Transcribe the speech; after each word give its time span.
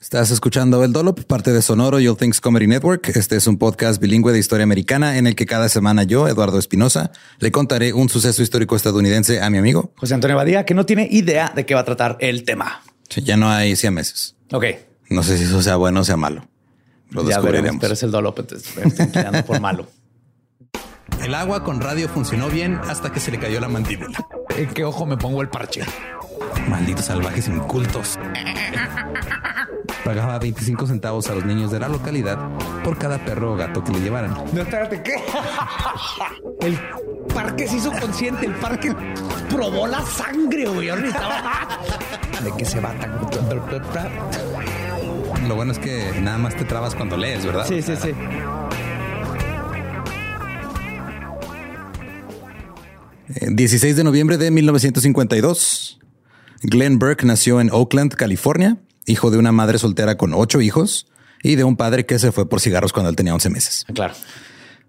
Estás 0.00 0.30
escuchando 0.30 0.84
El 0.84 0.92
Dolop, 0.92 1.24
parte 1.24 1.52
de 1.52 1.62
Sonoro 1.62 1.98
You'll 1.98 2.18
Things 2.18 2.40
Comedy 2.40 2.66
Network. 2.66 3.08
Este 3.16 3.36
es 3.36 3.46
un 3.46 3.56
podcast 3.56 4.00
bilingüe 4.00 4.30
de 4.30 4.38
historia 4.38 4.64
americana 4.64 5.16
en 5.16 5.26
el 5.26 5.34
que 5.34 5.46
cada 5.46 5.70
semana 5.70 6.02
yo, 6.02 6.28
Eduardo 6.28 6.58
Espinosa, 6.58 7.12
le 7.38 7.50
contaré 7.50 7.94
un 7.94 8.10
suceso 8.10 8.42
histórico 8.42 8.76
estadounidense 8.76 9.40
a 9.40 9.48
mi 9.48 9.56
amigo 9.58 9.92
José 9.96 10.14
Antonio 10.14 10.36
Badía, 10.36 10.64
que 10.66 10.74
no 10.74 10.84
tiene 10.84 11.08
idea 11.10 11.50
de 11.56 11.64
qué 11.64 11.74
va 11.74 11.80
a 11.80 11.84
tratar 11.84 12.18
el 12.20 12.44
tema. 12.44 12.82
Sí, 13.08 13.22
ya 13.22 13.38
no 13.38 13.50
hay 13.50 13.74
100 13.74 13.94
meses. 13.94 14.36
Ok. 14.52 14.66
No 15.08 15.22
sé 15.22 15.38
si 15.38 15.44
eso 15.44 15.62
sea 15.62 15.76
bueno 15.76 16.00
o 16.00 16.04
sea 16.04 16.18
malo. 16.18 16.46
Lo 17.10 17.22
ya 17.22 17.28
descubriremos. 17.28 17.62
veremos, 17.62 17.80
pero 17.80 17.94
es 17.94 18.02
el 18.02 18.10
Dolop, 18.10 18.38
entonces 18.38 18.74
por 19.46 19.60
malo. 19.60 19.88
El 21.22 21.34
agua 21.34 21.64
con 21.64 21.80
radio 21.80 22.08
funcionó 22.08 22.50
bien 22.50 22.78
hasta 22.88 23.10
que 23.10 23.18
se 23.20 23.30
le 23.30 23.38
cayó 23.38 23.58
la 23.58 23.68
mandíbula. 23.68 24.24
¿En 24.56 24.68
qué 24.68 24.84
ojo 24.84 25.06
me 25.06 25.16
pongo 25.16 25.40
el 25.40 25.48
parche? 25.48 25.82
Malditos 26.68 27.06
salvajes 27.06 27.48
incultos. 27.48 28.18
Pagaba 30.06 30.38
25 30.38 30.86
centavos 30.86 31.28
a 31.30 31.34
los 31.34 31.44
niños 31.44 31.72
de 31.72 31.80
la 31.80 31.88
localidad 31.88 32.38
por 32.84 32.96
cada 32.96 33.18
perro 33.24 33.54
o 33.54 33.56
gato 33.56 33.82
que 33.82 33.90
le 33.90 33.98
llevaran. 33.98 34.32
No, 34.52 34.62
espérate, 34.62 35.02
¿qué? 35.02 35.14
El 36.60 36.78
parque 37.34 37.66
se 37.66 37.78
hizo 37.78 37.90
consciente, 37.90 38.46
el 38.46 38.54
parque 38.54 38.94
probó 39.50 39.88
la 39.88 40.00
sangre, 40.02 40.68
güey. 40.68 40.86
¿De 40.86 42.52
qué 42.56 42.64
se 42.64 42.78
va 42.78 42.92
tan? 42.92 43.18
Lo 45.48 45.56
bueno 45.56 45.72
es 45.72 45.80
que 45.80 46.12
nada 46.20 46.38
más 46.38 46.54
te 46.54 46.64
trabas 46.64 46.94
cuando 46.94 47.16
lees, 47.16 47.44
¿verdad? 47.44 47.66
Sí, 47.66 47.82
sí, 47.82 47.96
sí. 48.00 48.10
Eh, 53.34 53.48
16 53.50 53.96
de 53.96 54.04
noviembre 54.04 54.38
de 54.38 54.52
1952. 54.52 55.98
Glenn 56.62 57.00
Burke 57.00 57.26
nació 57.26 57.60
en 57.60 57.70
Oakland, 57.72 58.14
California, 58.14 58.78
hijo 59.06 59.30
de 59.30 59.38
una 59.38 59.52
madre 59.52 59.78
soltera 59.78 60.16
con 60.16 60.34
ocho 60.34 60.60
hijos 60.60 61.06
y 61.42 61.54
de 61.56 61.64
un 61.64 61.76
padre 61.76 62.06
que 62.06 62.18
se 62.18 62.32
fue 62.32 62.48
por 62.48 62.60
cigarros 62.60 62.92
cuando 62.92 63.10
él 63.10 63.16
tenía 63.16 63.34
11 63.34 63.50
meses. 63.50 63.84
Claro. 63.94 64.14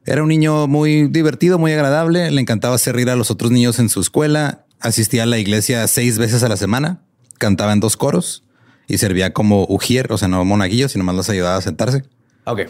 Era 0.05 0.23
un 0.23 0.29
niño 0.29 0.67
muy 0.67 1.07
divertido, 1.07 1.59
muy 1.59 1.73
agradable, 1.73 2.31
le 2.31 2.41
encantaba 2.41 2.75
hacer 2.75 2.95
reír 2.95 3.09
a 3.09 3.16
los 3.16 3.29
otros 3.29 3.51
niños 3.51 3.77
en 3.79 3.89
su 3.89 4.00
escuela, 4.00 4.66
asistía 4.79 5.23
a 5.23 5.25
la 5.25 5.38
iglesia 5.38 5.88
seis 5.88 6.17
veces 6.17 6.44
a 6.44 6.50
la 6.50 6.57
semana, 6.57 7.01
cantaba 7.38 7.73
en 7.73 7.79
dos 7.79 7.97
coros 7.97 8.44
y 8.88 8.97
servía 9.00 9.33
como 9.33 9.66
ujier, 9.67 10.11
o 10.11 10.17
sea, 10.17 10.27
no 10.29 10.44
monaguillo, 10.45 10.88
sino 10.88 11.03
más 11.03 11.16
los 11.16 11.29
ayudaba 11.29 11.57
a 11.57 11.61
sentarse. 11.61 12.03
Ok. 12.45 12.61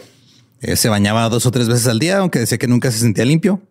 Eh, 0.60 0.74
se 0.74 0.88
bañaba 0.88 1.28
dos 1.28 1.46
o 1.46 1.50
tres 1.52 1.68
veces 1.68 1.86
al 1.86 2.00
día, 2.00 2.18
aunque 2.18 2.40
decía 2.40 2.58
que 2.58 2.66
nunca 2.66 2.90
se 2.90 2.98
sentía 2.98 3.24
limpio. 3.24 3.62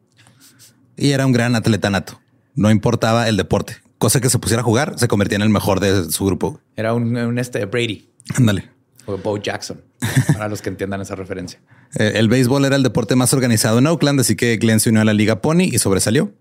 Y 0.96 1.12
era 1.12 1.26
un 1.26 1.34
gran 1.34 1.56
atleta 1.56 1.90
nato. 1.90 2.22
No 2.56 2.72
importaba 2.72 3.28
el 3.28 3.38
deporte. 3.38 3.78
Cosa 3.97 4.22
que 4.22 4.30
se 4.30 4.38
pusiera 4.40 4.62
a 4.62 4.63
jugar, 4.63 4.94
se 4.97 5.08
convertía 5.08 5.38
en 5.38 5.41
el 5.41 5.50
mejor 5.50 5.80
de 5.80 6.12
su 6.12 6.25
grupo. 6.25 6.59
Era 6.75 6.94
un, 6.94 7.16
un 7.18 7.40
este 7.40 7.66
Brady 7.66 8.09
Ándale. 8.35 8.69
o 9.06 9.18
Bo 9.18 9.38
Jackson, 9.38 9.81
para 10.34 10.47
los 10.50 10.62
que 10.62 10.69
entiendan 10.69 11.02
esa 11.02 11.16
referencia. 11.16 11.59
Eh, 11.97 12.13
El 12.16 12.28
béisbol 12.30 12.66
era 12.66 12.75
el 12.75 12.84
deporte 12.84 13.16
más 13.16 13.34
organizado 13.34 13.80
en 13.80 13.88
Oakland, 13.88 14.19
así 14.19 14.36
que 14.36 14.57
Glenn 14.57 14.80
se 14.80 14.90
unió 14.90 15.02
a 15.02 15.06
la 15.06 15.13
Liga 15.13 15.41
Pony 15.41 15.63
y 15.72 15.80
sobresalió. 15.80 16.31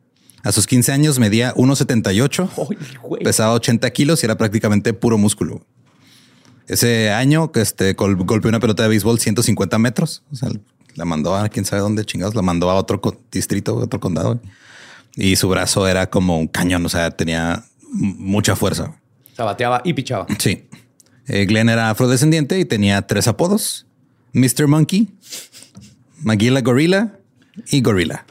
A 0.42 0.52
sus 0.52 0.66
15 0.66 0.92
años 0.92 1.18
medía 1.18 1.54
1,78, 1.54 2.48
Ay, 2.70 2.98
güey. 3.02 3.22
pesaba 3.24 3.52
80 3.54 3.88
kilos 3.90 4.22
y 4.22 4.26
era 4.26 4.36
prácticamente 4.36 4.92
puro 4.92 5.16
músculo. 5.18 5.64
Ese 6.68 7.10
año 7.10 7.52
que 7.52 7.60
este, 7.60 7.94
gol- 7.94 8.16
golpeó 8.16 8.48
una 8.48 8.60
pelota 8.60 8.82
de 8.82 8.88
béisbol 8.90 9.18
150 9.20 9.78
metros. 9.78 10.22
O 10.32 10.36
sea, 10.36 10.48
la 10.94 11.04
mandó 11.04 11.36
a 11.36 11.48
quién 11.48 11.64
sabe 11.64 11.82
dónde 11.82 12.04
chingados, 12.04 12.34
la 12.34 12.42
mandó 12.42 12.70
a 12.70 12.74
otro 12.74 13.00
distrito, 13.30 13.76
otro 13.76 14.00
condado. 14.00 14.40
Y 15.16 15.36
su 15.36 15.48
brazo 15.48 15.88
era 15.88 16.08
como 16.10 16.38
un 16.38 16.46
cañón, 16.46 16.84
o 16.84 16.88
sea, 16.88 17.10
tenía 17.10 17.64
mucha 17.90 18.54
fuerza. 18.54 19.00
Sabateaba 19.34 19.80
y 19.84 19.94
pichaba. 19.94 20.26
Sí. 20.38 20.68
Eh, 21.26 21.46
Glenn 21.46 21.68
era 21.68 21.90
afrodescendiente 21.90 22.58
y 22.58 22.64
tenía 22.64 23.02
tres 23.02 23.26
apodos. 23.26 23.86
Mr. 24.34 24.68
Monkey, 24.68 25.08
Maguila 26.18 26.60
Gorilla 26.60 27.18
y 27.70 27.80
Gorilla. 27.80 28.26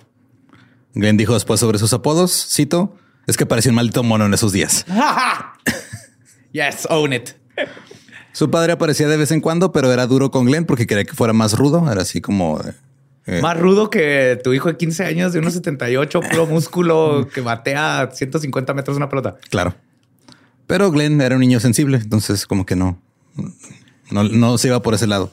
Glenn 0.94 1.18
dijo 1.18 1.34
después 1.34 1.60
sobre 1.60 1.80
sus 1.80 1.92
apodos, 1.94 2.48
cito, 2.54 2.96
es 3.28 3.36
que 3.36 3.46
parecía 3.46 3.72
un 3.72 3.76
maldito 3.76 4.04
mono 4.04 4.26
en 4.26 4.34
esos 4.34 4.52
días. 4.52 4.86
Yes, 6.52 6.88
own 6.90 7.12
it. 7.12 7.32
Su 8.32 8.50
padre 8.50 8.72
aparecía 8.72 9.10
de 9.10 9.18
vez 9.18 9.32
en 9.32 9.42
cuando, 9.42 9.74
pero 9.74 9.92
era 9.92 10.08
duro 10.08 10.32
con 10.32 10.46
Glenn 10.46 10.64
porque 10.64 10.88
quería 10.88 11.04
que 11.04 11.14
fuera 11.14 11.34
más 11.34 11.52
rudo. 11.58 11.92
Era 11.92 12.04
así 12.04 12.22
como... 12.22 12.62
eh, 13.26 13.42
Más 13.42 13.58
rudo 13.60 13.90
que 13.90 14.40
tu 14.44 14.54
hijo 14.54 14.70
de 14.70 14.78
15 14.78 15.06
años 15.06 15.34
de 15.34 15.40
unos 15.40 15.54
78, 15.54 16.22
puro 16.22 16.46
músculo 16.48 17.28
que 17.34 17.42
batea 17.42 18.10
150 18.12 18.74
metros 18.74 18.98
una 18.98 19.10
pelota. 19.10 19.36
Claro. 19.50 19.76
Pero 20.68 20.92
Glenn 20.92 21.22
era 21.22 21.36
un 21.36 21.42
niño 21.42 21.60
sensible, 21.60 21.98
entonces 21.98 22.46
como 22.46 22.66
que 22.66 22.76
no, 22.76 23.00
no, 24.12 24.24
no 24.24 24.58
se 24.58 24.68
iba 24.68 24.82
por 24.82 24.94
ese 24.94 25.08
lado. 25.08 25.32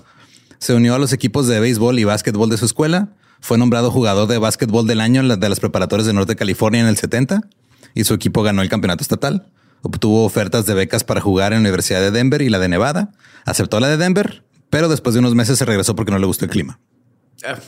Se 0.58 0.74
unió 0.74 0.94
a 0.94 0.98
los 0.98 1.12
equipos 1.12 1.46
de 1.48 1.58
béisbol 1.58 1.98
y 1.98 2.04
básquetbol 2.04 2.48
de 2.48 2.56
su 2.56 2.66
escuela, 2.66 3.08
Fue 3.40 3.58
nombrado 3.58 3.90
jugador 3.90 4.28
de 4.28 4.38
básquetbol 4.38 4.86
del 4.86 5.00
año 5.00 5.36
de 5.36 5.48
las 5.48 5.58
preparatorias 5.58 6.06
de 6.06 6.12
Norte 6.12 6.32
de 6.32 6.36
California 6.36 6.80
en 6.80 6.86
el 6.86 6.96
70 6.96 7.42
y 7.94 8.04
su 8.04 8.14
equipo 8.14 8.42
ganó 8.42 8.62
el 8.62 8.68
campeonato 8.68 9.02
estatal. 9.02 9.48
Obtuvo 9.82 10.24
ofertas 10.24 10.64
de 10.64 10.74
becas 10.74 11.02
para 11.02 11.20
jugar 11.20 11.52
en 11.52 11.58
la 11.58 11.68
Universidad 11.68 12.00
de 12.00 12.12
Denver 12.12 12.40
y 12.40 12.48
la 12.48 12.60
de 12.60 12.68
Nevada. 12.68 13.10
Aceptó 13.44 13.80
la 13.80 13.88
de 13.88 13.96
Denver, 13.96 14.44
pero 14.70 14.88
después 14.88 15.14
de 15.14 15.18
unos 15.18 15.34
meses 15.34 15.58
se 15.58 15.64
regresó 15.64 15.96
porque 15.96 16.12
no 16.12 16.18
le 16.18 16.26
gustó 16.26 16.44
el 16.44 16.50
clima. 16.52 16.78
Ah, 17.44 17.58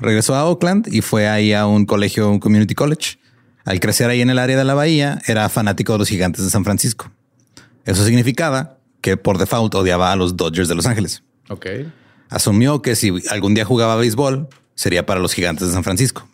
Regresó 0.00 0.34
a 0.34 0.44
Oakland 0.44 0.88
y 0.92 1.00
fue 1.00 1.28
ahí 1.28 1.52
a 1.52 1.66
un 1.66 1.86
colegio, 1.86 2.30
un 2.30 2.38
community 2.38 2.74
college. 2.74 3.18
Al 3.64 3.80
crecer 3.80 4.08
ahí 4.08 4.20
en 4.20 4.30
el 4.30 4.38
área 4.38 4.56
de 4.56 4.64
la 4.64 4.74
bahía, 4.74 5.20
era 5.26 5.48
fanático 5.48 5.92
de 5.92 5.98
los 5.98 6.08
gigantes 6.08 6.44
de 6.44 6.50
San 6.50 6.64
Francisco. 6.64 7.10
Eso 7.84 8.04
significaba 8.04 8.78
que 9.00 9.16
por 9.16 9.38
default 9.38 9.74
odiaba 9.74 10.12
a 10.12 10.16
los 10.16 10.36
Dodgers 10.36 10.68
de 10.68 10.74
Los 10.74 10.86
Ángeles. 10.86 11.22
Ok. 11.48 11.66
Asumió 12.28 12.82
que 12.82 12.96
si 12.96 13.12
algún 13.30 13.54
día 13.54 13.64
jugaba 13.64 13.96
béisbol, 13.96 14.48
sería 14.74 15.06
para 15.06 15.20
los 15.20 15.34
gigantes 15.34 15.66
de 15.66 15.72
San 15.72 15.84
Francisco. 15.84 16.28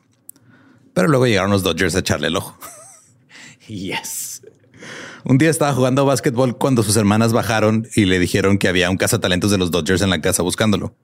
Pero 0.93 1.09
luego 1.09 1.27
llegaron 1.27 1.51
los 1.51 1.63
Dodgers 1.63 1.95
a 1.95 2.01
echarle 2.01 2.29
el 2.29 2.37
ojo. 2.37 2.59
Yes. 3.67 4.43
Un 5.25 5.39
día 5.39 5.49
estaba 5.49 5.73
jugando 5.73 6.05
básquetbol 6.05 6.59
cuando 6.59 6.83
sus 6.83 6.97
hermanas 6.97 7.33
bajaron 7.33 7.89
y 7.97 8.05
le 8.05 8.19
dijeron 8.19 8.59
que 8.59 8.69
había 8.69 8.91
un 8.91 8.99
cazatalentos 8.99 9.51
de 9.51 9.57
los 9.57 9.71
Dodgers 9.71 10.03
en 10.03 10.11
la 10.11 10.21
casa 10.21 10.43
buscándolo. 10.43 10.95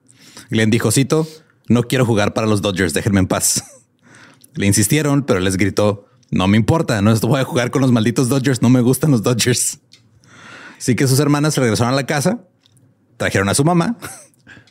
Glenn 0.51 0.69
dijo, 0.69 0.91
cito, 0.91 1.27
no 1.67 1.83
quiero 1.83 2.05
jugar 2.05 2.33
para 2.33 2.47
los 2.47 2.61
Dodgers, 2.61 2.93
déjenme 2.93 3.19
en 3.19 3.27
paz. 3.27 3.63
Le 4.55 4.65
insistieron, 4.65 5.23
pero 5.23 5.39
les 5.39 5.55
gritó, 5.55 6.07
no 6.29 6.47
me 6.47 6.57
importa, 6.57 7.01
no 7.01 7.15
voy 7.21 7.39
a 7.39 7.45
jugar 7.45 7.71
con 7.71 7.81
los 7.81 7.91
malditos 7.91 8.27
Dodgers, 8.27 8.61
no 8.61 8.69
me 8.69 8.81
gustan 8.81 9.11
los 9.11 9.23
Dodgers. 9.23 9.79
Así 10.77 10.95
que 10.95 11.07
sus 11.07 11.19
hermanas 11.19 11.55
regresaron 11.57 11.93
a 11.93 11.95
la 11.95 12.05
casa, 12.05 12.41
trajeron 13.17 13.47
a 13.49 13.53
su 13.53 13.63
mamá 13.63 13.97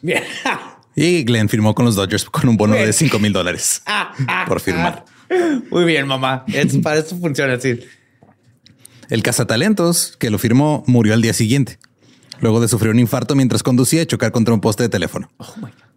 Bien. 0.02 0.22
y 0.96 1.24
Glenn 1.24 1.48
firmó 1.48 1.74
con 1.74 1.84
los 1.84 1.94
Dodgers 1.94 2.24
con 2.24 2.48
un 2.48 2.56
bono 2.56 2.74
de 2.74 2.92
5 2.92 3.18
mil 3.18 3.32
dólares 3.32 3.82
por 4.48 4.60
firmar. 4.60 5.04
Muy 5.70 5.84
bien, 5.84 6.06
mamá. 6.06 6.44
Es, 6.48 6.76
para 6.78 7.00
eso 7.00 7.16
funciona 7.18 7.54
así. 7.54 7.80
El 9.08 9.22
cazatalentos 9.22 10.16
que 10.18 10.30
lo 10.30 10.38
firmó 10.38 10.84
murió 10.86 11.14
al 11.14 11.22
día 11.22 11.32
siguiente, 11.32 11.78
luego 12.40 12.60
de 12.60 12.68
sufrir 12.68 12.90
un 12.90 12.98
infarto 12.98 13.34
mientras 13.34 13.62
conducía 13.62 14.02
y 14.02 14.06
chocar 14.06 14.32
contra 14.32 14.54
un 14.54 14.60
poste 14.60 14.84
de 14.84 14.88
teléfono. 14.88 15.30
Oh 15.38 15.54
my 15.56 15.62
God. 15.62 15.89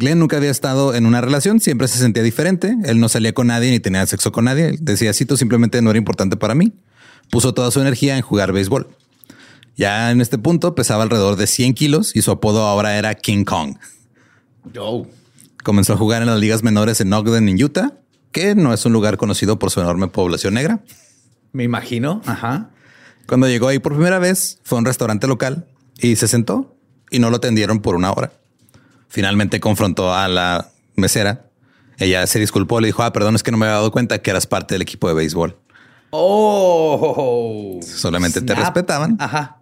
Glenn 0.00 0.18
nunca 0.18 0.38
había 0.38 0.50
estado 0.50 0.94
en 0.94 1.04
una 1.04 1.20
relación, 1.20 1.60
siempre 1.60 1.86
se 1.86 1.98
sentía 1.98 2.22
diferente. 2.22 2.74
Él 2.84 3.00
no 3.00 3.10
salía 3.10 3.34
con 3.34 3.48
nadie 3.48 3.70
ni 3.70 3.80
tenía 3.80 4.06
sexo 4.06 4.32
con 4.32 4.46
nadie. 4.46 4.70
Él 4.70 4.78
decía, 4.80 5.12
cito, 5.12 5.36
simplemente 5.36 5.82
no 5.82 5.90
era 5.90 5.98
importante 5.98 6.38
para 6.38 6.54
mí. 6.54 6.72
Puso 7.30 7.52
toda 7.52 7.70
su 7.70 7.82
energía 7.82 8.16
en 8.16 8.22
jugar 8.22 8.50
béisbol. 8.52 8.88
Ya 9.76 10.10
en 10.10 10.22
este 10.22 10.38
punto 10.38 10.74
pesaba 10.74 11.02
alrededor 11.02 11.36
de 11.36 11.46
100 11.46 11.74
kilos 11.74 12.16
y 12.16 12.22
su 12.22 12.30
apodo 12.30 12.66
ahora 12.66 12.96
era 12.96 13.14
King 13.14 13.44
Kong. 13.44 13.76
Oh. 14.78 15.06
Comenzó 15.62 15.92
a 15.92 15.96
jugar 15.98 16.22
en 16.22 16.28
las 16.28 16.40
ligas 16.40 16.62
menores 16.62 17.02
en 17.02 17.12
Ogden, 17.12 17.50
en 17.50 17.62
Utah, 17.62 17.92
que 18.32 18.54
no 18.54 18.72
es 18.72 18.86
un 18.86 18.94
lugar 18.94 19.18
conocido 19.18 19.58
por 19.58 19.70
su 19.70 19.80
enorme 19.80 20.08
población 20.08 20.54
negra. 20.54 20.80
Me 21.52 21.64
imagino. 21.64 22.22
Ajá. 22.24 22.70
Cuando 23.26 23.48
llegó 23.48 23.68
ahí 23.68 23.78
por 23.78 23.92
primera 23.92 24.18
vez, 24.18 24.60
fue 24.64 24.78
a 24.78 24.80
un 24.80 24.86
restaurante 24.86 25.26
local 25.26 25.66
y 25.98 26.16
se 26.16 26.26
sentó 26.26 26.74
y 27.10 27.18
no 27.18 27.28
lo 27.28 27.36
atendieron 27.36 27.80
por 27.80 27.96
una 27.96 28.10
hora. 28.12 28.32
Finalmente 29.10 29.60
confrontó 29.60 30.14
a 30.14 30.26
la 30.28 30.70
mesera. 30.96 31.44
Ella 31.98 32.26
se 32.26 32.38
disculpó, 32.38 32.80
le 32.80 32.86
dijo, 32.86 33.02
ah, 33.02 33.12
perdón, 33.12 33.34
es 33.34 33.42
que 33.42 33.50
no 33.50 33.58
me 33.58 33.66
había 33.66 33.74
dado 33.74 33.92
cuenta 33.92 34.22
que 34.22 34.30
eras 34.30 34.46
parte 34.46 34.74
del 34.74 34.80
equipo 34.82 35.06
de 35.08 35.14
béisbol. 35.14 35.58
Oh. 36.12 37.80
Solamente 37.82 38.40
te 38.40 38.54
respetaban. 38.54 39.16
Ajá. 39.20 39.58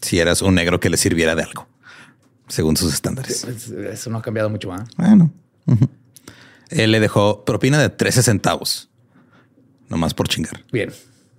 Si 0.00 0.18
eras 0.18 0.42
un 0.42 0.54
negro 0.54 0.80
que 0.80 0.90
le 0.90 0.96
sirviera 0.96 1.34
de 1.34 1.42
algo, 1.42 1.66
según 2.48 2.76
sus 2.76 2.92
estándares. 2.92 3.44
Es- 3.44 3.68
Eso 3.68 4.10
no 4.10 4.18
ha 4.18 4.22
cambiado 4.22 4.50
mucho 4.50 4.68
más. 4.68 4.88
Bueno. 4.96 5.30
ujú. 5.66 5.88
Él 6.70 6.90
le 6.90 6.98
dejó 7.00 7.44
propina 7.44 7.78
de 7.78 7.88
13 7.90 8.22
centavos. 8.22 8.88
Nomás 9.88 10.14
por 10.14 10.26
chingar. 10.28 10.64
Bien. 10.72 10.92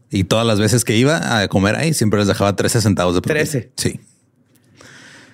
Y 0.09 0.23
todas 0.23 0.45
las 0.47 0.59
veces 0.59 0.85
que 0.85 0.95
iba 0.95 1.39
a 1.41 1.47
comer 1.49 1.75
ahí, 1.75 1.93
siempre 1.93 2.19
les 2.19 2.27
dejaba 2.29 2.55
13 2.55 2.79
centavos 2.81 3.13
de 3.15 3.21
propina. 3.21 3.39
13. 3.43 3.71
Sí. 3.75 3.99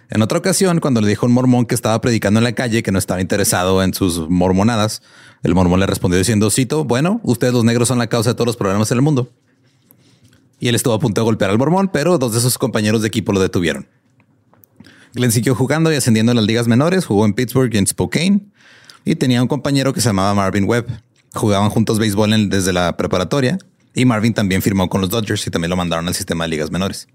En 0.10 0.22
otra 0.22 0.38
ocasión, 0.38 0.80
cuando 0.80 1.02
le 1.02 1.08
dijo 1.08 1.26
a 1.26 1.30
un 1.30 1.34
mormón 1.34 1.66
que 1.66 1.76
estaba 1.76 2.00
predicando 2.02 2.40
en 2.40 2.44
la 2.44 2.54
calle 2.54 2.84
que 2.84 2.92
no 2.92 3.00
estaba 3.00 3.22
interesado 3.22 3.82
en 3.84 3.94
sus 3.94 4.30
mormonadas, 4.30 5.02
el 5.44 5.56
mormón 5.56 5.80
le 5.80 5.88
respondió 5.88 6.18
diciendo, 6.18 6.50
cito, 6.52 6.84
bueno, 6.84 7.20
ustedes 7.24 7.54
los 7.54 7.64
negros 7.64 7.88
son 7.88 7.98
la 7.98 8.08
causa 8.08 8.32
de 8.32 8.36
todos 8.36 8.48
los 8.48 8.58
problemas 8.58 8.92
en 8.92 8.98
el 8.98 9.02
mundo. 9.02 9.32
Y 10.60 10.68
él 10.68 10.76
estuvo 10.76 10.94
a 10.94 11.00
punto 11.00 11.22
de 11.22 11.26
golpear 11.26 11.52
al 11.52 11.58
mormón, 11.58 11.90
pero 11.92 12.18
dos 12.18 12.34
de 12.34 12.40
sus 12.40 12.58
compañeros 12.58 13.02
de 13.02 13.08
equipo 13.08 13.34
lo 13.34 13.40
detuvieron. 13.40 13.88
Glenn 15.14 15.32
siguió 15.32 15.56
jugando 15.56 15.92
y 15.92 15.96
ascendiendo 15.96 16.32
en 16.32 16.38
las 16.38 16.46
ligas 16.46 16.68
menores, 16.68 17.06
jugó 17.06 17.26
en 17.26 17.34
Pittsburgh 17.34 17.74
y 17.74 17.78
en 17.78 17.88
Spokane, 17.88 18.42
y 19.06 19.16
tenía 19.16 19.42
un 19.42 19.48
compañero 19.48 19.94
que 19.94 20.02
se 20.02 20.10
llamaba 20.10 20.34
Marvin 20.34 20.66
Webb. 20.66 20.88
Jugaban 21.34 21.70
juntos 21.70 22.00
béisbol 22.00 22.50
desde 22.50 22.74
la 22.74 22.96
preparatoria, 22.98 23.58
y 23.94 24.06
Marvin 24.06 24.34
también 24.34 24.62
firmó 24.62 24.90
con 24.90 25.02
los 25.02 25.10
Dodgers 25.10 25.46
y 25.46 25.52
también 25.52 25.70
lo 25.70 25.76
mandaron 25.76 26.08
al 26.08 26.16
sistema 26.16 26.46
de 26.46 26.50
ligas 26.50 26.72
menores. 26.72 27.08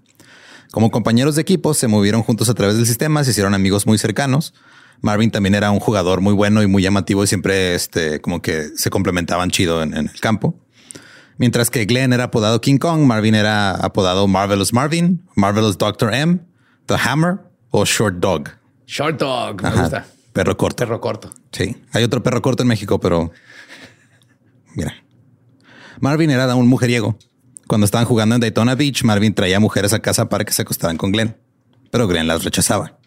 Como 0.71 0.91
compañeros 0.91 1.35
de 1.35 1.41
equipo, 1.41 1.73
se 1.73 1.87
movieron 1.87 2.21
juntos 2.23 2.49
a 2.49 2.53
través 2.53 2.77
del 2.77 2.85
sistema, 2.85 3.23
se 3.23 3.31
hicieron 3.31 3.53
amigos 3.53 3.87
muy 3.87 3.97
cercanos. 3.97 4.53
Marvin 5.01 5.31
también 5.31 5.55
era 5.55 5.71
un 5.71 5.79
jugador 5.79 6.21
muy 6.21 6.33
bueno 6.33 6.61
y 6.61 6.67
muy 6.67 6.83
llamativo 6.83 7.23
y 7.23 7.27
siempre 7.27 7.73
este, 7.73 8.19
como 8.21 8.41
que 8.41 8.69
se 8.75 8.89
complementaban 8.89 9.49
chido 9.49 9.81
en, 9.81 9.95
en 9.95 10.09
el 10.09 10.19
campo. 10.19 10.59
Mientras 11.37 11.69
que 11.69 11.85
Glenn 11.85 12.11
era 12.11 12.25
apodado 12.25 12.59
King 12.59 12.77
Kong, 12.77 13.01
Marvin 13.01 13.33
era 13.33 13.71
apodado 13.71 14.27
Marvelous 14.27 14.73
Marvin, 14.73 15.25
Marvelous 15.35 15.77
Dr. 15.77 16.13
M, 16.13 16.39
The 16.85 16.95
Hammer 17.01 17.39
o 17.71 17.85
Short 17.85 18.17
Dog. 18.17 18.49
Short 18.85 19.19
dog. 19.19 19.61
Me 19.61 19.69
Ajá, 19.69 19.81
gusta. 19.81 20.05
Perro 20.33 20.57
corto. 20.57 20.77
Perro 20.77 20.99
corto. 20.99 21.31
Sí, 21.51 21.77
hay 21.93 22.03
otro 22.03 22.21
perro 22.23 22.41
corto 22.41 22.63
en 22.63 22.69
México, 22.69 22.99
pero 22.99 23.31
mira. 24.75 24.93
Marvin 25.99 26.29
era 26.31 26.53
un 26.55 26.67
mujeriego. 26.67 27.17
Cuando 27.69 27.85
estaban 27.85 28.07
jugando 28.07 28.33
en 28.33 28.41
Daytona 28.41 28.73
Beach, 28.73 29.03
Marvin 29.03 29.31
traía 29.35 29.59
mujeres 29.59 29.93
a 29.93 29.99
casa 29.99 30.27
para 30.27 30.43
que 30.43 30.51
se 30.53 30.63
acostaran 30.63 30.97
con 30.97 31.11
Glenn, 31.11 31.37
pero 31.91 32.07
Glenn 32.07 32.25
las 32.25 32.43
rechazaba. 32.43 32.97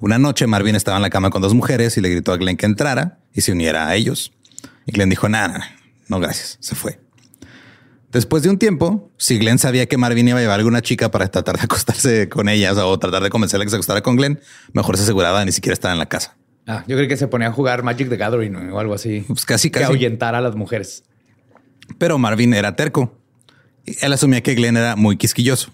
Una 0.00 0.16
noche 0.18 0.46
Marvin 0.46 0.74
estaba 0.76 0.96
en 0.96 1.02
la 1.02 1.10
cama 1.10 1.28
con 1.28 1.42
dos 1.42 1.52
mujeres 1.52 1.98
y 1.98 2.00
le 2.00 2.08
gritó 2.08 2.32
a 2.32 2.38
Glenn 2.38 2.56
que 2.56 2.64
entrara 2.64 3.18
y 3.34 3.42
se 3.42 3.52
uniera 3.52 3.86
a 3.88 3.94
ellos. 3.94 4.32
Y 4.86 4.92
Glenn 4.92 5.10
dijo, 5.10 5.28
nada, 5.28 5.62
no 6.08 6.20
gracias, 6.20 6.56
se 6.60 6.74
fue. 6.74 7.00
Después 8.10 8.42
de 8.42 8.48
un 8.48 8.56
tiempo, 8.58 9.12
si 9.18 9.36
Glenn 9.38 9.58
sabía 9.58 9.84
que 9.84 9.98
Marvin 9.98 10.26
iba 10.26 10.38
a 10.38 10.40
llevar 10.40 10.54
a 10.54 10.60
alguna 10.60 10.80
chica 10.80 11.10
para 11.10 11.28
tratar 11.28 11.58
de 11.58 11.64
acostarse 11.64 12.30
con 12.30 12.48
ellas 12.48 12.78
o 12.78 12.98
tratar 12.98 13.22
de 13.22 13.28
convencerla 13.28 13.66
que 13.66 13.70
se 13.72 13.76
acostara 13.76 14.00
con 14.00 14.16
Glenn, 14.16 14.40
mejor 14.72 14.96
se 14.96 15.02
aseguraba 15.02 15.40
de 15.40 15.44
ni 15.44 15.52
siquiera 15.52 15.74
estar 15.74 15.92
en 15.92 15.98
la 15.98 16.06
casa. 16.06 16.38
Ah, 16.66 16.82
yo 16.88 16.96
creo 16.96 17.08
que 17.08 17.18
se 17.18 17.28
ponía 17.28 17.48
a 17.48 17.52
jugar 17.52 17.82
Magic 17.82 18.08
the 18.08 18.16
Gathering 18.16 18.56
o 18.70 18.78
algo 18.80 18.94
así. 18.94 19.22
Pues 19.28 19.44
casi, 19.44 19.68
Que 19.70 19.80
casi. 19.80 19.92
ahuyentar 19.92 20.34
a 20.34 20.40
las 20.40 20.54
mujeres. 20.56 21.04
Pero 21.98 22.16
Marvin 22.16 22.54
era 22.54 22.74
terco. 22.74 23.18
Él 23.86 24.12
asumía 24.12 24.42
que 24.42 24.54
Glenn 24.54 24.76
era 24.76 24.96
muy 24.96 25.16
quisquilloso. 25.16 25.72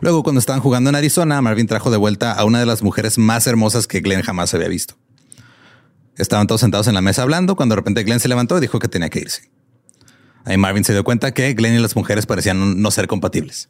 Luego, 0.00 0.22
cuando 0.22 0.38
estaban 0.38 0.60
jugando 0.60 0.90
en 0.90 0.96
Arizona, 0.96 1.40
Marvin 1.42 1.66
trajo 1.66 1.90
de 1.90 1.96
vuelta 1.96 2.32
a 2.32 2.44
una 2.44 2.58
de 2.58 2.66
las 2.66 2.82
mujeres 2.82 3.18
más 3.18 3.46
hermosas 3.46 3.86
que 3.86 4.00
Glenn 4.00 4.22
jamás 4.22 4.54
había 4.54 4.68
visto. 4.68 4.94
Estaban 6.16 6.46
todos 6.46 6.60
sentados 6.60 6.86
en 6.86 6.94
la 6.94 7.00
mesa 7.00 7.22
hablando 7.22 7.56
cuando 7.56 7.74
de 7.74 7.76
repente 7.76 8.02
Glenn 8.02 8.20
se 8.20 8.28
levantó 8.28 8.58
y 8.58 8.60
dijo 8.60 8.78
que 8.78 8.88
tenía 8.88 9.10
que 9.10 9.20
irse. 9.20 9.50
Ahí 10.44 10.56
Marvin 10.56 10.84
se 10.84 10.92
dio 10.92 11.04
cuenta 11.04 11.32
que 11.32 11.52
Glenn 11.54 11.74
y 11.74 11.78
las 11.78 11.96
mujeres 11.96 12.26
parecían 12.26 12.80
no 12.80 12.90
ser 12.90 13.06
compatibles. 13.06 13.68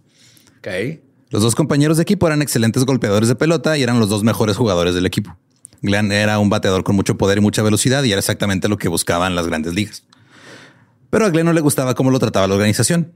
Ok. 0.58 1.00
Los 1.30 1.42
dos 1.42 1.54
compañeros 1.54 1.96
de 1.96 2.02
equipo 2.02 2.26
eran 2.26 2.42
excelentes 2.42 2.84
golpeadores 2.84 3.28
de 3.28 3.34
pelota 3.34 3.76
y 3.76 3.82
eran 3.82 4.00
los 4.00 4.08
dos 4.08 4.24
mejores 4.24 4.56
jugadores 4.56 4.94
del 4.94 5.06
equipo. 5.06 5.36
Glenn 5.82 6.12
era 6.12 6.38
un 6.38 6.50
bateador 6.50 6.84
con 6.84 6.96
mucho 6.96 7.16
poder 7.16 7.38
y 7.38 7.40
mucha 7.40 7.62
velocidad 7.62 8.02
y 8.04 8.12
era 8.12 8.18
exactamente 8.18 8.68
lo 8.68 8.78
que 8.78 8.88
buscaban 8.88 9.34
las 9.34 9.46
grandes 9.46 9.74
ligas. 9.74 10.04
Pero 11.08 11.26
a 11.26 11.30
Glenn 11.30 11.46
no 11.46 11.52
le 11.52 11.60
gustaba 11.60 11.94
cómo 11.94 12.10
lo 12.10 12.18
trataba 12.18 12.46
la 12.46 12.54
organización. 12.54 13.12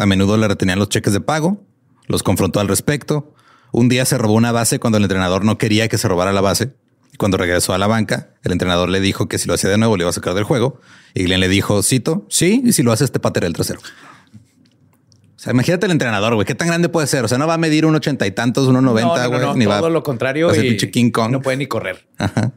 A 0.00 0.06
menudo 0.06 0.36
le 0.36 0.48
retenían 0.48 0.78
los 0.78 0.88
cheques 0.88 1.12
de 1.12 1.20
pago, 1.20 1.62
los 2.06 2.22
confrontó 2.22 2.58
al 2.60 2.68
respecto. 2.68 3.34
Un 3.72 3.88
día 3.88 4.04
se 4.04 4.16
robó 4.18 4.34
una 4.34 4.50
base 4.50 4.80
cuando 4.80 4.96
el 4.98 5.04
entrenador 5.04 5.44
no 5.44 5.58
quería 5.58 5.88
que 5.88 5.98
se 5.98 6.08
robara 6.08 6.32
la 6.32 6.40
base. 6.40 6.72
Cuando 7.18 7.36
regresó 7.36 7.74
a 7.74 7.78
la 7.78 7.86
banca, 7.86 8.30
el 8.42 8.52
entrenador 8.52 8.88
le 8.88 8.98
dijo 9.00 9.28
que 9.28 9.38
si 9.38 9.46
lo 9.46 9.54
hacía 9.54 9.68
de 9.68 9.76
nuevo 9.78 9.96
le 9.96 10.04
iba 10.04 10.10
a 10.10 10.12
sacar 10.12 10.32
del 10.34 10.44
juego. 10.44 10.80
Y 11.14 11.24
Glenn 11.24 11.40
le 11.40 11.48
dijo, 11.48 11.82
cito, 11.82 12.24
sí, 12.30 12.62
y 12.64 12.72
si 12.72 12.82
lo 12.82 12.92
haces 12.92 13.12
te 13.12 13.20
patearé 13.20 13.46
el 13.46 13.52
trasero. 13.52 13.80
O 13.80 15.42
sea, 15.42 15.52
imagínate 15.52 15.86
el 15.86 15.92
entrenador, 15.92 16.34
güey. 16.34 16.46
¿Qué 16.46 16.54
tan 16.54 16.68
grande 16.68 16.88
puede 16.88 17.06
ser? 17.06 17.24
O 17.24 17.28
sea, 17.28 17.38
no 17.38 17.46
va 17.46 17.54
a 17.54 17.58
medir 17.58 17.86
un 17.86 17.94
ochenta 17.94 18.26
y 18.26 18.30
tantos, 18.30 18.68
uno 18.68 18.80
No, 18.80 18.90
noventa, 18.90 19.24
no, 19.24 19.28
güey. 19.30 19.40
no, 19.42 19.54
ni 19.54 19.66
va 19.66 19.76
todo 19.78 19.86
a- 19.86 19.90
lo 19.90 20.02
contrario. 20.02 20.46
va 20.46 20.52
a 20.52 20.54
ser 20.54 20.66
y 20.66 20.76
King 20.90 21.10
Kong. 21.10 21.30
No 21.30 21.40
puede 21.42 21.56
ni 21.56 21.66
correr. 21.66 22.06
Ajá. 22.18 22.52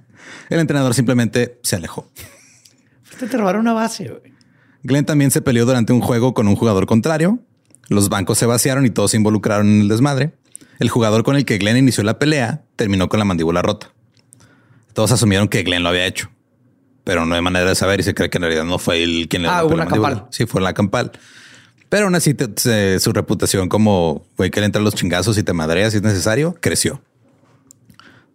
El 0.50 0.59
entrenador 0.59 0.93
simplemente 0.93 1.59
se 1.63 1.75
alejó. 1.75 2.09
Fuiste 3.03 3.27
te 3.27 3.38
robaron 3.38 3.62
una 3.62 3.73
base. 3.73 4.07
güey. 4.09 4.33
Glenn 4.84 5.06
también 5.06 5.32
se 5.32 5.42
peleó 5.42 5.66
durante 5.66 5.94
un 5.94 6.02
juego 6.02 6.34
con 6.34 6.48
un 6.48 6.56
jugador 6.56 6.86
contrario. 6.86 7.40
Los 7.90 8.10
bancos 8.10 8.38
se 8.38 8.46
vaciaron 8.46 8.86
y 8.86 8.90
todos 8.90 9.12
se 9.12 9.18
involucraron 9.18 9.68
en 9.68 9.82
el 9.82 9.88
desmadre. 9.88 10.34
El 10.80 10.90
jugador 10.90 11.24
con 11.24 11.36
el 11.36 11.46
que 11.46 11.58
Glenn 11.58 11.78
inició 11.78 12.04
la 12.04 12.20
pelea 12.20 12.63
terminó 12.75 13.08
con 13.10 13.20
la 13.20 13.25
mandíbula 13.25 13.62
rota. 13.62 13.92
Todos 14.94 15.12
asumieron 15.12 15.48
que 15.48 15.63
Glenn 15.63 15.84
lo 15.84 15.90
había 15.90 16.06
hecho, 16.06 16.30
pero 17.04 17.25
no 17.25 17.36
hay 17.36 17.42
manera 17.42 17.66
de 17.70 17.75
saber 17.75 18.00
y 18.00 18.04
se 18.04 18.13
cree 18.13 18.30
que 18.30 18.38
en 18.38 18.44
realidad 18.44 18.63
no 18.66 18.78
fue 18.80 19.04
él 19.04 19.28
quien 19.30 19.44
le 19.44 19.50
Ah, 19.50 19.63
hubo 19.66 19.75
la 19.75 19.86
campal. 19.88 20.28
Sí, 20.32 20.46
fue 20.46 20.62
la 20.62 20.74
campal. 20.74 21.12
Pero 21.90 22.06
aún 22.06 22.16
así 22.16 22.34
te- 22.34 22.50
se- 22.56 23.00
su 23.00 23.13
reputación 23.13 23.70
como 23.70 24.25
güey 24.38 24.50
que 24.50 24.60
le 24.60 24.66
entra 24.66 24.82
los 24.82 24.96
chingazos 24.96 25.38
y 25.38 25.44
te 25.44 25.54
madreas 25.54 25.92
si 25.94 25.98
es 25.98 26.04
necesario 26.04 26.56
creció. 26.60 27.02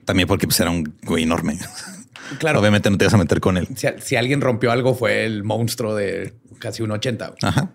También 0.05 0.27
porque 0.29 0.47
pues, 0.47 0.59
era 0.61 0.71
un 0.71 0.95
güey 1.03 1.25
enorme. 1.25 1.59
Claro. 2.39 2.61
obviamente 2.61 2.91
no 2.91 2.99
te 2.99 3.05
ibas 3.05 3.15
a 3.15 3.19
meter 3.19 3.41
con 3.41 3.57
él. 3.57 3.69
Si, 3.77 3.87
si 4.01 4.17
alguien 4.17 4.41
rompió 4.41 4.71
algo, 4.73 4.95
fue 4.95 5.25
el 5.25 5.45
monstruo 5.45 5.95
de 5.95 6.35
casi 6.59 6.83
un 6.83 6.91
80. 6.91 7.35
Ajá. 7.43 7.71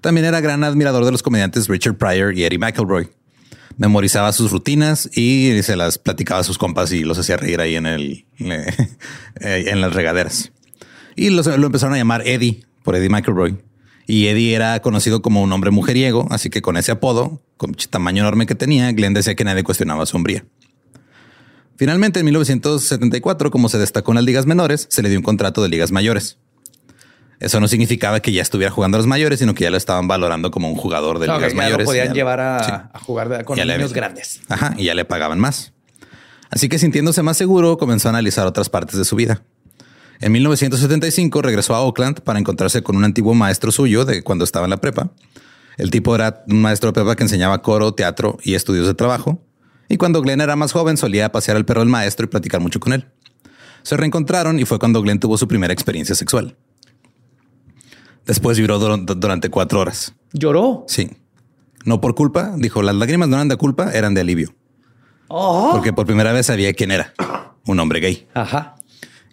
También 0.00 0.24
era 0.26 0.40
gran 0.40 0.64
admirador 0.64 1.04
de 1.04 1.12
los 1.12 1.22
comediantes 1.22 1.68
Richard 1.68 1.96
Pryor 1.96 2.36
y 2.36 2.44
Eddie 2.44 2.58
McElroy. 2.58 3.08
Memorizaba 3.76 4.32
sus 4.32 4.50
rutinas 4.50 5.08
y 5.16 5.62
se 5.62 5.76
las 5.76 5.98
platicaba 5.98 6.40
a 6.40 6.44
sus 6.44 6.58
compas 6.58 6.92
y 6.92 7.04
los 7.04 7.18
hacía 7.18 7.36
reír 7.36 7.60
ahí 7.60 7.76
en 7.76 7.86
el 7.86 8.24
eh, 8.38 8.74
en 9.40 9.80
las 9.80 9.92
regaderas. 9.94 10.52
Y 11.16 11.30
los- 11.30 11.46
lo 11.46 11.66
empezaron 11.66 11.94
a 11.94 11.98
llamar 11.98 12.26
Eddie 12.26 12.64
por 12.82 12.94
Eddie 12.96 13.08
McElroy. 13.08 13.58
Y 14.06 14.26
Eddie 14.26 14.54
era 14.56 14.80
conocido 14.82 15.22
como 15.22 15.40
un 15.42 15.52
hombre 15.52 15.70
mujeriego, 15.70 16.26
así 16.30 16.50
que 16.50 16.62
con 16.62 16.76
ese 16.76 16.90
apodo, 16.92 17.42
con 17.56 17.70
el 17.78 17.88
tamaño 17.88 18.22
enorme 18.22 18.46
que 18.46 18.54
tenía, 18.56 18.90
Glenn 18.92 19.14
decía 19.14 19.34
que 19.36 19.44
nadie 19.44 19.62
cuestionaba 19.62 20.04
su 20.06 20.16
hombría. 20.16 20.44
Finalmente, 21.80 22.18
en 22.20 22.26
1974, 22.26 23.50
como 23.50 23.70
se 23.70 23.78
destacó 23.78 24.10
en 24.12 24.16
las 24.16 24.24
ligas 24.24 24.44
menores, 24.44 24.86
se 24.90 25.00
le 25.00 25.08
dio 25.08 25.18
un 25.18 25.22
contrato 25.24 25.62
de 25.62 25.70
ligas 25.70 25.90
mayores. 25.92 26.36
Eso 27.38 27.58
no 27.58 27.68
significaba 27.68 28.20
que 28.20 28.32
ya 28.32 28.42
estuviera 28.42 28.70
jugando 28.70 28.96
a 28.96 28.98
los 28.98 29.06
mayores, 29.06 29.38
sino 29.38 29.54
que 29.54 29.64
ya 29.64 29.70
lo 29.70 29.78
estaban 29.78 30.06
valorando 30.06 30.50
como 30.50 30.68
un 30.68 30.76
jugador 30.76 31.18
de 31.18 31.26
ligas 31.26 31.54
mayores. 31.54 31.86
lo 31.86 31.90
podían 31.90 32.08
Ya- 32.08 32.12
llevar 32.12 32.38
a, 32.40 32.62
sí. 32.64 32.70
a 32.70 32.98
jugar 32.98 33.46
con 33.46 33.56
niños 33.58 33.94
grandes. 33.94 34.42
Ajá, 34.50 34.74
y 34.76 34.84
ya 34.84 34.94
le 34.94 35.06
pagaban 35.06 35.38
más. 35.40 35.72
Así 36.50 36.68
que 36.68 36.78
sintiéndose 36.78 37.22
más 37.22 37.38
seguro, 37.38 37.78
comenzó 37.78 38.08
a 38.08 38.10
analizar 38.10 38.46
otras 38.46 38.68
partes 38.68 38.98
de 38.98 39.06
su 39.06 39.16
vida. 39.16 39.40
En 40.20 40.32
1975 40.32 41.40
regresó 41.40 41.74
a 41.74 41.80
Oakland 41.80 42.20
para 42.20 42.38
encontrarse 42.38 42.82
con 42.82 42.94
un 42.94 43.04
antiguo 43.04 43.32
maestro 43.32 43.72
suyo 43.72 44.04
de 44.04 44.22
cuando 44.22 44.44
estaba 44.44 44.66
en 44.66 44.70
la 44.70 44.82
prepa. 44.82 45.12
El 45.78 45.90
tipo 45.90 46.14
era 46.14 46.44
un 46.46 46.60
maestro 46.60 46.90
de 46.90 46.92
prepa 46.92 47.16
que 47.16 47.22
enseñaba 47.22 47.62
coro, 47.62 47.94
teatro 47.94 48.36
y 48.42 48.52
estudios 48.54 48.86
de 48.86 48.92
trabajo. 48.92 49.42
Y 49.90 49.96
cuando 49.98 50.22
Glenn 50.22 50.40
era 50.40 50.56
más 50.56 50.72
joven 50.72 50.96
solía 50.96 51.30
pasear 51.32 51.58
al 51.58 51.66
perro 51.66 51.80
del 51.80 51.88
maestro 51.90 52.24
y 52.24 52.28
platicar 52.28 52.60
mucho 52.62 52.80
con 52.80 52.92
él. 52.94 53.06
Se 53.82 53.96
reencontraron 53.96 54.58
y 54.58 54.64
fue 54.64 54.78
cuando 54.78 55.02
Glenn 55.02 55.18
tuvo 55.20 55.36
su 55.36 55.46
primera 55.48 55.72
experiencia 55.74 56.14
sexual. 56.14 56.56
Después 58.26 58.58
dur- 58.58 59.04
durante 59.18 59.48
cuatro 59.50 59.80
horas. 59.80 60.14
Lloró. 60.32 60.84
Sí. 60.88 61.10
No 61.84 62.00
por 62.00 62.14
culpa, 62.14 62.54
dijo, 62.56 62.82
las 62.82 62.94
lágrimas 62.94 63.28
no 63.28 63.36
eran 63.36 63.48
de 63.48 63.56
culpa, 63.56 63.90
eran 63.92 64.14
de 64.14 64.20
alivio. 64.20 64.54
Oh. 65.28 65.70
Porque 65.72 65.92
por 65.92 66.06
primera 66.06 66.32
vez 66.32 66.46
sabía 66.46 66.72
quién 66.72 66.90
era. 66.90 67.12
Un 67.66 67.80
hombre 67.80 68.00
gay. 68.00 68.28
Ajá. 68.34 68.76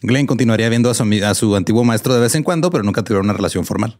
Glenn 0.01 0.25
continuaría 0.27 0.69
viendo 0.69 0.89
a 0.89 0.93
su, 0.93 1.03
a 1.23 1.33
su 1.35 1.55
antiguo 1.55 1.83
maestro 1.83 2.13
de 2.13 2.19
vez 2.21 2.35
en 2.35 2.43
cuando, 2.43 2.69
pero 2.71 2.83
nunca 2.83 3.03
tuvieron 3.03 3.25
una 3.25 3.33
relación 3.33 3.65
formal. 3.65 3.97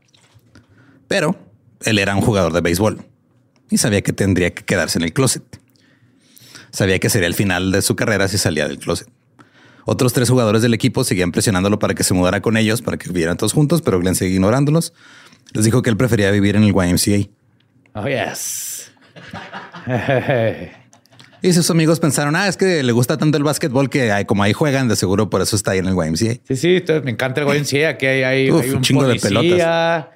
Pero 1.08 1.36
él 1.82 2.00
era 2.00 2.16
un 2.16 2.22
jugador 2.22 2.54
de 2.54 2.62
béisbol 2.62 3.06
y 3.70 3.78
sabía 3.78 4.02
que 4.02 4.14
tendría 4.14 4.54
que 4.54 4.64
quedarse 4.64 4.98
en 5.00 5.04
el 5.04 5.14
closet. 5.14 5.44
Sabía 6.78 7.00
que 7.00 7.10
sería 7.10 7.28
el 7.28 7.34
final 7.34 7.72
de 7.72 7.82
su 7.82 7.96
carrera 7.96 8.28
si 8.28 8.38
salía 8.38 8.68
del 8.68 8.78
closet. 8.78 9.08
Otros 9.86 10.14
tres 10.14 10.30
jugadores 10.30 10.62
del 10.62 10.76
equipo 10.76 11.04
seguían 11.04 11.32
presionándolo 11.32 11.80
para 11.80 11.96
que 11.96 12.04
se 12.04 12.14
mudara 12.14 12.40
con 12.40 12.56
ellos, 12.56 12.84
para 12.84 12.98
que 12.98 13.10
vivieran 13.10 13.36
todos 13.36 13.52
juntos, 13.52 13.82
pero 13.82 14.00
Glenn 14.00 14.14
seguía 14.14 14.36
ignorándolos. 14.36 14.94
Les 15.54 15.66
dijo 15.66 15.82
que 15.82 15.90
él 15.90 15.98
prefería 15.98 16.30
vivir 16.30 16.56
en 16.56 16.62
el 16.62 16.76
YMCA. 16.76 17.32
Oh, 17.96 18.06
yes. 18.08 18.92
Y 21.42 21.54
sus 21.54 21.70
amigos 21.70 22.00
pensaron, 22.00 22.36
ah, 22.36 22.48
es 22.48 22.58
que 22.58 22.82
le 22.82 22.92
gusta 22.92 23.18
tanto 23.18 23.38
el 23.38 23.44
básquetbol 23.44 23.92
que 23.92 24.12
hay, 24.12 24.26
como 24.26 24.42
ahí 24.42 24.54
juegan, 24.54 24.88
de 24.88 24.96
seguro 24.96 25.30
por 25.30 25.42
eso 25.42 25.56
está 25.56 25.72
ahí 25.72 25.80
en 25.80 25.86
el 25.86 25.94
YMCA. 25.94 26.42
Sí, 26.48 26.56
sí, 26.56 26.76
entonces 26.78 27.04
me 27.04 27.12
encanta 27.12 27.42
el 27.42 27.48
YMCA. 27.48 27.90
Aquí 27.90 28.06
hay, 28.08 28.24
hay, 28.24 28.52
Uf, 28.52 28.64
hay 28.64 28.70
un 28.72 28.76
un 28.78 28.82
chingo 28.82 29.08
de 29.08 29.16
policía, 29.20 30.12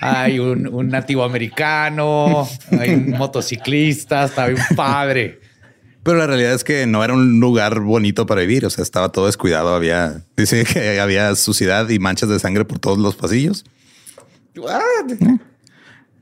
hay 0.00 0.38
un, 0.38 0.66
un 0.66 0.88
nativo 0.88 1.24
americano, 1.24 2.46
hay 2.78 2.90
un 2.90 3.10
motociclista, 3.12 4.24
está 4.24 4.46
bien 4.46 4.62
padre. 4.76 5.45
Pero 6.06 6.18
la 6.18 6.28
realidad 6.28 6.54
es 6.54 6.62
que 6.62 6.86
no 6.86 7.02
era 7.02 7.14
un 7.14 7.40
lugar 7.40 7.80
bonito 7.80 8.26
para 8.26 8.42
vivir. 8.42 8.64
O 8.64 8.70
sea, 8.70 8.82
estaba 8.82 9.10
todo 9.10 9.26
descuidado. 9.26 9.74
Había, 9.74 10.22
dice 10.36 10.64
que 10.64 11.00
había 11.00 11.34
suciedad 11.34 11.88
y 11.88 11.98
manchas 11.98 12.28
de 12.28 12.38
sangre 12.38 12.64
por 12.64 12.78
todos 12.78 12.96
los 12.96 13.16
pasillos. 13.16 13.64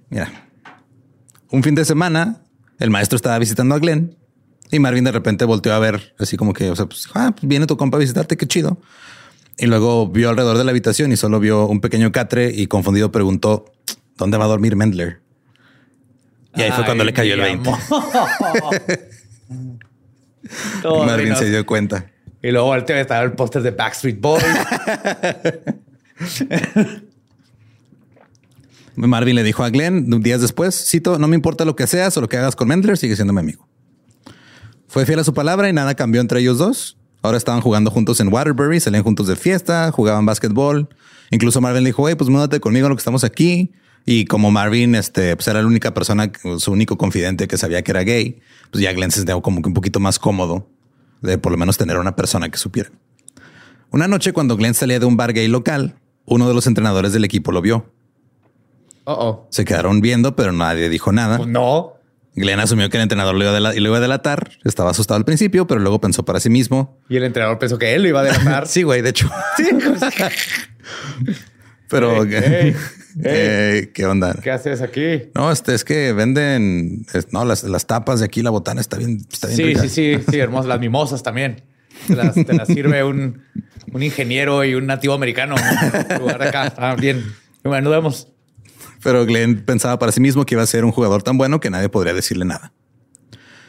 Mira, 0.08 0.48
un 1.50 1.62
fin 1.62 1.74
de 1.74 1.84
semana, 1.84 2.40
el 2.78 2.88
maestro 2.88 3.16
estaba 3.16 3.38
visitando 3.38 3.74
a 3.74 3.78
Glenn 3.78 4.16
y 4.70 4.78
Marvin 4.78 5.04
de 5.04 5.12
repente 5.12 5.44
volteó 5.44 5.74
a 5.74 5.78
ver 5.78 6.14
así 6.18 6.38
como 6.38 6.54
que, 6.54 6.70
o 6.70 6.76
sea, 6.76 6.86
pues, 6.86 7.06
ah, 7.12 7.34
pues 7.36 7.46
viene 7.46 7.66
tu 7.66 7.76
compa 7.76 7.98
a 7.98 8.00
visitarte, 8.00 8.38
qué 8.38 8.46
chido. 8.46 8.80
Y 9.58 9.66
luego 9.66 10.08
vio 10.08 10.30
alrededor 10.30 10.56
de 10.56 10.64
la 10.64 10.70
habitación 10.70 11.12
y 11.12 11.18
solo 11.18 11.40
vio 11.40 11.66
un 11.66 11.82
pequeño 11.82 12.10
catre 12.10 12.50
y 12.50 12.68
confundido 12.68 13.12
preguntó, 13.12 13.66
¿dónde 14.16 14.38
va 14.38 14.46
a 14.46 14.48
dormir 14.48 14.76
Mendler? 14.76 15.20
Y 16.56 16.62
ahí 16.62 16.72
fue 16.72 16.86
cuando 16.86 17.04
le 17.04 17.12
cayó 17.12 17.34
el 17.34 17.40
mi 17.40 17.46
20. 17.62 17.70
Todo 20.82 21.04
Marvin 21.04 21.24
menos- 21.26 21.38
se 21.38 21.50
dio 21.50 21.64
cuenta. 21.66 22.10
Y 22.42 22.50
luego 22.50 22.66
volteó 22.66 22.96
a 22.96 23.00
estar 23.00 23.24
el 23.24 23.32
póster 23.32 23.62
de 23.62 23.70
Backstreet 23.70 24.20
Boys. 24.20 24.44
Marvin 28.96 29.34
le 29.34 29.42
dijo 29.42 29.64
a 29.64 29.70
Glenn 29.70 30.08
días 30.22 30.40
después, 30.40 30.86
cito, 30.88 31.18
no 31.18 31.26
me 31.26 31.34
importa 31.34 31.64
lo 31.64 31.74
que 31.74 31.86
seas 31.86 32.16
o 32.16 32.20
lo 32.20 32.28
que 32.28 32.36
hagas 32.36 32.54
con 32.54 32.68
Mendler, 32.68 32.96
sigue 32.96 33.16
siendo 33.16 33.32
mi 33.32 33.40
amigo. 33.40 33.66
Fue 34.86 35.04
fiel 35.06 35.18
a 35.18 35.24
su 35.24 35.34
palabra 35.34 35.68
y 35.68 35.72
nada 35.72 35.94
cambió 35.94 36.20
entre 36.20 36.40
ellos 36.40 36.58
dos. 36.58 36.96
Ahora 37.22 37.38
estaban 37.38 37.60
jugando 37.62 37.90
juntos 37.90 38.20
en 38.20 38.32
Waterbury, 38.32 38.78
salían 38.80 39.02
juntos 39.02 39.26
de 39.26 39.34
fiesta, 39.36 39.90
jugaban 39.90 40.26
básquetbol. 40.26 40.88
Incluso 41.30 41.60
Marvin 41.60 41.82
le 41.82 41.88
dijo, 41.88 42.06
hey, 42.08 42.14
pues 42.16 42.30
múdate 42.30 42.60
conmigo 42.60 42.88
lo 42.88 42.94
que 42.94 43.00
estamos 43.00 43.24
aquí. 43.24 43.72
Y 44.06 44.26
como 44.26 44.50
Marvin 44.50 44.94
este, 44.94 45.34
pues 45.34 45.48
era 45.48 45.62
la 45.62 45.66
única 45.66 45.94
persona, 45.94 46.30
su 46.58 46.70
único 46.70 46.98
confidente 46.98 47.48
que 47.48 47.56
sabía 47.56 47.82
que 47.82 47.90
era 47.90 48.02
gay, 48.02 48.40
pues 48.74 48.82
ya 48.82 48.92
Glenn 48.92 49.12
se 49.12 49.18
sintió 49.18 49.40
como 49.40 49.62
que 49.62 49.68
un 49.68 49.74
poquito 49.74 50.00
más 50.00 50.18
cómodo 50.18 50.66
de 51.20 51.38
por 51.38 51.52
lo 51.52 51.58
menos 51.58 51.78
tener 51.78 51.96
una 51.96 52.16
persona 52.16 52.48
que 52.48 52.58
supiera. 52.58 52.90
Una 53.92 54.08
noche 54.08 54.32
cuando 54.32 54.56
Glenn 54.56 54.74
salía 54.74 54.98
de 54.98 55.06
un 55.06 55.16
bar 55.16 55.32
gay 55.32 55.46
local, 55.46 55.94
uno 56.24 56.48
de 56.48 56.54
los 56.54 56.66
entrenadores 56.66 57.12
del 57.12 57.24
equipo 57.24 57.52
lo 57.52 57.62
vio. 57.62 57.92
Oh, 59.04 59.12
oh. 59.12 59.46
Se 59.50 59.64
quedaron 59.64 60.00
viendo, 60.00 60.34
pero 60.34 60.50
nadie 60.50 60.88
dijo 60.88 61.12
nada. 61.12 61.36
Pues 61.36 61.48
no. 61.48 61.92
Glenn 62.34 62.58
asumió 62.58 62.90
que 62.90 62.96
el 62.96 63.04
entrenador 63.04 63.36
lo 63.36 63.44
iba, 63.44 63.56
a 63.56 63.60
lo 63.60 63.72
iba 63.72 63.98
a 63.98 64.00
delatar. 64.00 64.50
Estaba 64.64 64.90
asustado 64.90 65.18
al 65.18 65.24
principio, 65.24 65.68
pero 65.68 65.78
luego 65.78 66.00
pensó 66.00 66.24
para 66.24 66.40
sí 66.40 66.50
mismo. 66.50 66.98
Y 67.08 67.16
el 67.16 67.22
entrenador 67.22 67.60
pensó 67.60 67.78
que 67.78 67.94
él 67.94 68.02
lo 68.02 68.08
iba 68.08 68.22
a 68.22 68.24
delatar. 68.24 68.66
Sí, 68.66 68.82
güey, 68.82 69.02
de 69.02 69.10
hecho. 69.10 69.30
Sí. 69.56 69.68
Pero, 71.94 72.26
¿qué 73.92 74.06
onda? 74.06 74.34
¿Qué 74.42 74.50
haces 74.50 74.82
aquí? 74.82 75.30
No, 75.34 75.52
este 75.52 75.74
es 75.74 75.84
que 75.84 76.12
venden, 76.12 77.06
no, 77.30 77.44
las, 77.44 77.62
las 77.62 77.86
tapas 77.86 78.18
de 78.18 78.26
aquí, 78.26 78.42
la 78.42 78.50
botana 78.50 78.80
está 78.80 78.96
bien, 78.96 79.24
está 79.30 79.46
bien 79.46 79.56
Sí, 79.56 79.62
rica. 79.62 79.82
sí, 79.82 79.88
sí, 79.88 80.18
sí, 80.28 80.38
hermoso. 80.38 80.66
Las 80.68 80.80
mimosas 80.80 81.22
también. 81.22 81.62
Te 82.08 82.16
las, 82.16 82.34
te 82.34 82.52
las 82.52 82.66
sirve 82.66 83.04
un, 83.04 83.42
un 83.92 84.02
ingeniero 84.02 84.64
y 84.64 84.74
un 84.74 84.86
nativo 84.86 85.14
americano. 85.14 85.54
En 86.08 86.18
lugar 86.18 86.40
de 86.40 86.48
acá. 86.48 86.74
Ah, 86.76 86.96
bien. 86.98 87.24
Bueno, 87.62 87.90
nos 87.90 87.98
vemos. 87.98 88.28
Pero 89.02 89.24
Glenn 89.26 89.64
pensaba 89.64 89.98
para 90.00 90.10
sí 90.10 90.20
mismo 90.20 90.44
que 90.44 90.54
iba 90.56 90.62
a 90.62 90.66
ser 90.66 90.84
un 90.84 90.90
jugador 90.90 91.22
tan 91.22 91.38
bueno 91.38 91.60
que 91.60 91.70
nadie 91.70 91.88
podría 91.88 92.12
decirle 92.14 92.44
nada. 92.44 92.72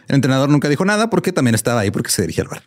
El 0.07 0.15
entrenador 0.15 0.49
nunca 0.49 0.67
dijo 0.69 0.83
nada 0.85 1.09
porque 1.11 1.31
también 1.31 1.53
estaba 1.55 1.81
ahí 1.81 1.91
porque 1.91 2.09
se 2.09 2.23
dirigía 2.23 2.43
al 2.43 2.49
bar. 2.49 2.63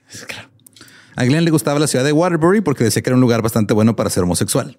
A 1.17 1.25
Glenn 1.25 1.45
le 1.45 1.51
gustaba 1.51 1.81
la 1.81 1.89
ciudad 1.89 2.05
de 2.05 2.13
Waterbury 2.13 2.61
porque 2.61 2.85
decía 2.85 3.03
que 3.03 3.11
era 3.11 3.17
un 3.17 3.21
lugar 3.21 3.43
bastante 3.43 3.75
bueno 3.75 3.97
para 3.97 4.09
ser 4.11 4.23
homosexual. 4.23 4.79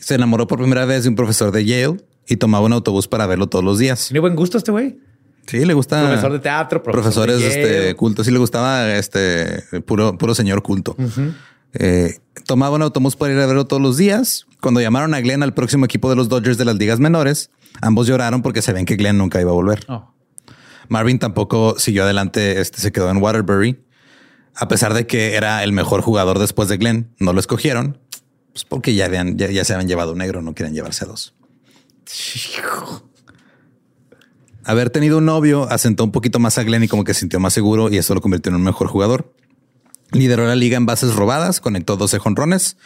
Se 0.00 0.14
enamoró 0.14 0.46
por 0.46 0.58
primera 0.58 0.84
vez 0.84 1.04
de 1.04 1.10
un 1.10 1.16
profesor 1.16 1.52
de 1.52 1.64
Yale 1.64 1.98
y 2.26 2.36
tomaba 2.36 2.64
un 2.64 2.72
autobús 2.72 3.06
para 3.06 3.26
verlo 3.26 3.48
todos 3.48 3.64
los 3.64 3.78
días. 3.78 4.08
Tiene 4.08 4.20
buen 4.20 4.34
gusto 4.34 4.58
este 4.58 4.72
güey. 4.72 4.98
Sí, 5.46 5.64
le 5.64 5.74
gusta. 5.74 6.06
Profesor 6.06 6.32
de 6.32 6.38
teatro, 6.38 6.82
profesor 6.82 7.26
profesores 7.26 7.40
de 7.40 7.48
este, 7.48 7.96
cultos. 7.96 8.26
Sí, 8.26 8.32
le 8.32 8.38
gustaba 8.38 8.94
este 8.94 9.64
puro, 9.84 10.16
puro 10.16 10.34
señor 10.34 10.62
culto. 10.62 10.96
Eh, 11.72 12.18
tomaba 12.46 12.76
un 12.76 12.82
autobús 12.82 13.16
para 13.16 13.32
ir 13.32 13.38
a 13.40 13.46
verlo 13.46 13.66
todos 13.66 13.82
los 13.82 13.96
días. 13.96 14.46
Cuando 14.60 14.80
llamaron 14.80 15.14
a 15.14 15.20
Glenn 15.20 15.42
al 15.42 15.54
próximo 15.54 15.84
equipo 15.84 16.08
de 16.08 16.16
los 16.16 16.28
Dodgers 16.28 16.58
de 16.58 16.64
las 16.64 16.76
ligas 16.76 17.00
menores, 17.00 17.50
ambos 17.80 18.06
lloraron 18.06 18.42
porque 18.42 18.62
se 18.62 18.72
ven 18.72 18.84
que 18.84 18.96
Glenn 18.96 19.18
nunca 19.18 19.40
iba 19.40 19.50
a 19.50 19.54
volver. 19.54 19.84
Oh. 19.88 20.12
Marvin 20.88 21.18
tampoco 21.18 21.78
siguió 21.78 22.02
adelante, 22.02 22.60
este 22.60 22.80
se 22.80 22.92
quedó 22.92 23.10
en 23.10 23.18
Waterbury. 23.18 23.80
A 24.56 24.68
pesar 24.68 24.92
de 24.92 25.06
que 25.06 25.34
era 25.36 25.62
el 25.62 25.72
mejor 25.72 26.00
jugador 26.00 26.38
después 26.38 26.68
de 26.68 26.76
Glenn, 26.76 27.14
no 27.18 27.32
lo 27.32 27.40
escogieron. 27.40 27.98
Pues 28.52 28.64
porque 28.64 28.94
ya, 28.94 29.06
habían, 29.06 29.36
ya, 29.38 29.50
ya 29.50 29.64
se 29.64 29.74
habían 29.74 29.88
llevado 29.88 30.12
un 30.12 30.18
negro, 30.18 30.42
no 30.42 30.54
quieren 30.54 30.74
llevarse 30.74 31.04
a 31.04 31.08
dos. 31.08 31.34
Haber 34.64 34.90
tenido 34.90 35.18
un 35.18 35.24
novio 35.24 35.68
asentó 35.70 36.04
un 36.04 36.12
poquito 36.12 36.38
más 36.38 36.58
a 36.58 36.64
Glenn 36.64 36.84
y 36.84 36.88
como 36.88 37.04
que 37.04 37.14
se 37.14 37.20
sintió 37.20 37.40
más 37.40 37.52
seguro 37.52 37.90
y 37.90 37.98
eso 37.98 38.14
lo 38.14 38.20
convirtió 38.20 38.50
en 38.50 38.56
un 38.56 38.62
mejor 38.62 38.88
jugador. 38.88 39.32
Lideró 40.12 40.46
la 40.46 40.56
liga 40.56 40.76
en 40.76 40.86
bases 40.86 41.14
robadas, 41.14 41.60
conectó 41.60 41.96
12 41.96 42.18
jonrones. 42.18 42.76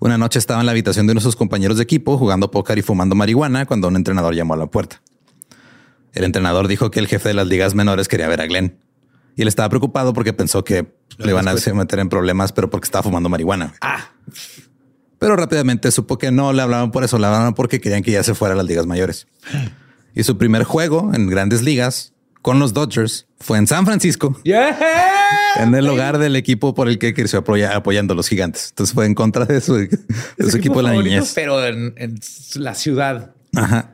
Una 0.00 0.18
noche 0.18 0.38
estaba 0.38 0.60
en 0.60 0.66
la 0.66 0.72
habitación 0.72 1.06
de 1.06 1.12
uno 1.12 1.20
de 1.20 1.24
sus 1.24 1.36
compañeros 1.36 1.76
de 1.76 1.84
equipo 1.84 2.18
jugando 2.18 2.50
póker 2.50 2.78
y 2.78 2.82
fumando 2.82 3.14
marihuana 3.14 3.66
cuando 3.66 3.88
un 3.88 3.96
entrenador 3.96 4.34
llamó 4.34 4.54
a 4.54 4.56
la 4.56 4.66
puerta. 4.66 5.00
El 6.12 6.24
entrenador 6.24 6.68
dijo 6.68 6.90
que 6.90 6.98
el 7.00 7.06
jefe 7.06 7.28
de 7.28 7.34
las 7.34 7.46
ligas 7.46 7.74
menores 7.74 8.08
quería 8.08 8.28
ver 8.28 8.40
a 8.40 8.46
Glenn. 8.46 8.78
Y 9.36 9.42
él 9.42 9.48
estaba 9.48 9.68
preocupado 9.68 10.12
porque 10.12 10.32
pensó 10.32 10.62
que 10.64 10.92
le 11.18 11.30
iban 11.30 11.48
a 11.48 11.54
meter 11.54 11.98
en 12.00 12.08
problemas, 12.08 12.52
pero 12.52 12.68
porque 12.68 12.84
estaba 12.84 13.02
fumando 13.02 13.28
marihuana. 13.28 13.74
Pero 15.22 15.36
rápidamente 15.36 15.90
supo 15.92 16.18
que 16.18 16.32
no 16.32 16.52
le 16.52 16.62
hablaban 16.62 16.90
por 16.90 17.04
eso, 17.04 17.16
le 17.16 17.26
hablaban 17.26 17.54
porque 17.54 17.80
querían 17.80 18.02
que 18.02 18.10
ya 18.10 18.24
se 18.24 18.34
fuera 18.34 18.54
a 18.54 18.56
las 18.56 18.66
ligas 18.66 18.86
mayores. 18.86 19.28
Y 20.16 20.24
su 20.24 20.36
primer 20.36 20.64
juego 20.64 21.12
en 21.14 21.28
grandes 21.28 21.62
ligas 21.62 22.12
con 22.42 22.58
los 22.58 22.72
Dodgers 22.72 23.26
fue 23.38 23.58
en 23.58 23.68
San 23.68 23.86
Francisco, 23.86 24.36
Yeah. 24.42 24.76
en 25.60 25.74
el 25.76 25.88
hogar 25.88 26.18
del 26.18 26.34
equipo 26.34 26.74
por 26.74 26.88
el 26.88 26.98
que 26.98 27.14
creció 27.14 27.38
apoya- 27.44 27.72
apoyando 27.76 28.14
a 28.14 28.16
los 28.16 28.28
gigantes. 28.28 28.70
Entonces 28.70 28.92
fue 28.94 29.06
en 29.06 29.14
contra 29.14 29.44
de 29.46 29.60
su, 29.60 29.74
de 29.76 29.88
Es 30.38 30.50
su 30.50 30.56
equipo 30.56 30.78
de 30.78 30.82
la 30.82 30.92
niñez. 30.92 31.32
Pero 31.36 31.64
en, 31.64 31.94
en 31.96 32.18
la 32.56 32.74
ciudad. 32.74 33.30
Ajá. 33.54 33.92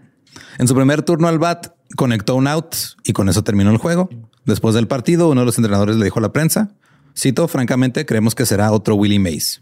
En 0.59 0.67
su 0.67 0.75
primer 0.75 1.03
turno 1.03 1.29
al 1.29 1.39
bat, 1.39 1.75
conectó 1.95 2.37
un 2.37 2.49
out 2.49 2.75
y 3.05 3.13
con 3.13 3.29
eso 3.29 3.45
terminó 3.45 3.71
el 3.71 3.77
juego. 3.77 4.09
Después 4.47 4.75
del 4.75 4.89
partido, 4.89 5.29
uno 5.29 5.43
de 5.43 5.45
los 5.47 5.59
entrenadores 5.59 5.97
le 5.97 6.05
dijo 6.07 6.21
a 6.21 6.23
la 6.23 6.33
prensa, 6.33 6.71
cito, 7.15 7.47
francamente, 7.49 8.07
creemos 8.07 8.35
que 8.35 8.47
será 8.47 8.73
otro 8.73 8.95
Willie 8.95 9.19
Mays. 9.19 9.61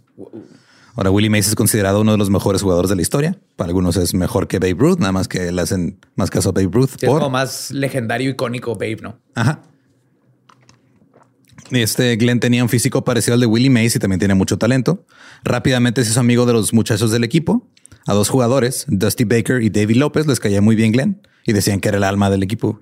Ahora, 0.96 1.10
Willie 1.10 1.28
Mays 1.28 1.46
es 1.48 1.54
considerado 1.54 2.00
uno 2.00 2.12
de 2.12 2.18
los 2.18 2.30
mejores 2.30 2.62
jugadores 2.62 2.88
de 2.88 2.96
la 2.96 3.02
historia. 3.02 3.38
Para 3.56 3.68
algunos 3.68 3.96
es 3.98 4.14
mejor 4.14 4.48
que 4.48 4.58
Babe 4.58 4.76
Ruth, 4.78 4.98
nada 4.98 5.12
más 5.12 5.28
que 5.28 5.52
le 5.52 5.60
hacen 5.60 5.98
más 6.14 6.30
caso 6.30 6.48
a 6.48 6.52
Babe 6.52 6.70
Ruth. 6.72 6.90
Sí, 6.98 7.06
Es 7.06 7.08
por... 7.08 7.20
como 7.20 7.30
más 7.30 7.70
legendario, 7.70 8.30
icónico, 8.30 8.74
Babe, 8.74 8.98
¿no? 9.02 9.18
Ajá. 9.34 9.62
Este 11.70 12.16
Glenn 12.16 12.40
tenía 12.40 12.62
un 12.62 12.68
físico 12.68 13.04
parecido 13.04 13.34
al 13.34 13.40
de 13.40 13.46
Willie 13.46 13.70
Mays 13.70 13.96
y 13.96 13.98
también 13.98 14.18
tiene 14.20 14.34
mucho 14.34 14.56
talento. 14.56 15.04
Rápidamente 15.44 16.04
se 16.04 16.12
hizo 16.12 16.20
amigo 16.20 16.46
de 16.46 16.52
los 16.52 16.72
muchachos 16.72 17.10
del 17.10 17.24
equipo. 17.24 17.68
A 18.06 18.14
dos 18.14 18.28
jugadores, 18.28 18.86
Dusty 18.88 19.24
Baker 19.24 19.62
y 19.62 19.68
David 19.68 19.96
López, 19.96 20.26
les 20.26 20.38
caía 20.38 20.62
muy 20.62 20.76
bien 20.76 20.92
Glenn 20.92 21.20
y 21.44 21.52
decían 21.52 21.80
que 21.80 21.88
era 21.88 21.98
el 21.98 22.04
alma 22.04 22.30
del 22.30 22.42
equipo. 22.42 22.80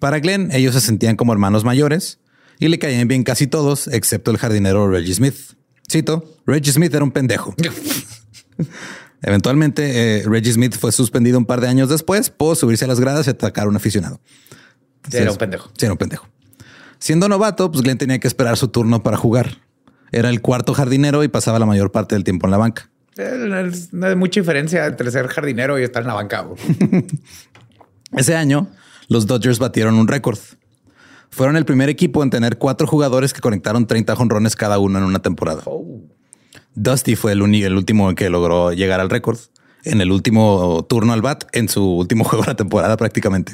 Para 0.00 0.18
Glenn, 0.18 0.50
ellos 0.50 0.74
se 0.74 0.80
sentían 0.80 1.16
como 1.16 1.32
hermanos 1.32 1.62
mayores 1.62 2.20
y 2.58 2.68
le 2.68 2.78
caían 2.78 3.06
bien 3.06 3.22
casi 3.22 3.46
todos, 3.46 3.86
excepto 3.88 4.30
el 4.30 4.38
jardinero 4.38 4.88
Reggie 4.88 5.14
Smith. 5.14 5.53
Cito, 5.90 6.24
Reggie 6.46 6.72
Smith 6.72 6.94
era 6.94 7.04
un 7.04 7.10
pendejo. 7.10 7.54
Eventualmente, 9.22 10.18
eh, 10.18 10.22
Reggie 10.26 10.52
Smith 10.52 10.76
fue 10.78 10.92
suspendido 10.92 11.38
un 11.38 11.46
par 11.46 11.60
de 11.60 11.68
años 11.68 11.88
después 11.88 12.30
por 12.30 12.56
subirse 12.56 12.84
a 12.84 12.88
las 12.88 13.00
gradas 13.00 13.26
y 13.26 13.30
atacar 13.30 13.64
a 13.66 13.68
un 13.68 13.76
aficionado. 13.76 14.20
Era 15.10 15.30
un 15.30 15.36
pendejo. 15.36 15.70
Sí, 15.76 15.86
era 15.86 15.92
un 15.92 15.98
pendejo. 15.98 16.26
Siendo 16.98 17.28
novato, 17.28 17.70
pues 17.70 17.82
Glenn 17.82 17.98
tenía 17.98 18.18
que 18.18 18.28
esperar 18.28 18.56
su 18.56 18.68
turno 18.68 19.02
para 19.02 19.16
jugar. 19.16 19.58
Era 20.12 20.30
el 20.30 20.40
cuarto 20.40 20.74
jardinero 20.74 21.24
y 21.24 21.28
pasaba 21.28 21.58
la 21.58 21.66
mayor 21.66 21.90
parte 21.90 22.14
del 22.14 22.24
tiempo 22.24 22.46
en 22.46 22.50
la 22.52 22.56
banca. 22.58 22.90
Eh, 23.16 23.70
No 23.92 24.06
hay 24.06 24.16
mucha 24.16 24.40
diferencia 24.40 24.86
entre 24.86 25.10
ser 25.10 25.26
jardinero 25.28 25.78
y 25.78 25.82
estar 25.82 26.02
en 26.02 26.08
la 26.08 26.14
banca. 26.14 26.46
Ese 28.12 28.36
año, 28.36 28.68
los 29.08 29.26
Dodgers 29.26 29.58
batieron 29.58 29.94
un 29.94 30.08
récord. 30.08 30.38
Fueron 31.34 31.56
el 31.56 31.64
primer 31.64 31.88
equipo 31.88 32.22
en 32.22 32.30
tener 32.30 32.58
cuatro 32.58 32.86
jugadores 32.86 33.32
que 33.32 33.40
conectaron 33.40 33.88
30 33.88 34.14
jonrones 34.14 34.54
cada 34.54 34.78
uno 34.78 34.98
en 34.98 35.04
una 35.04 35.18
temporada. 35.18 35.62
Oh. 35.64 36.00
Dusty 36.76 37.16
fue 37.16 37.32
el, 37.32 37.42
el 37.42 37.74
último 37.74 38.14
que 38.14 38.30
logró 38.30 38.72
llegar 38.72 39.00
al 39.00 39.10
récord 39.10 39.38
en 39.82 40.00
el 40.00 40.12
último 40.12 40.86
turno 40.88 41.12
al 41.12 41.22
bat 41.22 41.44
en 41.50 41.68
su 41.68 41.84
último 41.84 42.22
juego 42.28 42.44
de 42.44 42.52
la 42.52 42.56
temporada 42.56 42.96
prácticamente. 42.96 43.52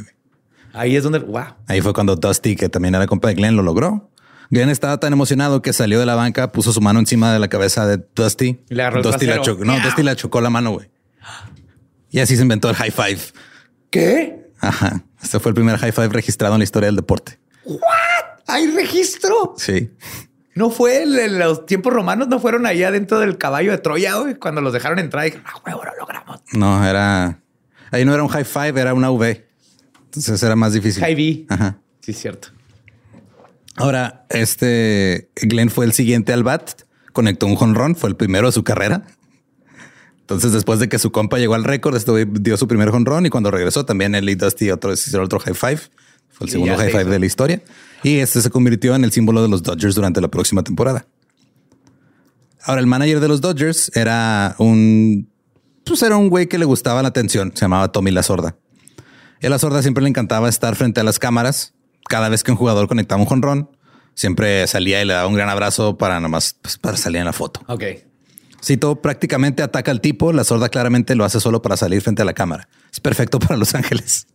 Ahí 0.75 0.94
es 0.94 1.02
donde, 1.04 1.20
wow. 1.20 1.54
Ahí 1.68 1.80
fue 1.80 1.94
cuando 1.94 2.16
Dusty, 2.16 2.54
que 2.54 2.68
también 2.68 2.94
era 2.94 3.06
compa 3.06 3.28
de 3.28 3.34
Glenn, 3.34 3.56
lo 3.56 3.62
logró. 3.62 4.10
Glenn 4.50 4.68
estaba 4.68 5.00
tan 5.00 5.14
emocionado 5.14 5.62
que 5.62 5.72
salió 5.72 5.99
de 6.00 6.04
la 6.04 6.16
banca, 6.16 6.52
puso 6.52 6.75
su 6.75 6.82
mano 6.82 6.99
encima 6.99 7.32
de 7.32 7.38
la 7.38 7.49
cabeza 7.49 7.87
de 7.87 8.04
Dusty. 8.14 8.60
Y 8.68 8.75
le 8.75 8.82
agarró 8.82 8.99
el 8.99 9.04
Dusty 9.04 9.25
la 9.25 9.40
chocó. 9.40 9.64
No. 9.64 9.80
Dusty 9.80 10.02
la 10.02 10.16
chocó 10.16 10.42
la 10.42 10.50
mano, 10.50 10.72
güey. 10.72 10.90
Y 12.10 12.18
así 12.18 12.37
se 12.37 12.42
inventó 12.42 12.68
el 12.68 12.76
high 12.76 12.90
five. 12.90 13.20
¿Qué? 13.88 14.50
Ajá. 14.60 15.02
Este 15.22 15.40
fue 15.40 15.49
el 15.49 15.54
primer 15.54 15.78
high 15.78 15.92
five 15.92 16.08
registrado 16.08 16.54
en 16.56 16.58
la 16.58 16.64
historia 16.64 16.88
del 16.88 16.96
deporte. 16.96 17.39
¿Hay 18.47 18.67
registro? 18.73 19.55
Sí. 19.57 19.90
No 20.55 20.71
fue 20.71 21.02
el- 21.05 21.38
los 21.38 21.67
tiempos 21.67 21.93
romanos, 21.93 22.29
no 22.29 22.40
fueron 22.40 22.67
allá 22.67 22.90
dentro 22.90 23.21
del 23.21 23.38
caballo 23.38 23.71
de 23.71 23.79
Troya, 23.79 24.17
güey, 24.17 24.35
cuando 24.35 24.61
los 24.61 24.73
dejaron 24.73 24.99
entrar 24.99 25.25
y 25.26 25.31
dijeron, 25.31 25.47
ah, 25.49 25.61
huevo, 25.64 25.85
lo 25.85 25.97
logramos. 25.99 26.40
No, 26.52 26.85
era. 26.87 27.40
Ahí 27.93 28.05
no 28.05 28.12
era 28.14 28.23
un 28.23 28.29
high 28.29 28.45
five, 28.45 28.81
era 28.81 28.95
una 28.95 29.11
V. 29.11 29.47
Entonces 30.07 30.43
era 30.43 30.57
más 30.57 30.73
difícil. 30.73 31.02
High 31.02 31.14
V. 31.14 31.47
Ajá. 31.49 31.79
Sí, 32.00 32.11
es 32.12 32.19
cierto. 32.19 32.49
Ahora, 33.76 34.26
este 34.29 35.31
Glenn 35.37 35.71
fue 35.71 35.87
el 35.87 35.93
siguiente 35.93 36.33
al 36.33 36.43
bat, 36.43 36.83
conectó 37.12 37.47
un 37.47 37.55
jonrón, 37.55 37.95
fue 37.97 38.11
el 38.11 38.17
primero 38.17 38.49
de 38.49 38.52
su 38.52 38.64
carrera. 38.64 39.05
Entonces, 40.21 40.52
después 40.52 40.79
de 40.81 40.88
que 40.88 40.99
su 40.99 41.11
compa 41.12 41.38
llegó 41.38 41.55
al 41.55 41.64
récord, 41.64 41.96
este 41.96 42.27
dio 42.27 42.57
su 42.57 42.68
primer 42.68 42.90
jonrón 42.90 43.27
y 43.27 43.31
cuando 43.31 43.51
regresó 43.51 43.85
también 43.85 44.14
él 44.14 44.29
y 44.29 44.35
Dusty 44.35 44.70
otro, 44.70 44.92
hicieron 44.92 45.25
otro 45.25 45.40
high 45.40 45.55
five. 45.55 45.81
Fue 46.31 46.47
el 46.47 46.51
segundo 46.51 46.77
high 46.77 46.90
five 46.90 47.05
de 47.05 47.19
la 47.19 47.27
historia. 47.27 47.62
Y 48.03 48.19
este 48.19 48.40
se 48.40 48.51
convirtió 48.51 48.95
en 48.95 49.05
el 49.05 49.12
símbolo 49.12 49.43
de 49.43 49.49
los 49.49 49.62
Dodgers 49.62 49.95
durante 49.95 50.21
la 50.21 50.29
próxima 50.29 50.62
temporada. 50.62 51.07
Ahora, 52.62 52.81
el 52.81 52.87
manager 52.87 53.21
de 53.21 53.29
los 53.29 53.40
Dodgers 53.40 53.90
era 53.95 54.55
un... 54.59 55.29
Pues 55.85 56.03
era 56.03 56.16
un 56.16 56.29
güey 56.29 56.47
que 56.47 56.59
le 56.59 56.64
gustaba 56.64 57.03
la 57.03 57.09
atención. 57.09 57.53
Se 57.55 57.62
llamaba 57.62 57.90
Tommy 57.90 58.11
La 58.11 58.23
Sorda. 58.23 58.57
Y 59.40 59.47
a 59.47 59.51
La 59.51 59.59
Sorda 59.59 59.83
siempre 59.83 60.03
le 60.03 60.09
encantaba 60.09 60.49
estar 60.49 60.77
frente 60.77 61.01
a 61.01 61.05
las 61.05 61.19
cámaras. 61.19 61.75
Cada 62.09 62.29
vez 62.29 62.45
que 62.45 62.51
un 62.51 62.57
jugador 62.57 62.87
conectaba 62.87 63.21
un 63.21 63.27
jonrón, 63.27 63.71
siempre 64.14 64.66
salía 64.66 65.03
y 65.03 65.07
le 65.07 65.14
daba 65.14 65.27
un 65.27 65.35
gran 65.35 65.49
abrazo 65.49 65.97
para 65.97 66.21
nomás 66.21 66.57
pues, 66.61 66.77
para 66.77 66.97
salir 66.97 67.21
en 67.21 67.25
la 67.25 67.33
foto. 67.33 67.61
Ok. 67.66 67.85
Cito 68.62 69.01
prácticamente 69.01 69.62
ataca 69.62 69.90
al 69.90 70.01
tipo. 70.01 70.33
La 70.33 70.45
sorda 70.45 70.69
claramente 70.69 71.14
lo 71.14 71.25
hace 71.25 71.40
solo 71.40 71.62
para 71.62 71.77
salir 71.77 72.03
frente 72.03 72.23
a 72.23 72.25
la 72.25 72.35
cámara. 72.35 72.69
Es 72.93 73.01
perfecto 73.01 73.38
para 73.40 73.57
Los 73.57 73.75
Ángeles. 73.75 74.27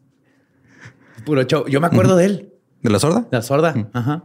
Puro 1.26 1.44
show. 1.44 1.66
Yo 1.68 1.82
me 1.82 1.88
acuerdo 1.88 2.16
de 2.16 2.26
él, 2.26 2.54
¿De 2.82 2.90
la 2.90 3.00
sorda? 3.00 3.28
la 3.32 3.42
sorda. 3.42 3.74
Ajá. 3.94 4.24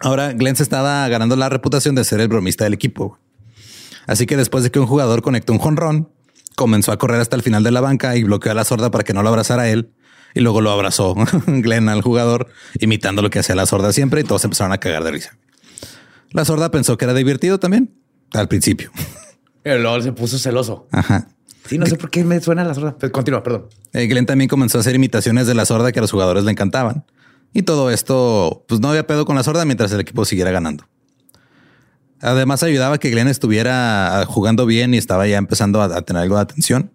Ahora 0.00 0.32
Glenn 0.32 0.56
se 0.56 0.62
estaba 0.62 1.06
ganando 1.08 1.36
la 1.36 1.48
reputación 1.48 1.94
de 1.94 2.04
ser 2.04 2.20
el 2.20 2.28
bromista 2.28 2.64
del 2.64 2.72
equipo. 2.74 3.18
Así 4.06 4.26
que 4.26 4.36
después 4.36 4.64
de 4.64 4.70
que 4.70 4.78
un 4.78 4.86
jugador 4.86 5.20
conectó 5.22 5.52
un 5.52 5.58
jonrón, 5.58 6.08
comenzó 6.56 6.90
a 6.92 6.96
correr 6.98 7.20
hasta 7.20 7.36
el 7.36 7.42
final 7.42 7.62
de 7.62 7.70
la 7.70 7.80
banca 7.80 8.16
y 8.16 8.24
bloqueó 8.24 8.52
a 8.52 8.54
la 8.54 8.64
sorda 8.64 8.90
para 8.90 9.04
que 9.04 9.12
no 9.12 9.22
lo 9.22 9.28
abrazara 9.28 9.62
a 9.64 9.68
él. 9.68 9.92
Y 10.34 10.40
luego 10.40 10.60
lo 10.60 10.70
abrazó 10.70 11.14
Glenn 11.46 11.88
al 11.88 12.02
jugador, 12.02 12.46
imitando 12.78 13.20
lo 13.20 13.30
que 13.30 13.40
hacía 13.40 13.54
la 13.54 13.66
sorda 13.66 13.92
siempre 13.92 14.20
y 14.22 14.24
todos 14.24 14.44
empezaron 14.44 14.72
a 14.72 14.78
cagar 14.78 15.04
de 15.04 15.10
risa. 15.10 15.36
La 16.32 16.44
sorda 16.44 16.70
pensó 16.70 16.96
que 16.96 17.04
era 17.04 17.14
divertido 17.14 17.58
también 17.58 17.92
al 18.32 18.48
principio. 18.48 18.90
Pero 19.62 19.80
luego 19.82 20.00
se 20.00 20.12
puso 20.12 20.38
celoso. 20.38 20.86
Ajá. 20.92 21.28
Sí, 21.70 21.78
no 21.78 21.86
sé 21.86 21.96
por 21.96 22.10
qué 22.10 22.24
me 22.24 22.40
suena 22.40 22.64
la 22.64 22.74
sorda. 22.74 22.96
Pues 22.98 23.12
continúa, 23.12 23.44
perdón. 23.44 23.68
Eh, 23.92 24.08
Glenn 24.08 24.26
también 24.26 24.48
comenzó 24.48 24.78
a 24.78 24.80
hacer 24.80 24.96
imitaciones 24.96 25.46
de 25.46 25.54
la 25.54 25.64
sorda 25.64 25.92
que 25.92 26.00
a 26.00 26.02
los 26.02 26.10
jugadores 26.10 26.42
le 26.42 26.50
encantaban. 26.50 27.04
Y 27.52 27.62
todo 27.62 27.92
esto, 27.92 28.64
pues 28.66 28.80
no 28.80 28.88
había 28.88 29.06
pedo 29.06 29.24
con 29.24 29.36
la 29.36 29.44
sorda 29.44 29.64
mientras 29.64 29.92
el 29.92 30.00
equipo 30.00 30.24
siguiera 30.24 30.50
ganando. 30.50 30.88
Además 32.20 32.64
ayudaba 32.64 32.96
a 32.96 32.98
que 32.98 33.08
Glenn 33.10 33.28
estuviera 33.28 34.24
jugando 34.26 34.66
bien 34.66 34.94
y 34.94 34.96
estaba 34.96 35.28
ya 35.28 35.38
empezando 35.38 35.80
a, 35.80 35.84
a 35.96 36.02
tener 36.02 36.22
algo 36.22 36.34
de 36.34 36.42
atención. 36.42 36.90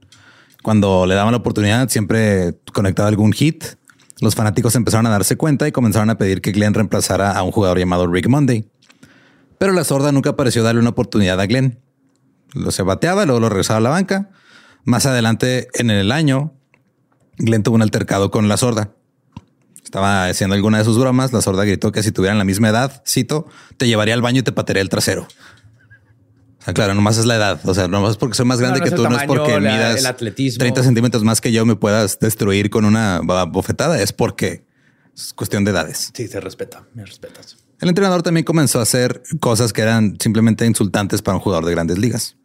Cuando 0.62 1.06
le 1.06 1.16
daban 1.16 1.32
la 1.32 1.38
oportunidad, 1.38 1.88
siempre 1.88 2.60
conectaba 2.74 3.08
algún 3.08 3.32
hit. 3.32 3.64
Los 4.20 4.36
fanáticos 4.36 4.76
empezaron 4.76 5.06
a 5.06 5.10
darse 5.10 5.38
cuenta 5.38 5.70
y 5.70 5.72
comenzaron 5.72 6.10
a 6.10 6.18
pedir 6.18 6.42
que 6.42 6.52
Glenn 6.52 6.74
reemplazara 6.74 7.32
a 7.32 7.44
un 7.44 7.52
jugador 7.52 7.80
llamado 7.80 8.08
Rick 8.08 8.28
Monday. 8.28 8.68
Pero 9.58 9.72
la 9.72 9.86
sorda 9.86 10.12
nunca 10.12 10.36
pareció 10.36 10.64
darle 10.64 10.82
una 10.82 10.90
oportunidad 10.90 11.40
a 11.40 11.46
Glenn. 11.46 11.80
Lo 12.52 12.72
se 12.72 12.84
bateaba, 12.84 13.26
luego 13.26 13.40
lo 13.40 13.48
regresaba 13.48 13.78
a 13.78 13.82
la 13.82 13.90
banca. 13.90 14.32
Más 14.86 15.06
adelante 15.06 15.68
en 15.74 15.90
el 15.90 16.12
año, 16.12 16.54
Glenn 17.38 17.64
tuvo 17.64 17.76
un 17.76 17.82
altercado 17.82 18.32
con 18.32 18.48
la 18.48 18.58
sorda. 18.58 18.92
Estaba 19.84 20.26
haciendo 20.28 20.56
alguna 20.56 20.78
de 20.80 20.84
sus 20.86 20.98
bromas. 20.98 21.32
La 21.34 21.42
sorda 21.42 21.64
gritó 21.66 21.92
que 21.92 22.04
si 22.04 22.12
tuvieran 22.12 22.38
la 22.38 22.44
misma 22.44 22.70
edad, 22.70 23.04
cito, 23.08 23.48
te 23.78 23.88
llevaría 23.88 24.14
al 24.14 24.22
baño 24.22 24.40
y 24.40 24.44
te 24.44 24.52
patearía 24.52 24.82
el 24.82 24.90
trasero. 24.90 25.28
O 26.60 26.64
sea, 26.66 26.74
claro, 26.74 26.96
nomás 26.96 27.18
es 27.18 27.26
la 27.26 27.36
edad. 27.36 27.60
O 27.64 27.74
sea, 27.74 27.88
nomás 27.88 28.18
porque 28.18 28.36
soy 28.36 28.46
más 28.46 28.60
grande 28.60 28.80
No, 28.80 28.86
no 28.86 28.90
que 28.92 28.96
tú, 28.96 29.04
no 29.08 29.18
es 29.18 29.24
porque 29.26 29.60
la- 29.60 29.72
midas 29.74 30.00
el 30.00 30.06
atletismo. 30.08 30.60
30 30.60 30.84
centímetros 30.84 31.24
más 31.24 31.40
que 31.42 31.52
yo 31.52 31.66
me 31.66 31.76
puedas 31.76 32.20
destruir 32.20 32.70
con 32.70 32.86
una 32.86 33.22
bofetada. 33.48 34.02
Es 34.02 34.12
porque 34.12 34.66
es 35.16 35.34
cuestión 35.34 35.64
de 35.64 35.72
edades. 35.72 36.12
Sí, 36.14 36.28
se 36.28 36.40
respeta. 36.40 36.84
Me 36.94 37.06
respetas. 37.06 37.58
El 37.80 37.90
entrenador 37.90 38.24
también 38.24 38.44
comenzó 38.46 38.80
a 38.80 38.84
hacer 38.84 39.22
cosas 39.40 39.74
que 39.74 39.82
eran 39.82 40.18
simplemente 40.20 40.66
insultantes 40.66 41.22
para 41.22 41.38
un 41.38 41.42
jugador 41.44 41.66
de 41.66 41.72
grandes 41.72 41.98
ligas. 42.00 42.36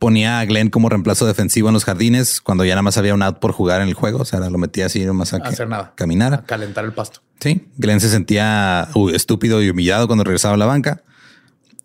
Ponía 0.00 0.40
a 0.40 0.44
Glenn 0.46 0.70
como 0.70 0.88
reemplazo 0.88 1.26
defensivo 1.26 1.68
en 1.68 1.74
los 1.74 1.84
jardines 1.84 2.40
cuando 2.40 2.64
ya 2.64 2.72
nada 2.72 2.82
más 2.82 2.96
había 2.96 3.14
un 3.14 3.22
out 3.22 3.38
por 3.38 3.52
jugar 3.52 3.82
en 3.82 3.88
el 3.88 3.94
juego. 3.94 4.18
O 4.20 4.24
sea, 4.24 4.40
lo 4.40 4.58
metía 4.58 4.86
así 4.86 5.04
nomás 5.04 5.32
a 5.32 5.40
que 5.40 5.48
hacer 5.48 5.68
nada. 5.68 5.92
caminara. 5.94 6.36
A 6.38 6.44
calentar 6.44 6.84
el 6.84 6.92
pasto. 6.92 7.20
Sí, 7.38 7.68
Glenn 7.76 8.00
se 8.00 8.08
sentía 8.08 8.88
uh, 8.94 9.10
estúpido 9.10 9.62
y 9.62 9.70
humillado 9.70 10.08
cuando 10.08 10.24
regresaba 10.24 10.54
a 10.54 10.56
la 10.56 10.66
banca. 10.66 11.02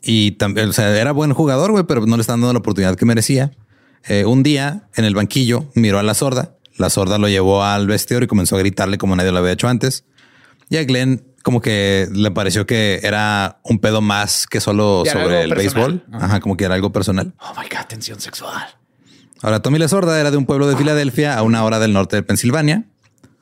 Y 0.01 0.31
también, 0.31 0.69
o 0.69 0.73
sea, 0.73 0.95
era 0.97 1.11
buen 1.11 1.33
jugador, 1.33 1.71
güey, 1.71 1.83
pero 1.83 2.05
no 2.05 2.15
le 2.15 2.21
estaban 2.21 2.39
dando 2.39 2.53
la 2.53 2.59
oportunidad 2.59 2.95
que 2.95 3.05
merecía. 3.05 3.51
Eh, 4.07 4.23
un 4.25 4.43
día 4.43 4.87
en 4.95 5.03
el 5.03 5.13
banquillo 5.13 5.69
miró 5.75 5.99
a 5.99 6.03
la 6.03 6.13
sorda. 6.13 6.55
La 6.77 6.89
sorda 6.89 7.17
lo 7.17 7.27
llevó 7.27 7.63
al 7.63 7.85
vestidor 7.85 8.23
y 8.23 8.27
comenzó 8.27 8.55
a 8.55 8.59
gritarle 8.59 8.97
como 8.97 9.15
nadie 9.15 9.31
lo 9.31 9.39
había 9.39 9.51
hecho 9.51 9.67
antes. 9.67 10.05
Y 10.69 10.77
a 10.77 10.83
Glenn 10.83 11.23
como 11.45 11.61
que 11.61 12.09
le 12.11 12.31
pareció 12.31 12.65
que 12.65 12.99
era 13.03 13.59
un 13.61 13.77
pedo 13.77 14.01
más 14.01 14.47
que 14.47 14.59
solo 14.59 15.03
sobre 15.05 15.43
el 15.43 15.49
personal. 15.49 16.01
béisbol. 16.01 16.19
Ajá, 16.19 16.39
como 16.39 16.57
que 16.57 16.65
era 16.65 16.73
algo 16.73 16.91
personal. 16.91 17.35
Oh 17.39 17.53
my 17.55 17.67
God, 17.69 17.85
tensión 17.87 18.19
sexual. 18.19 18.65
Ahora, 19.43 19.61
Tommy 19.61 19.77
La 19.77 19.87
Sorda 19.87 20.19
era 20.19 20.31
de 20.31 20.37
un 20.37 20.47
pueblo 20.47 20.67
de 20.67 20.75
Filadelfia 20.75 21.37
a 21.37 21.43
una 21.43 21.63
hora 21.63 21.77
del 21.77 21.93
norte 21.93 22.15
de 22.15 22.23
Pensilvania. 22.23 22.85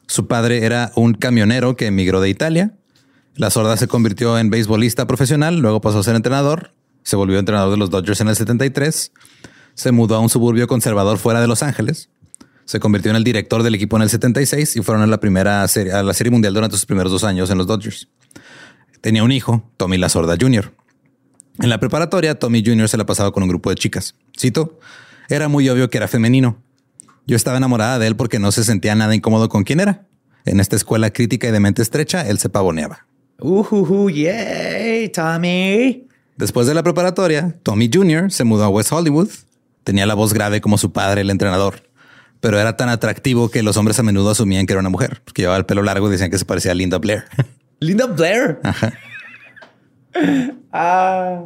Su 0.06 0.28
padre 0.28 0.66
era 0.66 0.92
un 0.98 1.14
camionero 1.14 1.78
que 1.78 1.86
emigró 1.86 2.20
de 2.20 2.28
Italia. 2.28 2.74
La 3.36 3.50
Sorda 3.50 3.78
se 3.78 3.88
convirtió 3.88 4.38
en 4.38 4.50
beisbolista 4.50 5.08
profesional, 5.08 5.60
luego 5.60 5.80
pasó 5.80 6.00
a 6.00 6.04
ser 6.04 6.18
entrenador. 6.18 6.74
Se 7.04 7.16
volvió 7.16 7.40
entrenador 7.40 7.72
de 7.72 7.78
los 7.78 7.90
Dodgers 7.90 8.20
en 8.20 8.28
el 8.28 8.36
73. 8.36 9.14
Se 9.76 9.92
mudó 9.94 10.16
a 10.16 10.20
un 10.20 10.28
suburbio 10.28 10.68
conservador 10.68 11.20
fuera 11.20 11.40
de 11.40 11.48
Los 11.48 11.64
Ángeles. 11.64 12.10
Se 12.66 12.80
convirtió 12.80 13.12
en 13.12 13.18
el 13.18 13.24
director 13.24 13.64
del 13.64 13.76
equipo 13.76 13.98
en 13.98 14.04
el 14.04 14.10
76 14.10 14.76
y 14.78 14.82
fueron 14.82 15.04
a 15.04 15.08
la 15.08 15.20
primera 15.20 15.68
serie, 15.68 15.94
a 15.94 16.04
la 16.04 16.14
serie 16.14 16.32
mundial 16.32 16.54
durante 16.54 16.78
sus 16.78 16.86
primeros 16.86 17.12
dos 17.12 17.24
años 17.24 17.50
en 17.50 17.58
los 17.58 17.68
Dodgers. 17.68 18.08
Tenía 19.02 19.24
un 19.24 19.32
hijo, 19.32 19.70
Tommy 19.78 19.98
Lasorda 19.98 20.38
Jr. 20.40 20.74
En 21.60 21.70
la 21.70 21.80
preparatoria, 21.80 22.40
Tommy 22.40 22.64
Jr. 22.66 22.88
se 22.88 22.98
la 22.98 23.06
pasaba 23.06 23.32
con 23.32 23.44
un 23.44 23.50
grupo 23.50 23.70
de 23.70 23.76
chicas. 23.76 24.16
Cito, 24.40 24.80
era 25.30 25.48
muy 25.48 25.70
obvio 25.70 25.90
que 25.90 25.98
era 25.98 26.08
femenino. 26.08 26.58
Yo 27.26 27.36
estaba 27.36 27.58
enamorada 27.58 28.00
de 28.00 28.08
él 28.08 28.16
porque 28.16 28.40
no 28.40 28.52
se 28.52 28.64
sentía 28.64 28.96
nada 28.96 29.16
incómodo 29.16 29.50
con 29.50 29.64
quién 29.64 29.80
era. 29.80 30.08
En 30.46 30.60
esta 30.60 30.76
escuela 30.76 31.12
crítica 31.12 31.48
y 31.48 31.52
de 31.52 31.60
mente 31.60 31.82
estrecha, 31.82 32.28
él 32.28 32.40
se 32.40 32.50
pavoneaba. 32.50 33.06
Uh, 33.40 34.10
yay, 34.10 35.10
Tommy. 35.10 36.08
Después 36.36 36.68
de 36.68 36.74
la 36.74 36.84
preparatoria, 36.84 37.56
Tommy 37.64 37.90
Jr. 37.94 38.32
se 38.32 38.44
mudó 38.44 38.64
a 38.64 38.70
West 38.70 38.92
Hollywood. 38.92 39.30
Tenía 39.84 40.06
la 40.06 40.16
voz 40.16 40.34
grave 40.34 40.62
como 40.62 40.78
su 40.78 40.92
padre, 40.92 41.22
el 41.22 41.30
entrenador, 41.30 41.84
pero 42.44 42.60
era 42.60 42.76
tan 42.76 42.90
atractivo 42.90 43.50
que 43.50 43.64
los 43.64 43.78
hombres 43.78 43.98
a 44.00 44.04
menudo 44.04 44.32
asumían 44.32 44.66
que 44.66 44.74
era 44.74 44.82
una 44.82 44.90
mujer, 44.90 45.22
porque 45.24 45.44
llevaba 45.44 45.58
el 45.58 45.66
pelo 45.66 45.82
largo 45.82 46.10
y 46.10 46.12
decían 46.12 46.30
que 46.30 46.38
se 46.38 46.44
parecía 46.44 46.74
a 46.74 46.76
Linda 46.76 46.98
Blair. 46.98 47.24
Linda 47.80 48.06
Blair. 48.06 48.60
Ajá. 48.64 48.94
Ah. 50.76 51.44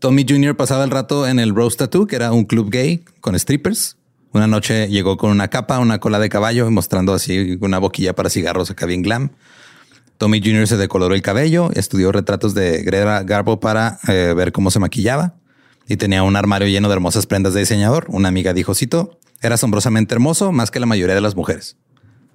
Tommy 0.00 0.26
Jr. 0.28 0.56
pasaba 0.56 0.84
el 0.84 0.90
rato 0.90 1.26
en 1.26 1.38
el 1.38 1.54
Rose 1.54 1.76
Tattoo, 1.76 2.06
que 2.06 2.16
era 2.16 2.32
un 2.32 2.44
club 2.44 2.70
gay 2.70 3.04
con 3.20 3.38
strippers. 3.38 3.96
Una 4.32 4.46
noche 4.48 4.88
llegó 4.88 5.16
con 5.16 5.30
una 5.30 5.48
capa, 5.48 5.78
una 5.78 5.98
cola 5.98 6.18
de 6.18 6.28
caballo 6.28 6.66
y 6.66 6.70
mostrando 6.70 7.14
así 7.14 7.56
una 7.60 7.78
boquilla 7.78 8.14
para 8.14 8.28
cigarros 8.28 8.70
acá 8.70 8.86
bien 8.86 9.02
glam. 9.02 9.30
Tommy 10.18 10.40
Jr. 10.40 10.66
se 10.66 10.76
decoloró 10.76 11.14
el 11.14 11.22
cabello, 11.22 11.70
estudió 11.74 12.10
retratos 12.10 12.52
de 12.54 12.82
Greta 12.82 13.22
Garbo 13.22 13.60
para 13.60 13.98
eh, 14.08 14.34
ver 14.36 14.52
cómo 14.52 14.70
se 14.72 14.80
maquillaba 14.80 15.34
y 15.90 15.96
tenía 15.96 16.22
un 16.22 16.36
armario 16.36 16.68
lleno 16.68 16.88
de 16.88 16.94
hermosas 16.94 17.26
prendas 17.26 17.54
de 17.54 17.60
diseñador. 17.60 18.06
Una 18.08 18.28
amiga 18.28 18.52
dijo, 18.52 18.74
cito, 18.74 19.19
era 19.40 19.54
asombrosamente 19.54 20.14
hermoso 20.14 20.52
más 20.52 20.70
que 20.70 20.80
la 20.80 20.86
mayoría 20.86 21.14
de 21.14 21.20
las 21.20 21.34
mujeres. 21.34 21.76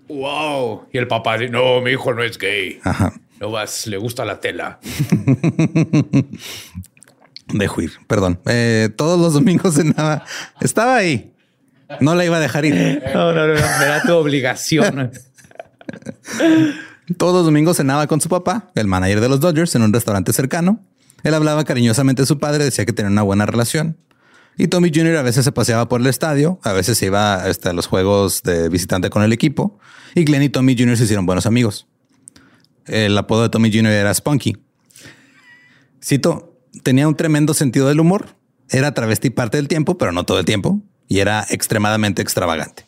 Wow. 0.07 0.87
Y 0.91 0.97
el 0.97 1.07
papá 1.07 1.37
dice, 1.37 1.51
no, 1.51 1.81
mi 1.81 1.91
hijo 1.91 2.13
no 2.13 2.23
es 2.23 2.37
gay. 2.37 2.79
Ajá. 2.83 3.13
No 3.39 3.51
vas, 3.51 3.87
le 3.87 3.97
gusta 3.97 4.23
la 4.25 4.39
tela. 4.39 4.79
Dejo 7.53 7.81
ir, 7.81 7.91
perdón. 8.07 8.39
Eh, 8.45 8.89
todos 8.95 9.19
los 9.19 9.33
domingos 9.33 9.75
cenaba. 9.75 10.23
Estaba 10.61 10.95
ahí. 10.95 11.33
No 11.99 12.15
la 12.15 12.25
iba 12.25 12.37
a 12.37 12.39
dejar 12.39 12.65
ir. 12.65 13.03
No, 13.13 13.31
no, 13.33 13.47
no, 13.47 13.53
no. 13.53 13.59
Era 13.59 14.01
tu 14.01 14.13
obligación. 14.13 15.11
Todos 17.17 17.35
los 17.35 17.45
domingos 17.45 17.77
cenaba 17.77 18.07
con 18.07 18.19
su 18.19 18.29
papá, 18.29 18.71
el 18.73 18.87
manager 18.87 19.21
de 19.21 19.29
los 19.29 19.39
Dodgers, 19.39 19.75
en 19.75 19.83
un 19.83 19.93
restaurante 19.93 20.33
cercano. 20.33 20.79
Él 21.23 21.35
hablaba 21.35 21.63
cariñosamente 21.63 22.23
de 22.23 22.25
su 22.25 22.39
padre, 22.39 22.63
decía 22.63 22.85
que 22.85 22.93
tenía 22.93 23.11
una 23.11 23.21
buena 23.21 23.45
relación. 23.45 23.95
Y 24.57 24.67
Tommy 24.67 24.91
Jr. 24.93 25.17
a 25.17 25.21
veces 25.21 25.43
se 25.43 25.51
paseaba 25.51 25.89
por 25.89 25.99
el 25.99 26.07
estadio, 26.07 26.59
a 26.63 26.71
veces 26.71 26.97
se 26.97 27.07
iba 27.07 27.35
hasta 27.35 27.73
los 27.73 27.87
juegos 27.87 28.41
de 28.43 28.69
visitante 28.69 29.09
con 29.09 29.21
el 29.23 29.33
equipo. 29.33 29.79
Y 30.13 30.23
Glenn 30.23 30.43
y 30.43 30.49
Tommy 30.49 30.77
Jr. 30.77 30.97
se 30.97 31.03
hicieron 31.03 31.25
buenos 31.25 31.45
amigos. 31.45 31.87
El 32.85 33.17
apodo 33.17 33.43
de 33.43 33.49
Tommy 33.49 33.69
Jr. 33.71 33.91
era 33.91 34.13
Spunky. 34.13 34.57
Cito, 36.01 36.57
tenía 36.83 37.07
un 37.07 37.15
tremendo 37.15 37.53
sentido 37.53 37.87
del 37.87 37.99
humor. 37.99 38.35
Era 38.69 38.93
travesti 38.93 39.29
parte 39.29 39.57
del 39.57 39.67
tiempo, 39.67 39.97
pero 39.97 40.11
no 40.11 40.23
todo 40.23 40.39
el 40.39 40.45
tiempo. 40.45 40.81
Y 41.07 41.19
era 41.19 41.45
extremadamente 41.49 42.21
extravagante. 42.21 42.85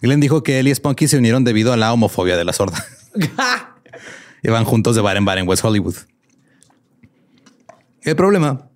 Glenn 0.00 0.20
dijo 0.20 0.42
que 0.42 0.58
él 0.58 0.68
y 0.68 0.74
Spunky 0.74 1.08
se 1.08 1.18
unieron 1.18 1.44
debido 1.44 1.72
a 1.72 1.76
la 1.76 1.92
homofobia 1.92 2.36
de 2.36 2.44
la 2.44 2.52
sorda. 2.52 2.84
Iban 4.42 4.64
juntos 4.64 4.94
de 4.96 5.02
bar 5.02 5.16
en 5.16 5.24
bar 5.24 5.38
en 5.38 5.48
West 5.48 5.64
Hollywood. 5.64 5.96
El 8.02 8.16
problema 8.16 8.67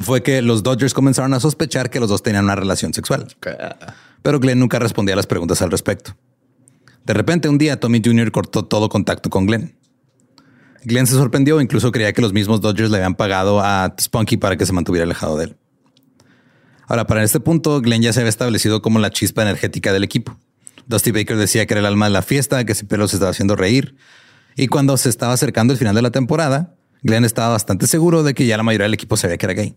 fue 0.00 0.22
que 0.22 0.42
los 0.42 0.62
Dodgers 0.62 0.94
comenzaron 0.94 1.34
a 1.34 1.40
sospechar 1.40 1.90
que 1.90 2.00
los 2.00 2.08
dos 2.08 2.22
tenían 2.22 2.44
una 2.44 2.56
relación 2.56 2.92
sexual. 2.92 3.26
Pero 4.22 4.40
Glenn 4.40 4.58
nunca 4.58 4.78
respondía 4.78 5.14
a 5.14 5.16
las 5.16 5.26
preguntas 5.26 5.62
al 5.62 5.70
respecto. 5.70 6.16
De 7.04 7.14
repente, 7.14 7.48
un 7.48 7.58
día, 7.58 7.78
Tommy 7.78 8.02
Jr. 8.04 8.32
cortó 8.32 8.64
todo 8.64 8.88
contacto 8.88 9.30
con 9.30 9.46
Glenn. 9.46 9.76
Glenn 10.84 11.06
se 11.06 11.14
sorprendió, 11.14 11.60
incluso 11.60 11.92
creía 11.92 12.12
que 12.12 12.22
los 12.22 12.32
mismos 12.32 12.60
Dodgers 12.60 12.90
le 12.90 12.96
habían 12.98 13.14
pagado 13.14 13.60
a 13.60 13.94
Spunky 14.00 14.36
para 14.36 14.56
que 14.56 14.66
se 14.66 14.72
mantuviera 14.72 15.04
alejado 15.04 15.36
de 15.36 15.44
él. 15.44 15.56
Ahora, 16.88 17.06
para 17.06 17.24
este 17.24 17.40
punto, 17.40 17.80
Glenn 17.80 18.02
ya 18.02 18.12
se 18.12 18.20
había 18.20 18.28
establecido 18.30 18.82
como 18.82 18.98
la 18.98 19.10
chispa 19.10 19.42
energética 19.42 19.92
del 19.92 20.04
equipo. 20.04 20.38
Dusty 20.86 21.10
Baker 21.10 21.36
decía 21.36 21.66
que 21.66 21.74
era 21.74 21.80
el 21.80 21.86
alma 21.86 22.06
de 22.06 22.12
la 22.12 22.22
fiesta, 22.22 22.64
que 22.64 22.74
siempre 22.74 22.98
los 22.98 23.12
estaba 23.12 23.30
haciendo 23.30 23.56
reír. 23.56 23.96
Y 24.56 24.68
cuando 24.68 24.96
se 24.96 25.08
estaba 25.08 25.32
acercando 25.32 25.72
el 25.72 25.78
final 25.78 25.94
de 25.94 26.02
la 26.02 26.10
temporada, 26.10 26.74
Glenn 27.02 27.24
estaba 27.24 27.48
bastante 27.48 27.86
seguro 27.86 28.22
de 28.22 28.34
que 28.34 28.46
ya 28.46 28.56
la 28.56 28.62
mayoría 28.62 28.84
del 28.84 28.94
equipo 28.94 29.16
sabía 29.16 29.36
que 29.36 29.46
era 29.46 29.54
gay. 29.54 29.76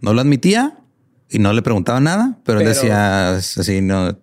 No 0.00 0.14
lo 0.14 0.20
admitía 0.20 0.78
y 1.28 1.38
no 1.38 1.52
le 1.52 1.62
preguntaba 1.62 2.00
nada, 2.00 2.38
pero, 2.44 2.60
él 2.60 2.66
decía 2.66 3.36
así, 3.36 3.80
no, 3.80 4.08
o 4.08 4.16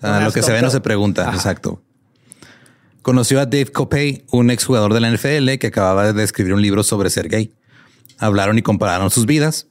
sea, 0.00 0.20
No 0.20 0.26
lo 0.26 0.32
que 0.32 0.42
se 0.42 0.52
ve 0.52 0.62
no 0.62 0.70
se 0.70 0.80
pregunta. 0.80 1.28
Ajá. 1.28 1.36
Exacto. 1.36 1.82
Conoció 3.02 3.40
a 3.40 3.46
Dave 3.46 3.66
Copey, 3.66 4.24
un 4.30 4.50
exjugador 4.50 4.92
de 4.92 5.00
la 5.00 5.10
NFL 5.10 5.58
que 5.58 5.68
acababa 5.68 6.12
de 6.12 6.22
escribir 6.22 6.52
un 6.52 6.62
libro 6.62 6.82
sobre 6.82 7.10
ser 7.10 7.28
gay. 7.28 7.54
Hablaron 8.18 8.58
y 8.58 8.62
compararon 8.62 9.10
sus 9.10 9.26
vidas. 9.26 9.68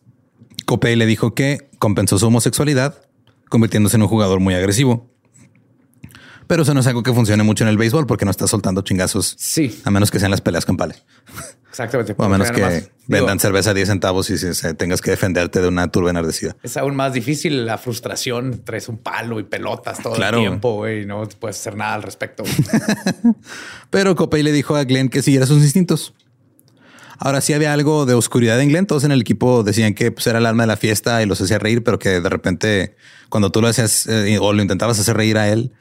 Copey 0.66 0.96
le 0.96 1.06
dijo 1.06 1.36
que 1.36 1.70
compensó 1.78 2.18
su 2.18 2.28
homosexualidad, 2.28 3.02
convirtiéndose 3.50 3.98
en 3.98 4.04
un 4.04 4.08
jugador 4.08 4.40
muy 4.40 4.56
agresivo. 4.56 5.09
Pero 6.50 6.64
eso 6.64 6.74
no 6.74 6.80
es 6.80 6.88
algo 6.88 7.04
que 7.04 7.14
funcione 7.14 7.44
mucho 7.44 7.64
en 7.64 7.68
el 7.70 7.78
béisbol 7.78 8.08
porque 8.08 8.26
no 8.26 8.32
está 8.32 8.48
soltando 8.48 8.82
chingazos. 8.82 9.36
Sí. 9.38 9.80
A 9.86 9.92
menos 9.92 10.10
que 10.10 10.18
sean 10.20 10.32
las 10.32 10.42
peleas 10.42 10.66
campales. 10.66 11.04
Exactamente. 11.70 12.16
O 12.18 12.24
a 12.24 12.28
menos 12.28 12.50
que 12.50 12.60
más, 12.60 12.90
vendan 13.06 13.38
digo, 13.38 13.40
cerveza 13.40 13.70
a 13.70 13.74
10 13.76 13.88
centavos 13.88 14.32
y 14.32 14.74
tengas 14.76 15.00
que 15.00 15.12
defenderte 15.12 15.62
de 15.62 15.68
una 15.68 15.90
turba 15.92 16.10
enardecida. 16.10 16.56
Es 16.64 16.76
aún 16.76 16.96
más 16.96 17.14
difícil 17.14 17.68
la 17.68 17.78
frustración. 17.78 18.64
Traes 18.66 18.90
un 18.90 18.98
palo 18.98 19.40
y 19.40 19.44
pelotas 19.44 20.02
todo 20.02 20.14
Claro. 20.16 20.38
el 20.40 20.44
tiempo, 20.46 20.88
y 20.90 21.06
No 21.06 21.30
puedes 21.40 21.60
hacer 21.60 21.76
nada 21.76 21.94
al 21.94 22.02
respecto. 22.02 22.44
Pero 23.92 24.16
Copey 24.16 24.42
le 24.42 24.52
dijo 24.52 24.76
a 24.76 24.86
Glenn 24.86 25.10
que 25.10 25.22
siguiera 25.22 25.46
sus 25.46 25.62
instintos. 25.62 26.16
Ahora 27.20 27.42
sí 27.42 27.54
había 27.54 27.74
algo 27.74 28.08
de 28.08 28.16
oscuridad 28.16 28.60
en 28.60 28.70
Glenn. 28.70 28.88
Todos 28.88 29.04
en 29.04 29.12
el 29.12 29.22
equipo 29.22 29.62
decían 29.62 29.94
que 29.94 30.12
pues, 30.12 30.26
era 30.26 30.40
el 30.40 30.48
alma 30.48 30.64
de 30.64 30.68
la 30.68 30.78
fiesta 30.78 31.22
y 31.22 31.28
los 31.28 31.40
hacía 31.40 31.60
reír, 31.60 31.84
pero 31.84 32.00
que 32.00 32.22
de 32.22 32.30
repente 32.30 32.96
cuando 33.30 33.52
tú 33.52 33.62
lo 33.62 33.68
hacías 33.68 34.08
eh, 34.08 34.40
o 34.42 34.52
lo 34.52 34.64
intentabas 34.64 35.00
hacer 35.00 35.16
reír 35.16 35.38
a 35.38 35.48
él 35.48 35.74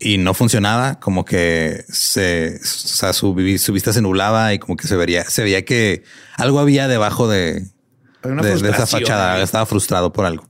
y 0.00 0.16
no 0.18 0.32
funcionaba, 0.34 0.98
como 0.98 1.24
que 1.26 1.84
se, 1.90 2.56
o 2.62 2.64
sea, 2.64 3.12
su, 3.12 3.34
vi- 3.34 3.58
su 3.58 3.72
vista 3.72 3.92
se 3.92 4.00
nublaba 4.00 4.54
y 4.54 4.58
como 4.58 4.76
que 4.76 4.86
se 4.88 4.96
vería, 4.96 5.24
se 5.28 5.42
veía 5.42 5.64
que 5.64 6.02
algo 6.36 6.58
había 6.58 6.88
debajo 6.88 7.28
de, 7.28 7.66
de, 8.22 8.56
de 8.62 8.70
esa 8.70 8.86
fachada. 8.86 9.34
ahí. 9.34 9.42
Estaba 9.42 9.66
frustrado 9.66 10.12
por 10.12 10.24
algo. 10.24 10.48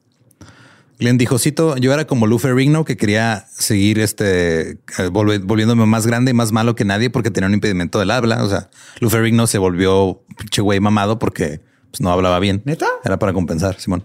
Glenn 1.00 1.16
dijo, 1.16 1.38
cito, 1.38 1.76
yo 1.78 1.94
era 1.94 2.06
como 2.06 2.26
Lou 2.26 2.38
Ferrigno 2.38 2.84
que 2.84 2.96
quería 2.98 3.46
seguir 3.50 3.98
este, 4.00 4.72
eh, 4.72 5.08
volviéndome 5.10 5.86
más 5.86 6.06
grande 6.06 6.30
y 6.32 6.34
más 6.34 6.52
malo 6.52 6.74
que 6.76 6.84
nadie 6.84 7.08
porque 7.08 7.30
tenía 7.30 7.48
un 7.48 7.54
impedimento 7.54 7.98
del 7.98 8.10
habla. 8.10 8.44
O 8.44 8.48
sea, 8.50 8.68
Lou 9.00 9.08
Ferrigno 9.10 9.46
se 9.46 9.56
volvió 9.56 10.22
pinche 10.38 10.60
güey 10.60 10.78
mamado 10.78 11.18
porque 11.18 11.62
pues, 11.90 12.02
no 12.02 12.12
hablaba 12.12 12.38
bien. 12.38 12.60
¿Neta? 12.66 12.86
Era 13.02 13.18
para 13.18 13.32
compensar, 13.32 13.80
Simón. 13.80 14.04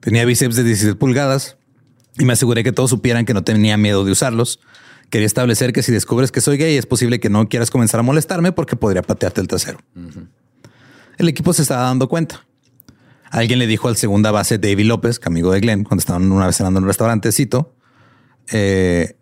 Tenía 0.00 0.24
bíceps 0.24 0.54
de 0.56 0.62
17 0.62 0.96
pulgadas 0.96 1.56
y 2.18 2.24
me 2.24 2.32
aseguré 2.34 2.62
que 2.64 2.72
todos 2.72 2.90
supieran 2.90 3.24
que 3.24 3.34
no 3.34 3.42
tenía 3.44 3.76
miedo 3.76 4.04
de 4.04 4.12
usarlos. 4.12 4.60
Quería 5.10 5.26
establecer 5.26 5.72
que 5.72 5.82
si 5.82 5.92
descubres 5.92 6.32
que 6.32 6.40
soy 6.40 6.56
gay 6.56 6.76
es 6.76 6.86
posible 6.86 7.20
que 7.20 7.28
no 7.28 7.48
quieras 7.48 7.70
comenzar 7.70 8.00
a 8.00 8.02
molestarme 8.02 8.52
porque 8.52 8.76
podría 8.76 9.02
patearte 9.02 9.40
el 9.40 9.48
trasero. 9.48 9.78
El 11.18 11.28
equipo 11.28 11.52
se 11.52 11.62
estaba 11.62 11.82
dando 11.82 12.08
cuenta. 12.08 12.46
Alguien 13.30 13.58
le 13.58 13.66
dijo 13.66 13.88
al 13.88 13.96
segunda 13.96 14.30
base 14.30 14.58
David 14.58 14.84
López, 14.86 15.18
que 15.18 15.28
amigo 15.28 15.52
de 15.52 15.60
Glenn, 15.60 15.84
cuando 15.84 16.00
estaban 16.00 16.30
una 16.32 16.46
vez 16.46 16.56
cenando 16.56 16.78
en 16.78 16.84
un 16.84 16.88
restaurantecito. 16.88 17.74
eh, 18.50 19.16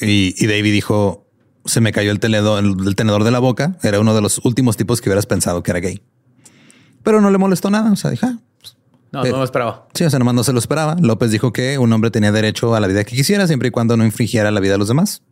y, 0.00 0.34
y 0.42 0.46
David 0.46 0.72
dijo: 0.72 1.28
Se 1.64 1.80
me 1.80 1.92
cayó 1.92 2.10
el, 2.10 2.18
teledo- 2.20 2.58
el, 2.58 2.86
el 2.86 2.96
tenedor 2.96 3.22
de 3.24 3.30
la 3.30 3.38
boca. 3.38 3.76
Era 3.82 4.00
uno 4.00 4.14
de 4.14 4.20
los 4.20 4.38
últimos 4.44 4.76
tipos 4.76 5.00
que 5.00 5.08
hubieras 5.08 5.26
pensado 5.26 5.62
que 5.62 5.70
era 5.70 5.80
gay. 5.80 6.02
Pero 7.04 7.20
no 7.20 7.30
le 7.30 7.38
molestó 7.38 7.70
nada. 7.70 7.92
O 7.92 7.96
sea, 7.96 8.10
dije, 8.10 8.26
"Ah, 8.26 8.38
No, 9.14 9.24
Eh, 9.24 9.30
no 9.30 9.38
lo 9.38 9.44
esperaba. 9.44 9.86
Sí, 9.94 10.04
o 10.04 10.10
sea, 10.10 10.18
nomás 10.18 10.34
no 10.34 10.44
se 10.44 10.52
lo 10.52 10.58
esperaba. 10.58 10.96
López 11.00 11.30
dijo 11.30 11.52
que 11.52 11.78
un 11.78 11.92
hombre 11.92 12.10
tenía 12.10 12.32
derecho 12.32 12.74
a 12.74 12.80
la 12.80 12.86
vida 12.86 13.04
que 13.04 13.16
quisiera 13.16 13.46
siempre 13.46 13.68
y 13.68 13.70
cuando 13.70 13.96
no 13.96 14.04
infringiera 14.04 14.50
la 14.50 14.60
vida 14.60 14.72
de 14.72 14.78
los 14.78 14.88
demás. 14.88 15.22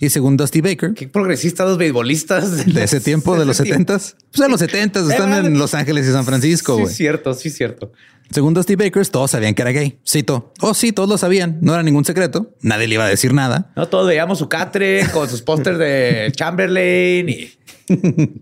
Y 0.00 0.10
según 0.10 0.36
Dusty 0.36 0.60
Baker, 0.60 0.92
Qué 0.94 1.06
progresistas 1.08 1.68
los 1.68 1.78
beisbolistas 1.78 2.66
de 2.66 2.82
ese 2.82 3.00
tiempo, 3.00 3.38
de 3.38 3.44
los. 3.46 3.60
70s, 3.60 4.16
pues 4.32 4.42
en 4.44 4.50
los 4.50 4.60
70s 4.60 5.08
están 5.10 5.32
Eh, 5.32 5.46
en 5.46 5.58
Los 5.58 5.72
Ángeles 5.74 6.06
y 6.08 6.12
San 6.12 6.24
Francisco, 6.24 6.76
Sí, 6.88 6.92
cierto, 6.94 7.32
sí, 7.34 7.48
cierto. 7.50 7.92
Según 8.30 8.54
Dusty 8.54 8.74
Baker, 8.74 9.06
todos 9.06 9.30
sabían 9.30 9.54
que 9.54 9.62
era 9.62 9.70
gay. 9.70 9.98
Cito. 10.06 10.52
Oh, 10.60 10.74
sí, 10.74 10.92
todos 10.92 11.08
lo 11.08 11.16
sabían. 11.18 11.58
No 11.60 11.74
era 11.74 11.82
ningún 11.82 12.04
secreto. 12.04 12.50
Nadie 12.62 12.88
le 12.88 12.94
iba 12.94 13.04
a 13.04 13.08
decir 13.08 13.32
nada. 13.34 13.70
No, 13.76 13.86
todos 13.86 14.08
veíamos 14.08 14.38
su 14.38 14.48
catre 14.48 15.06
con 15.12 15.28
sus 15.28 15.42
pósters 15.42 15.78
de 15.78 16.32
Chamberlain 16.36 17.28
y, 17.28 17.52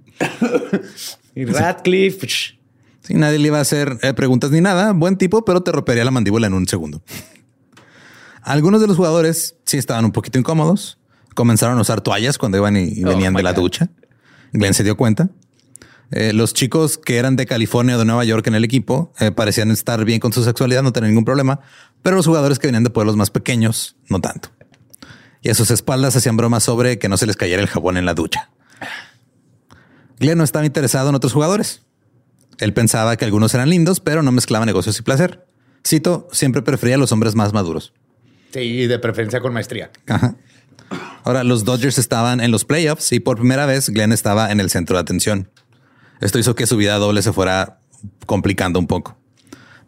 y 1.35 1.45
Radcliffe. 1.45 2.27
Sí, 3.03 3.15
nadie 3.15 3.39
le 3.39 3.49
iba 3.49 3.59
a 3.59 3.63
hacer 3.63 3.99
eh, 4.03 4.13
preguntas 4.15 4.51
ni 4.51 4.61
nada. 4.61 4.93
Buen 4.93 5.17
tipo, 5.17 5.45
pero 5.45 5.63
te 5.63 5.73
rompería 5.73 6.05
la 6.05 6.11
mandíbula 6.11 6.47
en 6.47 6.55
un 6.55 6.69
segundo. 6.69 7.03
Algunos 8.43 8.81
de 8.81 8.87
los 8.87 8.97
jugadores 8.97 9.57
sí 9.65 9.77
estaban 9.77 10.05
un 10.05 10.13
poquito 10.13 10.39
incómodos. 10.39 10.99
Comenzaron 11.35 11.79
a 11.79 11.81
usar 11.81 12.01
toallas 12.01 12.39
cuando 12.39 12.59
iban 12.59 12.77
y, 12.77 12.85
y 12.95 13.05
Oh 13.05 13.09
venían 13.09 13.35
de 13.35 13.43
la 13.43 13.53
God. 13.53 13.63
ducha. 13.63 13.91
Glenn 14.53 14.75
se 14.75 14.85
dio 14.85 14.97
cuenta. 14.97 15.31
Eh, 16.11 16.33
los 16.35 16.53
chicos 16.53 16.99
que 16.99 17.17
eran 17.17 17.37
de 17.37 17.47
California 17.47 17.97
o 17.97 17.99
de 17.99 18.05
Nueva 18.05 18.25
York 18.25 18.47
en 18.47 18.55
el 18.55 18.65
equipo 18.65 19.13
eh, 19.19 19.31
parecían 19.31 19.71
estar 19.71 20.05
bien 20.05 20.21
con 20.21 20.33
su 20.33 20.45
sexualidad, 20.45 20.83
no 20.83 20.93
tener 20.93 21.09
ningún 21.09 21.25
problema, 21.25 21.61
pero 22.03 22.17
los 22.17 22.27
jugadores 22.27 22.59
que 22.59 22.67
venían 22.67 22.85
de 22.85 22.91
pueblos 22.91 23.17
más 23.17 23.31
pequeños, 23.31 23.97
no 24.11 24.21
tanto. 24.21 24.51
Y 25.41 25.49
a 25.49 25.55
sus 25.55 25.71
espaldas 25.71 26.15
hacían 26.15 26.37
bromas 26.37 26.65
sobre 26.65 26.99
que 26.99 27.09
no 27.09 27.17
se 27.17 27.27
les 27.27 27.37
cayera 27.37 27.63
el 27.63 27.69
jabón 27.69 27.97
en 27.97 28.05
la 28.05 28.13
ducha. 28.13 28.51
Glenn 30.21 30.37
no 30.37 30.45
estaba 30.45 30.67
interesado 30.67 31.09
en 31.09 31.15
otros 31.15 31.33
jugadores. 31.33 31.83
Él 32.59 32.73
pensaba 32.73 33.17
que 33.17 33.25
algunos 33.25 33.55
eran 33.55 33.71
lindos, 33.71 34.01
pero 34.01 34.23
no 34.23 34.33
mezclaba 34.33 34.67
negocios 34.67 34.99
y 34.99 35.03
placer. 35.03 35.47
Cito, 35.87 36.29
siempre 36.33 36.63
prefería 36.63 36.95
a 36.95 36.99
los 36.99 37.13
hombres 37.13 37.35
más 37.35 37.53
maduros. 37.53 37.93
Sí, 38.53 38.87
de 38.87 38.99
preferencia 38.99 39.41
con 39.41 39.53
maestría. 39.53 39.91
Ajá. 40.07 40.37
Ahora, 41.25 41.45
los 41.45 41.65
Dodgers 41.65 41.99
estaban 41.99 42.41
en 42.41 42.51
los 42.51 42.65
playoffs 42.65 43.13
y 43.13 43.21
por 43.21 43.39
primera 43.39 43.67
vez 43.67 43.89
Glenn 43.89 44.13
estaba 44.13 44.53
en 44.53 44.61
el 44.61 44.71
centro 44.71 44.97
de 44.97 45.01
atención. 45.01 45.49
Esto 46.21 46.39
hizo 46.39 46.55
que 46.55 46.67
su 46.67 46.77
vida 46.77 46.97
doble 46.97 47.23
se 47.23 47.33
fuera 47.33 47.79
complicando 48.27 48.79
un 48.79 48.87
poco. 48.87 49.17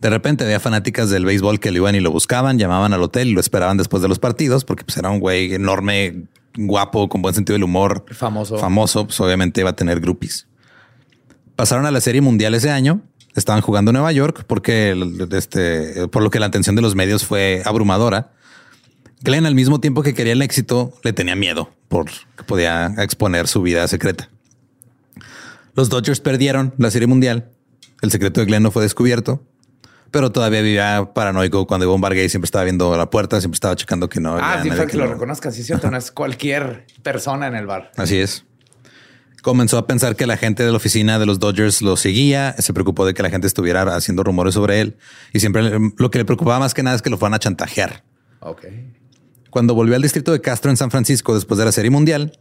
De 0.00 0.10
repente 0.10 0.44
había 0.44 0.60
fanáticas 0.60 1.10
del 1.10 1.24
béisbol 1.24 1.60
que 1.60 1.70
lo 1.70 1.78
iban 1.78 1.94
y 1.94 2.00
lo 2.00 2.10
buscaban, 2.10 2.58
llamaban 2.58 2.92
al 2.92 3.02
hotel 3.02 3.28
y 3.28 3.32
lo 3.32 3.40
esperaban 3.40 3.76
después 3.76 4.02
de 4.02 4.08
los 4.08 4.18
partidos 4.18 4.64
porque 4.64 4.84
pues, 4.84 4.96
era 4.96 5.10
un 5.10 5.20
güey 5.20 5.54
enorme, 5.54 6.24
guapo, 6.56 7.08
con 7.08 7.22
buen 7.22 7.34
sentido 7.34 7.54
del 7.54 7.64
humor. 7.64 8.04
Famoso. 8.10 8.58
Famoso, 8.58 9.06
pues 9.06 9.20
obviamente 9.20 9.60
iba 9.60 9.70
a 9.70 9.76
tener 9.76 10.00
groupies. 10.00 10.46
Pasaron 11.56 11.86
a 11.86 11.90
la 11.90 12.00
Serie 12.00 12.20
Mundial 12.20 12.54
ese 12.54 12.70
año. 12.70 13.02
Estaban 13.34 13.62
jugando 13.62 13.90
en 13.90 13.94
Nueva 13.94 14.12
York 14.12 14.44
porque 14.46 14.94
este, 15.32 16.06
por 16.08 16.22
lo 16.22 16.30
que 16.30 16.38
la 16.40 16.46
atención 16.46 16.76
de 16.76 16.82
los 16.82 16.94
medios 16.94 17.24
fue 17.24 17.62
abrumadora. 17.64 18.32
Glenn, 19.22 19.46
al 19.46 19.54
mismo 19.54 19.80
tiempo 19.80 20.02
que 20.02 20.14
quería 20.14 20.34
el 20.34 20.42
éxito, 20.42 20.92
le 21.02 21.12
tenía 21.12 21.34
miedo 21.34 21.70
porque 21.88 22.12
podía 22.46 22.94
exponer 22.98 23.48
su 23.48 23.62
vida 23.62 23.88
secreta. 23.88 24.28
Los 25.74 25.88
Dodgers 25.88 26.20
perdieron 26.20 26.74
la 26.78 26.90
Serie 26.90 27.08
Mundial. 27.08 27.50
El 28.02 28.10
secreto 28.10 28.40
de 28.40 28.46
Glenn 28.46 28.62
no 28.62 28.70
fue 28.70 28.82
descubierto, 28.82 29.42
pero 30.10 30.30
todavía 30.30 30.60
vivía 30.60 31.10
paranoico 31.14 31.66
cuando 31.66 31.86
iba 31.86 31.92
a 31.92 31.94
un 31.96 32.00
bar 32.02 32.14
gay. 32.14 32.28
Siempre 32.28 32.46
estaba 32.46 32.64
viendo 32.64 32.96
la 32.96 33.10
puerta, 33.10 33.40
siempre 33.40 33.56
estaba 33.56 33.74
checando 33.74 34.08
que 34.08 34.20
no. 34.20 34.36
Ah, 34.36 34.52
había 34.52 34.62
sí, 34.62 34.68
nadie 34.68 34.84
que 34.86 34.90
que 34.92 34.96
lo 34.98 35.06
lo- 35.06 35.12
reconozcan. 35.14 35.52
Sí, 35.52 35.62
es 35.62 35.66
cierto. 35.66 35.90
No 35.90 35.96
es 35.96 36.12
cualquier 36.12 36.86
persona 37.02 37.46
en 37.48 37.56
el 37.56 37.66
bar. 37.66 37.90
Así 37.96 38.18
es. 38.18 38.44
Comenzó 39.44 39.76
a 39.76 39.86
pensar 39.86 40.16
que 40.16 40.26
la 40.26 40.38
gente 40.38 40.64
de 40.64 40.70
la 40.70 40.78
oficina 40.78 41.18
de 41.18 41.26
los 41.26 41.38
Dodgers 41.38 41.82
lo 41.82 41.98
seguía, 41.98 42.56
se 42.58 42.72
preocupó 42.72 43.04
de 43.04 43.12
que 43.12 43.22
la 43.22 43.28
gente 43.28 43.46
estuviera 43.46 43.82
haciendo 43.94 44.24
rumores 44.24 44.54
sobre 44.54 44.80
él 44.80 44.96
y 45.34 45.40
siempre 45.40 45.78
lo 45.98 46.10
que 46.10 46.16
le 46.16 46.24
preocupaba 46.24 46.58
más 46.60 46.72
que 46.72 46.82
nada 46.82 46.96
es 46.96 47.02
que 47.02 47.10
lo 47.10 47.18
fueran 47.18 47.34
a 47.34 47.38
chantajear. 47.38 48.04
Ok. 48.40 48.64
Cuando 49.50 49.74
volvió 49.74 49.96
al 49.96 50.00
distrito 50.00 50.32
de 50.32 50.40
Castro 50.40 50.70
en 50.70 50.78
San 50.78 50.90
Francisco 50.90 51.34
después 51.34 51.58
de 51.58 51.66
la 51.66 51.72
serie 51.72 51.90
mundial, 51.90 52.38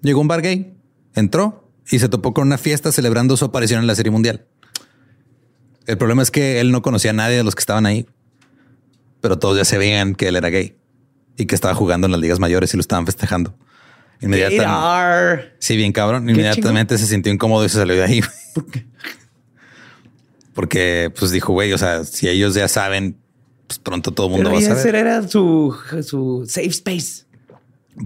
llegó 0.00 0.20
un 0.20 0.28
bar 0.28 0.42
gay, 0.42 0.76
entró 1.16 1.72
y 1.90 1.98
se 1.98 2.08
topó 2.08 2.32
con 2.32 2.46
una 2.46 2.56
fiesta 2.56 2.92
celebrando 2.92 3.36
su 3.36 3.46
aparición 3.46 3.80
en 3.80 3.88
la 3.88 3.96
serie 3.96 4.12
mundial. 4.12 4.46
El 5.88 5.98
problema 5.98 6.22
es 6.22 6.30
que 6.30 6.60
él 6.60 6.70
no 6.70 6.82
conocía 6.82 7.10
a 7.10 7.14
nadie 7.14 7.36
de 7.36 7.42
los 7.42 7.56
que 7.56 7.62
estaban 7.62 7.84
ahí, 7.84 8.06
pero 9.20 9.40
todos 9.40 9.56
ya 9.56 9.64
se 9.64 9.76
veían 9.76 10.14
que 10.14 10.28
él 10.28 10.36
era 10.36 10.50
gay 10.50 10.76
y 11.36 11.46
que 11.46 11.56
estaba 11.56 11.74
jugando 11.74 12.06
en 12.06 12.12
las 12.12 12.20
ligas 12.20 12.38
mayores 12.38 12.72
y 12.74 12.76
lo 12.76 12.80
estaban 12.80 13.06
festejando. 13.06 13.56
Inmediatamente. 14.24 15.54
Sí, 15.58 15.76
bien 15.76 15.92
cabrón. 15.92 16.28
Inmediatamente 16.28 16.96
se 16.98 17.06
sintió 17.06 17.32
incómodo 17.32 17.64
y 17.64 17.68
se 17.68 17.76
salió 17.76 17.94
de 17.94 18.04
ahí. 18.04 18.20
Porque 20.54 21.12
pues 21.18 21.30
dijo, 21.30 21.52
güey, 21.52 21.72
o 21.72 21.78
sea, 21.78 22.04
si 22.04 22.28
ellos 22.28 22.54
ya 22.54 22.68
saben, 22.68 23.16
pues 23.66 23.78
pronto 23.78 24.12
todo 24.12 24.28
el 24.28 24.32
mundo 24.32 24.50
Pero 24.50 24.62
va 24.62 24.72
a 24.72 24.76
saber. 24.76 24.94
era 24.94 25.28
su, 25.28 25.76
su 26.02 26.44
safe 26.48 26.68
space. 26.68 27.24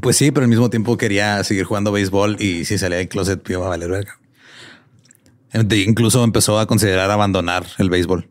Pues 0.00 0.16
sí, 0.16 0.30
pero 0.30 0.44
al 0.44 0.50
mismo 0.50 0.70
tiempo 0.70 0.96
quería 0.96 1.42
seguir 1.44 1.64
jugando 1.64 1.92
béisbol 1.92 2.40
y 2.40 2.64
si 2.64 2.78
salía 2.78 2.98
del 2.98 3.08
closet 3.08 3.48
iba 3.48 3.66
a 3.66 3.68
valer 3.68 3.90
verga. 3.90 4.18
Incluso 5.86 6.24
empezó 6.24 6.58
a 6.58 6.66
considerar 6.66 7.10
abandonar 7.10 7.66
el 7.78 7.90
béisbol. 7.90 8.28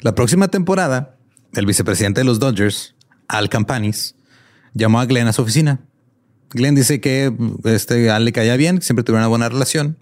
La 0.00 0.14
próxima 0.14 0.48
temporada, 0.48 1.16
el 1.54 1.66
vicepresidente 1.66 2.20
de 2.20 2.24
los 2.24 2.38
Dodgers, 2.38 2.94
Al 3.28 3.48
Campanis, 3.48 4.14
llamó 4.72 5.00
a 5.00 5.06
Glenn 5.06 5.28
a 5.28 5.32
su 5.32 5.42
oficina. 5.42 5.80
Glenn 6.54 6.74
dice 6.74 7.00
que 7.00 7.32
este 7.64 8.10
Al 8.10 8.24
le 8.24 8.32
caía 8.32 8.56
bien, 8.56 8.80
siempre 8.80 9.02
tuvieron 9.04 9.22
una 9.22 9.28
buena 9.28 9.48
relación. 9.48 9.98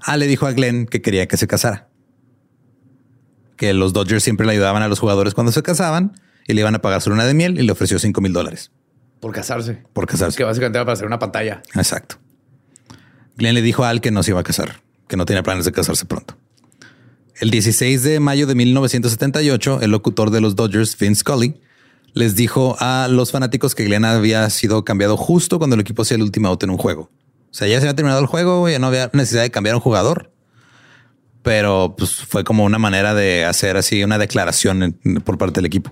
Al 0.00 0.20
le 0.20 0.26
dijo 0.26 0.46
a 0.46 0.52
Glenn 0.52 0.86
que 0.86 1.02
quería 1.02 1.26
que 1.28 1.36
se 1.36 1.46
casara. 1.46 1.88
Que 3.56 3.74
los 3.74 3.92
Dodgers 3.92 4.22
siempre 4.24 4.46
le 4.46 4.52
ayudaban 4.52 4.82
a 4.82 4.88
los 4.88 4.98
jugadores 4.98 5.34
cuando 5.34 5.52
se 5.52 5.62
casaban 5.62 6.12
y 6.48 6.54
le 6.54 6.60
iban 6.60 6.74
a 6.74 6.80
pagar 6.80 7.02
su 7.02 7.10
luna 7.10 7.24
de 7.24 7.34
miel 7.34 7.58
y 7.58 7.62
le 7.62 7.72
ofreció 7.72 7.98
5 7.98 8.20
mil 8.20 8.32
dólares 8.32 8.72
Por 9.20 9.32
casarse. 9.32 9.82
por 9.92 10.06
casarse. 10.06 10.36
Que 10.36 10.44
básicamente 10.44 10.78
era 10.78 10.84
para 10.84 10.94
hacer 10.94 11.06
una 11.06 11.18
pantalla. 11.18 11.62
Exacto. 11.74 12.16
Glenn 13.36 13.54
le 13.54 13.62
dijo 13.62 13.84
a 13.84 13.90
Al 13.90 14.00
que 14.00 14.10
no 14.10 14.22
se 14.22 14.30
iba 14.32 14.40
a 14.40 14.44
casar, 14.44 14.82
que 15.08 15.16
no 15.16 15.24
tenía 15.26 15.42
planes 15.42 15.64
de 15.64 15.72
casarse 15.72 16.04
pronto. 16.06 16.36
El 17.40 17.50
16 17.50 18.02
de 18.02 18.20
mayo 18.20 18.46
de 18.46 18.54
1978, 18.54 19.80
el 19.82 19.90
locutor 19.90 20.30
de 20.30 20.40
los 20.40 20.54
Dodgers, 20.54 20.96
Vince 20.98 21.20
Scully, 21.20 21.60
les 22.14 22.34
dijo 22.34 22.76
a 22.80 23.08
los 23.10 23.30
fanáticos 23.30 23.74
que 23.74 23.84
Glenn 23.84 24.04
había 24.04 24.48
sido 24.50 24.84
cambiado 24.84 25.16
justo 25.16 25.58
cuando 25.58 25.74
el 25.74 25.80
equipo 25.80 26.02
hacía 26.02 26.16
el 26.16 26.22
último 26.22 26.48
out 26.48 26.62
en 26.62 26.70
un 26.70 26.78
juego. 26.78 27.10
O 27.50 27.54
sea, 27.54 27.68
ya 27.68 27.78
se 27.80 27.86
había 27.86 27.96
terminado 27.96 28.20
el 28.20 28.26
juego, 28.26 28.68
ya 28.68 28.78
no 28.78 28.86
había 28.86 29.10
necesidad 29.12 29.42
de 29.42 29.50
cambiar 29.50 29.74
un 29.74 29.80
jugador. 29.80 30.32
Pero 31.42 31.94
pues 31.98 32.14
fue 32.14 32.44
como 32.44 32.64
una 32.64 32.78
manera 32.78 33.14
de 33.14 33.44
hacer 33.44 33.76
así 33.76 34.04
una 34.04 34.18
declaración 34.18 34.98
por 35.24 35.38
parte 35.38 35.56
del 35.56 35.66
equipo. 35.66 35.90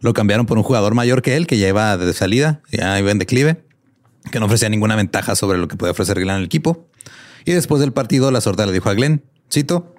Lo 0.00 0.14
cambiaron 0.14 0.46
por 0.46 0.56
un 0.56 0.64
jugador 0.64 0.94
mayor 0.94 1.22
que 1.22 1.36
él, 1.36 1.46
que 1.46 1.58
ya 1.58 1.68
iba 1.68 1.96
de 1.96 2.12
salida, 2.12 2.62
ya 2.70 2.98
iba 2.98 3.10
en 3.10 3.18
declive 3.18 3.62
que 4.30 4.38
no 4.38 4.46
ofrecía 4.46 4.68
ninguna 4.68 4.96
ventaja 4.96 5.34
sobre 5.34 5.58
lo 5.58 5.68
que 5.68 5.76
podía 5.76 5.92
ofrecer 5.92 6.18
Glenn 6.18 6.36
al 6.36 6.44
equipo. 6.44 6.86
Y 7.44 7.52
después 7.52 7.80
del 7.80 7.92
partido, 7.92 8.30
la 8.30 8.40
sorda 8.40 8.66
le 8.66 8.72
dijo 8.72 8.88
a 8.88 8.94
Glenn, 8.94 9.24
cito, 9.50 9.94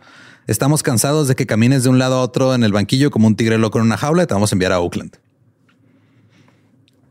estamos 0.48 0.82
cansados 0.82 1.28
de 1.28 1.36
que 1.36 1.46
camines 1.46 1.84
de 1.84 1.90
un 1.90 2.00
lado 2.00 2.16
a 2.16 2.22
otro 2.22 2.56
en 2.56 2.64
el 2.64 2.72
banquillo 2.72 3.12
como 3.12 3.28
un 3.28 3.36
tigre 3.36 3.58
loco 3.58 3.80
en 3.80 3.86
una 3.86 3.98
jaula 3.98 4.24
y 4.24 4.28
te 4.28 4.34
vamos 4.34 4.52
a 4.52 4.56
enviar 4.56 4.72
a 4.72 4.80
Oakland. 4.80 5.18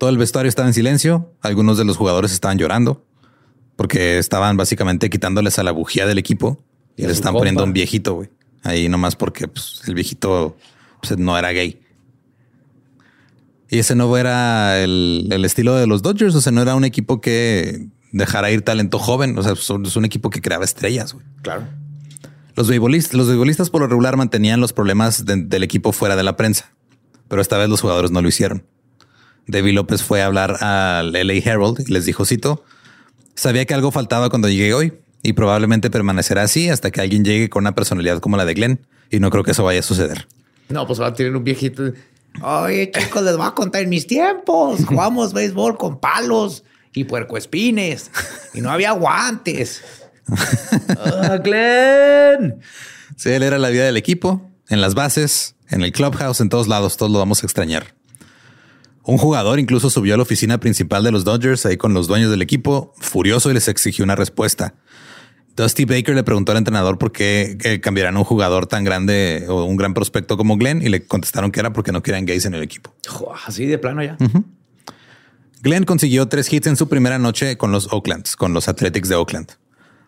Todo 0.02 0.10
el 0.10 0.18
vestuario 0.18 0.48
estaba 0.48 0.66
en 0.66 0.74
silencio, 0.74 1.32
algunos 1.42 1.78
de 1.78 1.84
los 1.84 1.96
jugadores 1.96 2.32
estaban 2.32 2.58
llorando 2.58 3.06
porque 3.76 4.18
estaban 4.18 4.56
básicamente 4.56 5.08
quitándoles 5.08 5.60
a 5.60 5.62
la 5.62 5.70
bujía 5.70 6.06
del 6.06 6.18
equipo 6.18 6.60
y 6.96 7.02
les 7.02 7.12
están 7.12 7.34
poniendo 7.34 7.62
un 7.62 7.72
viejito, 7.72 8.14
güey. 8.14 8.28
Ahí 8.64 8.88
nomás 8.88 9.14
porque 9.14 9.46
pues, 9.46 9.80
el 9.86 9.94
viejito 9.94 10.56
pues, 11.00 11.16
no 11.20 11.38
era 11.38 11.52
gay. 11.52 11.80
Y 13.70 13.78
ese 13.78 13.94
no 13.94 14.16
era 14.16 14.80
el, 14.82 15.28
el 15.30 15.44
estilo 15.44 15.76
de 15.76 15.86
los 15.86 16.02
Dodgers. 16.02 16.34
O 16.34 16.40
sea, 16.40 16.50
no 16.50 16.62
era 16.62 16.74
un 16.74 16.84
equipo 16.84 17.20
que 17.20 17.86
dejara 18.10 18.50
ir 18.50 18.62
talento 18.62 18.98
joven. 18.98 19.38
O 19.38 19.42
sea, 19.44 19.52
es 19.52 19.70
un 19.96 20.04
equipo 20.04 20.30
que 20.30 20.40
creaba 20.40 20.64
estrellas. 20.64 21.12
güey. 21.12 21.24
Claro. 21.42 21.62
Los 22.56 22.66
beisbolistas, 22.68 23.14
los 23.14 23.28
beisbolistas 23.28 23.70
por 23.70 23.82
lo 23.82 23.86
regular 23.86 24.16
mantenían 24.16 24.58
los 24.60 24.72
problemas 24.72 25.24
de- 25.26 25.44
del 25.44 25.62
equipo 25.62 25.92
fuera 25.92 26.16
de 26.16 26.24
la 26.24 26.36
prensa, 26.36 26.72
pero 27.28 27.40
esta 27.40 27.56
vez 27.56 27.68
los 27.68 27.80
jugadores 27.80 28.10
no 28.10 28.20
lo 28.20 28.26
hicieron. 28.26 28.64
Debbie 29.46 29.72
López 29.72 30.02
fue 30.02 30.22
a 30.22 30.26
hablar 30.26 30.62
al 30.62 31.12
LA 31.12 31.34
Herald 31.34 31.84
y 31.86 31.92
les 31.92 32.04
dijo, 32.04 32.24
cito, 32.24 32.64
sabía 33.34 33.64
que 33.64 33.74
algo 33.74 33.90
faltaba 33.90 34.30
cuando 34.30 34.48
llegué 34.48 34.74
hoy 34.74 34.92
y 35.22 35.32
probablemente 35.32 35.90
permanecerá 35.90 36.42
así 36.42 36.68
hasta 36.68 36.90
que 36.90 37.00
alguien 37.00 37.24
llegue 37.24 37.48
con 37.48 37.62
una 37.62 37.74
personalidad 37.74 38.20
como 38.20 38.36
la 38.36 38.44
de 38.44 38.54
Glenn 38.54 38.86
y 39.10 39.20
no 39.20 39.30
creo 39.30 39.44
que 39.44 39.52
eso 39.52 39.64
vaya 39.64 39.80
a 39.80 39.82
suceder. 39.84 40.26
No, 40.68 40.86
pues 40.86 41.00
va 41.00 41.08
a 41.08 41.14
tener 41.14 41.36
un 41.36 41.44
viejito. 41.44 41.92
Oye, 42.40 42.90
chicos, 42.90 43.22
les 43.22 43.36
voy 43.36 43.46
a 43.46 43.50
contar 43.50 43.82
en 43.82 43.90
mis 43.90 44.06
tiempos. 44.06 44.84
Jugamos 44.86 45.32
béisbol 45.32 45.76
con 45.76 46.00
palos 46.00 46.64
y 46.94 47.04
puercoespines 47.04 48.10
y 48.54 48.60
no 48.60 48.70
había 48.70 48.92
guantes. 48.92 49.82
Ah, 50.88 51.38
Glenn. 51.42 52.60
Sí, 53.16 53.30
él 53.30 53.42
era 53.42 53.58
la 53.58 53.70
vida 53.70 53.84
del 53.84 53.96
equipo, 53.96 54.50
en 54.68 54.80
las 54.80 54.94
bases, 54.94 55.56
en 55.68 55.82
el 55.82 55.92
clubhouse, 55.92 56.40
en 56.40 56.48
todos 56.48 56.68
lados, 56.68 56.96
todos 56.96 57.10
lo 57.10 57.18
vamos 57.18 57.42
a 57.42 57.46
extrañar. 57.46 57.94
Un 59.04 59.18
jugador 59.18 59.58
incluso 59.58 59.90
subió 59.90 60.14
a 60.14 60.16
la 60.16 60.22
oficina 60.22 60.58
principal 60.58 61.02
de 61.02 61.10
los 61.10 61.24
Dodgers 61.24 61.66
ahí 61.66 61.76
con 61.76 61.92
los 61.92 62.06
dueños 62.06 62.30
del 62.30 62.42
equipo, 62.42 62.92
furioso 62.98 63.50
y 63.50 63.54
les 63.54 63.68
exigió 63.68 64.04
una 64.04 64.14
respuesta. 64.14 64.74
Dusty 65.56 65.84
Baker 65.84 66.14
le 66.14 66.22
preguntó 66.22 66.52
al 66.52 66.58
entrenador 66.58 66.98
por 66.98 67.12
qué 67.12 67.58
eh, 67.62 67.80
cambiaran 67.80 68.16
a 68.16 68.20
un 68.20 68.24
jugador 68.24 68.66
tan 68.66 68.84
grande 68.84 69.44
o 69.48 69.64
un 69.64 69.76
gran 69.76 69.92
prospecto 69.92 70.36
como 70.36 70.56
Glenn 70.56 70.80
y 70.82 70.88
le 70.88 71.04
contestaron 71.04 71.50
que 71.50 71.60
era 71.60 71.72
porque 71.72 71.92
no 71.92 72.02
querían 72.02 72.24
gays 72.24 72.46
en 72.46 72.54
el 72.54 72.62
equipo. 72.62 72.94
Así 73.46 73.66
de 73.66 73.76
plano 73.76 74.02
ya. 74.02 74.16
Glenn 75.62 75.84
consiguió 75.84 76.26
tres 76.28 76.50
hits 76.52 76.68
en 76.68 76.76
su 76.76 76.88
primera 76.88 77.18
noche 77.18 77.58
con 77.58 77.70
los 77.70 77.92
Oaklands, 77.92 78.36
con 78.36 78.54
los 78.54 78.68
Athletics 78.68 79.08
de 79.08 79.16
Oakland. 79.16 79.52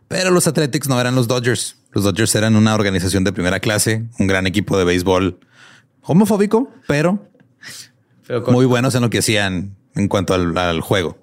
Pero 0.08 0.30
los 0.30 0.46
Athletics 0.46 0.88
no 0.88 1.00
eran 1.00 1.14
los 1.14 1.28
Dodgers. 1.28 1.76
Los 1.92 2.04
Dodgers 2.04 2.34
eran 2.34 2.56
una 2.56 2.74
organización 2.74 3.24
de 3.24 3.32
primera 3.32 3.60
clase, 3.60 4.06
un 4.18 4.26
gran 4.26 4.46
equipo 4.46 4.78
de 4.78 4.84
béisbol 4.84 5.38
homofóbico, 6.02 6.70
Pero 6.86 7.28
muy 8.52 8.66
buenos 8.66 8.94
en 8.94 9.02
lo 9.02 9.10
que 9.10 9.18
hacían 9.18 9.76
en 9.94 10.08
cuanto 10.08 10.34
al, 10.34 10.80
juego. 10.80 11.18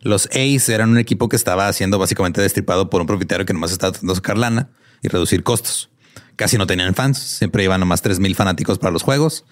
Los 0.00 0.26
A's 0.32 0.68
eran 0.68 0.90
un 0.90 0.98
equipo 0.98 1.28
que 1.28 1.36
estaba 1.36 1.72
siendo 1.72 1.98
básicamente 1.98 2.40
destripado 2.40 2.90
por 2.90 3.00
un 3.00 3.06
propietario 3.06 3.46
que 3.46 3.52
nomás 3.52 3.72
estaba 3.72 3.92
tratando 3.92 4.12
de 4.12 4.16
sacar 4.16 4.36
lana 4.38 4.70
y 5.02 5.08
reducir 5.08 5.42
costos. 5.42 5.90
Casi 6.36 6.58
no 6.58 6.66
tenían 6.66 6.94
fans, 6.94 7.18
siempre 7.18 7.62
iban 7.64 7.80
nomás 7.80 8.02
3 8.02 8.18
mil 8.18 8.34
fanáticos 8.34 8.78
para 8.78 8.90
los 8.90 9.02
juegos. 9.02 9.44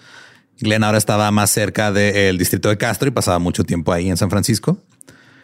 Glenn 0.59 0.83
ahora 0.83 0.97
estaba 0.97 1.31
más 1.31 1.49
cerca 1.49 1.91
del 1.91 2.37
distrito 2.37 2.69
de 2.69 2.77
Castro 2.77 3.07
y 3.07 3.11
pasaba 3.11 3.39
mucho 3.39 3.63
tiempo 3.63 3.93
ahí 3.93 4.09
en 4.09 4.17
San 4.17 4.29
Francisco. 4.29 4.77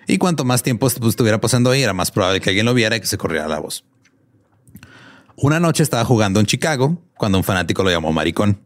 Y 0.07 0.17
cuanto 0.19 0.45
más 0.45 0.61
tiempo 0.63 0.87
estu- 0.89 1.07
estuviera 1.09 1.39
pasando 1.41 1.71
ahí, 1.71 1.81
era 1.83 1.93
más 1.93 2.11
probable 2.11 2.39
que 2.39 2.49
alguien 2.49 2.65
lo 2.65 2.73
viera 2.73 2.95
y 2.95 2.99
que 3.01 3.07
se 3.07 3.17
corriera 3.17 3.47
la 3.47 3.59
voz. 3.59 3.83
Una 5.35 5.59
noche 5.59 5.83
estaba 5.83 6.03
jugando 6.05 6.39
en 6.39 6.45
Chicago 6.45 7.01
cuando 7.17 7.37
un 7.37 7.43
fanático 7.43 7.83
lo 7.83 7.89
llamó 7.91 8.11
maricón. 8.11 8.59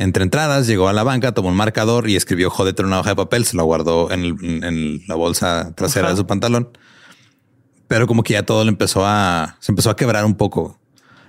Entre 0.00 0.22
entradas, 0.22 0.66
llegó 0.66 0.88
a 0.88 0.94
la 0.94 1.02
banca, 1.02 1.32
tomó 1.32 1.50
un 1.50 1.56
marcador 1.56 2.08
y 2.08 2.16
escribió 2.16 2.48
jódete 2.48 2.80
en 2.80 2.88
una 2.88 3.00
hoja 3.00 3.10
de 3.10 3.16
papel. 3.16 3.44
Se 3.44 3.54
lo 3.54 3.64
guardó 3.64 4.10
en, 4.10 4.24
el- 4.24 4.64
en 4.64 5.02
la 5.06 5.14
bolsa 5.14 5.74
trasera 5.76 6.08
de 6.10 6.16
su 6.16 6.26
pantalón. 6.26 6.70
Pero 7.86 8.06
como 8.06 8.22
que 8.22 8.32
ya 8.32 8.44
todo 8.44 8.64
le 8.64 8.70
empezó 8.70 9.04
a, 9.04 9.56
se 9.60 9.72
empezó 9.72 9.90
a 9.90 9.96
quebrar 9.96 10.24
un 10.24 10.36
poco. 10.36 10.80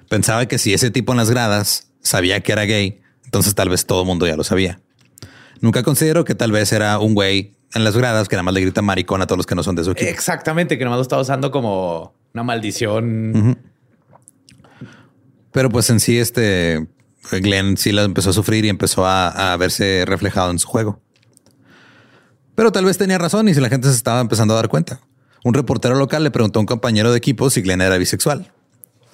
Pensaba 0.08 0.46
que 0.46 0.58
si 0.58 0.74
ese 0.74 0.90
tipo 0.90 1.12
en 1.12 1.18
las 1.18 1.30
gradas 1.30 1.92
sabía 2.00 2.40
que 2.40 2.54
era 2.54 2.64
gay, 2.64 3.02
entonces 3.26 3.56
tal 3.56 3.68
vez 3.68 3.86
todo 3.86 4.02
el 4.04 4.08
mundo 4.08 4.26
ya 4.26 4.38
lo 4.38 4.44
sabía. 4.46 4.80
Nunca 5.60 5.84
consideró 5.84 6.24
que 6.24 6.34
tal 6.34 6.54
vez 6.54 6.72
era 6.72 6.98
un 7.00 7.14
güey 7.14 7.58
en 7.74 7.84
las 7.84 7.98
gradas 7.98 8.30
que 8.30 8.38
nada 8.38 8.44
más 8.44 8.54
le 8.54 8.62
grita 8.62 8.82
maricón 8.82 9.22
a 9.22 9.28
todos 9.28 9.38
los 9.38 9.46
que 9.48 9.56
no 9.56 9.64
son 9.64 9.76
de 9.76 9.84
su 9.84 9.92
equipo. 9.92 10.10
Exactamente, 10.10 10.78
que 10.78 10.86
nomás 10.86 10.98
lo 10.98 11.02
estaba 11.04 11.22
usando 11.22 11.52
como 11.52 12.14
una 12.34 12.44
maldición. 12.44 13.58
Pero 15.52 15.70
pues 15.70 15.90
en 15.90 16.00
sí, 16.00 16.18
este 16.18 16.88
Glenn 17.30 17.78
sí 17.78 17.92
la 17.92 18.04
empezó 18.04 18.32
a 18.32 18.34
sufrir 18.34 18.66
y 18.66 18.70
empezó 18.70 19.06
a, 19.06 19.56
verse 19.58 20.04
reflejado 20.06 20.52
en 20.52 20.60
su 20.60 20.68
juego. 20.68 21.02
Pero 22.56 22.72
tal 22.72 22.86
vez 22.86 22.98
tenía 22.98 23.18
razón 23.18 23.48
y 23.48 23.54
si 23.54 23.62
la 23.62 23.70
gente 23.70 23.88
se 23.88 23.96
estaba 23.96 24.20
empezando 24.20 24.54
a 24.54 24.58
dar 24.58 24.68
cuenta. 24.68 25.00
Un 25.44 25.54
reportero 25.54 25.96
local 25.96 26.24
le 26.24 26.32
preguntó 26.32 26.60
a 26.60 26.62
un 26.62 26.66
compañero 26.66 27.12
de 27.12 27.18
equipo 27.18 27.50
si 27.50 27.62
Glenn 27.62 27.82
era 27.82 27.98
bisexual. 27.98 28.52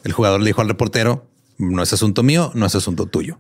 El 0.04 0.14
jugador 0.14 0.42
le 0.42 0.48
dijo 0.48 0.62
al 0.62 0.68
reportero, 0.68 1.30
no 1.58 1.82
es 1.84 1.94
asunto 1.94 2.24
mío, 2.24 2.52
no 2.54 2.66
es 2.66 2.76
asunto 2.76 3.06
tuyo. 3.06 3.40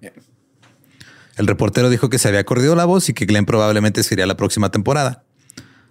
El 1.37 1.47
reportero 1.47 1.89
dijo 1.89 2.09
que 2.09 2.17
se 2.17 2.27
había 2.27 2.43
corrido 2.45 2.75
la 2.75 2.85
voz 2.85 3.09
y 3.09 3.13
que 3.13 3.25
Glenn 3.25 3.45
probablemente 3.45 4.03
sería 4.03 4.25
la 4.25 4.37
próxima 4.37 4.71
temporada. 4.71 5.23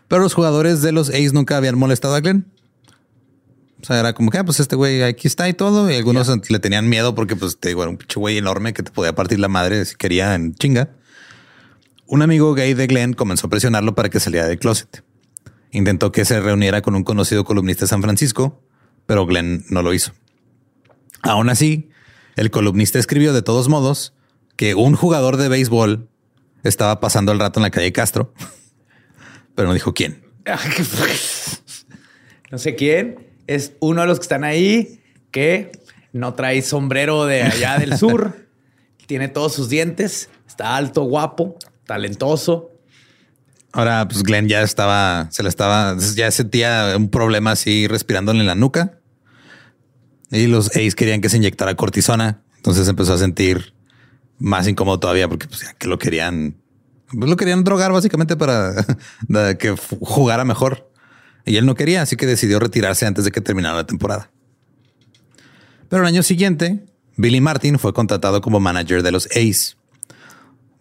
Pero 0.09 0.23
los 0.23 0.35
jugadores 0.35 0.83
de 0.83 0.93
los 0.93 1.11
A's 1.11 1.33
nunca 1.33 1.57
habían 1.57 1.79
molestado 1.79 2.15
a 2.15 2.21
Glenn. 2.21 2.47
O 3.83 3.85
sea, 3.85 4.01
era 4.01 4.15
como 4.15 4.31
que, 4.31 4.39
ah, 4.39 4.45
pues 4.45 4.59
este 4.59 4.75
güey 4.75 5.03
aquí 5.03 5.29
está 5.29 5.49
y 5.49 5.53
todo. 5.53 5.91
Y 5.91 5.95
algunos 5.95 6.31
le 6.49 6.59
tenían 6.59 6.89
miedo 6.89 7.15
porque, 7.15 7.37
pues 7.37 7.59
te 7.59 7.69
digo, 7.69 7.83
era 7.83 7.91
un 7.91 7.99
pinche 7.99 8.19
güey 8.19 8.39
enorme 8.39 8.73
que 8.73 8.83
te 8.83 8.91
podía 8.91 9.15
partir 9.15 9.39
la 9.39 9.49
madre 9.49 9.85
si 9.85 9.97
quería 9.97 10.35
en 10.35 10.55
chinga. 10.55 10.91
Un 12.07 12.23
amigo 12.23 12.55
gay 12.55 12.75
de 12.75 12.87
Glenn 12.87 13.13
comenzó 13.13 13.49
a 13.49 13.51
presionarlo 13.51 13.95
para 13.95 14.09
que 14.09 14.21
saliera 14.21 14.47
del 14.47 14.59
closet. 14.59 15.05
Intentó 15.73 16.13
que 16.13 16.25
se 16.25 16.41
reuniera 16.41 16.81
con 16.81 16.95
un 16.95 17.05
conocido 17.05 17.45
columnista 17.45 17.85
de 17.85 17.89
San 17.89 18.01
Francisco, 18.01 18.63
pero 19.07 19.27
Glenn 19.27 19.65
no 19.69 19.83
lo 19.83 19.93
hizo. 19.93 20.13
Aún 21.23 21.51
así, 21.51 21.91
el 22.37 22.51
columnista 22.51 22.99
escribió 22.99 23.33
de 23.33 23.43
todos 23.43 23.69
modos 23.69 24.15
que 24.57 24.75
un 24.75 24.95
jugador 24.95 25.37
de 25.37 25.49
béisbol 25.49 26.09
estaba 26.63 27.01
pasando 27.01 27.33
el 27.33 27.41
rato 27.41 27.61
en 27.61 27.65
la 27.65 27.71
calle 27.71 27.93
Castro, 27.93 28.33
pero 29.55 29.69
no 29.69 29.75
dijo 29.75 29.93
quién. 29.93 30.25
no 32.51 32.59
sé 32.59 32.77
quién. 32.77 33.26
Es 33.47 33.73
uno 33.81 34.03
de 34.03 34.07
los 34.07 34.19
que 34.19 34.25
están 34.25 34.45
ahí 34.45 35.01
que 35.31 35.73
no 36.13 36.35
trae 36.35 36.63
sombrero 36.63 37.27
de 37.27 37.43
allá 37.43 37.79
del 37.79 37.97
sur. 37.99 38.49
tiene 39.07 39.29
todos 39.29 39.55
sus 39.55 39.69
dientes. 39.69 40.31
Está 40.47 40.77
alto, 40.77 41.03
guapo, 41.03 41.57
talentoso. 41.85 42.73
Ahora, 43.73 44.09
pues 44.09 44.23
Glenn 44.23 44.49
ya 44.49 44.63
estaba, 44.63 45.29
se 45.31 45.43
le 45.43 45.51
estaba, 45.51 45.97
ya 46.15 46.31
sentía 46.31 46.95
un 46.97 47.11
problema 47.11 47.51
así 47.53 47.87
respirándole 47.87 48.41
en 48.41 48.47
la 48.47 48.55
nuca. 48.55 48.99
Y 50.31 50.47
los 50.47 50.75
A's 50.75 50.95
querían 50.95 51.21
que 51.21 51.29
se 51.29 51.37
inyectara 51.37 51.75
cortisona. 51.75 52.43
Entonces 52.57 52.89
empezó 52.89 53.13
a 53.13 53.19
sentir 53.19 53.75
más 54.39 54.67
incómodo 54.67 54.99
todavía 54.99 55.29
porque 55.29 55.47
pues, 55.47 55.61
ya 55.61 55.75
que 55.75 55.89
lo 55.89 55.99
querían, 55.99 56.57
pues, 57.13 57.31
lo 57.31 57.37
querían 57.37 57.65
drogar 57.65 57.93
básicamente 57.93 58.37
para 58.37 58.75
que 59.59 59.75
jugara 60.01 60.45
mejor. 60.45 60.86
Y 61.47 61.57
él 61.57 61.65
no 61.65 61.75
quería, 61.75 62.03
así 62.03 62.17
que 62.17 62.27
decidió 62.27 62.59
retirarse 62.59 63.07
antes 63.07 63.25
de 63.25 63.31
que 63.31 63.41
terminara 63.41 63.77
la 63.77 63.87
temporada. 63.87 64.31
Pero 65.89 66.03
el 66.03 66.09
año 66.09 66.23
siguiente, 66.23 66.85
Billy 67.17 67.41
Martin 67.41 67.79
fue 67.79 67.95
contratado 67.95 68.41
como 68.41 68.61
manager 68.61 69.03
de 69.03 69.13
los 69.13 69.29
A's. 69.35 69.77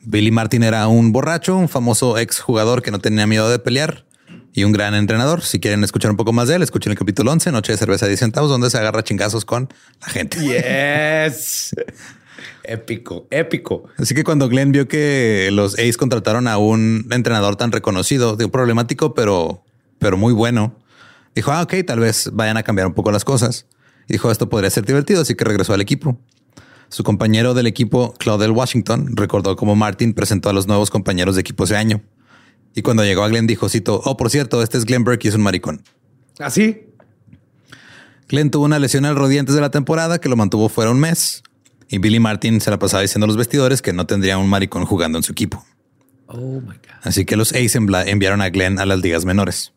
Billy 0.02 0.32
Martin 0.32 0.64
era 0.64 0.88
un 0.88 1.12
borracho, 1.12 1.56
un 1.56 1.70
famoso 1.70 2.18
ex 2.18 2.40
jugador 2.40 2.82
que 2.82 2.92
no 2.92 3.00
tenía 3.00 3.28
miedo 3.28 3.50
de 3.50 3.60
pelear 3.60 4.06
y 4.54 4.64
un 4.64 4.72
gran 4.72 4.96
entrenador. 4.96 5.42
Si 5.42 5.60
quieren 5.60 5.84
escuchar 5.84 6.12
un 6.12 6.18
poco 6.18 6.32
más 6.32 6.48
de 6.48 6.56
él, 6.56 6.64
escuchen 6.64 6.92
el 6.92 6.98
capítulo 6.98 7.32
11, 7.32 7.52
Noche 7.52 7.74
de 7.74 7.78
Cerveza 7.78 8.06
a 8.06 8.08
10 8.08 8.20
centavos, 8.20 8.50
donde 8.50 8.70
se 8.70 8.78
agarra 8.78 9.04
chingazos 9.04 9.46
con 9.46 9.70
la 10.02 10.08
gente. 10.08 10.38
Yes. 10.40 11.76
épico, 12.64 13.28
épico. 13.32 13.90
Así 13.98 14.16
que 14.16 14.24
cuando 14.24 14.48
Glenn 14.48 14.72
vio 14.72 14.88
que 14.88 15.50
los 15.52 15.78
A's 15.78 15.98
contrataron 15.98 16.48
a 16.48 16.58
un 16.58 17.06
entrenador 17.12 17.58
tan 17.58 17.74
reconocido, 17.74 18.38
digo, 18.38 18.50
problemático, 18.50 19.14
pero, 19.14 19.65
pero 20.00 20.18
muy 20.18 20.34
bueno, 20.34 20.78
dijo, 21.36 21.52
ah, 21.52 21.62
ok, 21.62 21.74
tal 21.86 22.00
vez 22.00 22.30
vayan 22.34 22.58
a 22.58 22.64
cambiar 22.64 22.88
un 22.88 22.94
poco 22.94 23.12
las 23.12 23.26
cosas. 23.26 23.68
Y 24.08 24.14
dijo, 24.14 24.30
esto 24.32 24.50
podría 24.50 24.70
ser 24.70 24.86
divertido, 24.86 25.22
así 25.22 25.36
que 25.36 25.44
regresó 25.46 25.74
al 25.74 25.82
equipo. 25.82 26.20
Su 26.90 27.04
compañero 27.04 27.54
del 27.56 27.66
equipo, 27.68 28.14
Claudel 28.20 28.52
Washington, 28.52 29.16
recordó 29.16 29.56
cómo 29.56 29.76
Martin 29.76 30.14
presentó 30.14 30.50
a 30.50 30.54
los 30.54 30.68
nuevos 30.68 30.92
compañeros 30.92 31.36
de 31.36 31.42
equipo 31.42 31.64
ese 31.64 31.76
año. 31.76 32.04
Y 32.76 32.82
cuando 32.84 33.04
llegó 33.04 33.24
a 33.24 33.30
Glenn 33.30 33.48
dijo, 33.48 33.70
cito, 33.70 34.02
oh, 34.06 34.18
por 34.18 34.30
cierto, 34.30 34.62
este 34.62 34.78
es 34.78 34.86
Glenn 34.86 35.04
Burke 35.04 35.26
y 35.26 35.30
es 35.30 35.36
un 35.36 35.42
maricón. 35.42 35.82
Así. 36.40 36.88
Glenn 38.28 38.50
tuvo 38.52 38.66
una 38.66 38.80
lesión 38.80 39.06
al 39.06 39.16
rodilla 39.16 39.40
antes 39.40 39.56
de 39.56 39.62
la 39.62 39.72
temporada 39.72 40.20
que 40.20 40.30
lo 40.30 40.36
mantuvo 40.36 40.70
fuera 40.70 40.92
un 40.92 41.00
mes. 41.00 41.42
Y 41.88 42.00
Billy 42.00 42.20
Martin 42.20 42.60
se 42.62 42.72
la 42.72 42.80
pasaba 42.80 43.02
diciendo 43.02 43.26
a 43.26 43.28
los 43.28 43.38
vestidores 43.38 43.82
que 43.82 43.94
no 43.94 44.06
tendría 44.08 44.38
un 44.38 44.50
maricón 44.50 44.86
jugando 44.86 45.18
en 45.18 45.24
su 45.24 45.32
equipo. 45.32 45.64
Oh 46.28 46.60
my 46.60 46.68
God. 46.68 46.76
Así 47.04 47.26
que 47.26 47.36
los 47.36 47.52
A's 47.54 47.76
envla- 47.76 48.08
enviaron 48.08 48.42
a 48.42 48.50
Glenn 48.50 48.80
a 48.80 48.86
las 48.86 49.00
ligas 49.00 49.24
menores. 49.26 49.72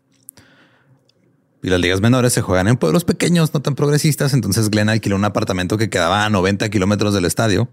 Y 1.62 1.71
las 1.71 1.81
ligas 1.81 2.01
menores 2.01 2.33
se 2.33 2.40
juegan 2.42 2.68
en 2.68 2.77
pueblos 2.77 3.05
pequeños, 3.05 3.53
no 3.53 3.61
tan 3.61 3.75
progresistas. 3.75 4.33
Entonces 4.33 4.71
Glenn 4.71 4.88
alquiló 4.88 5.16
un 5.16 5.25
apartamento 5.25 5.77
que 5.77 5.90
quedaba 5.90 6.25
a 6.25 6.31
90 6.31 6.68
kilómetros 6.68 7.14
del 7.14 7.25
estadio 7.25 7.68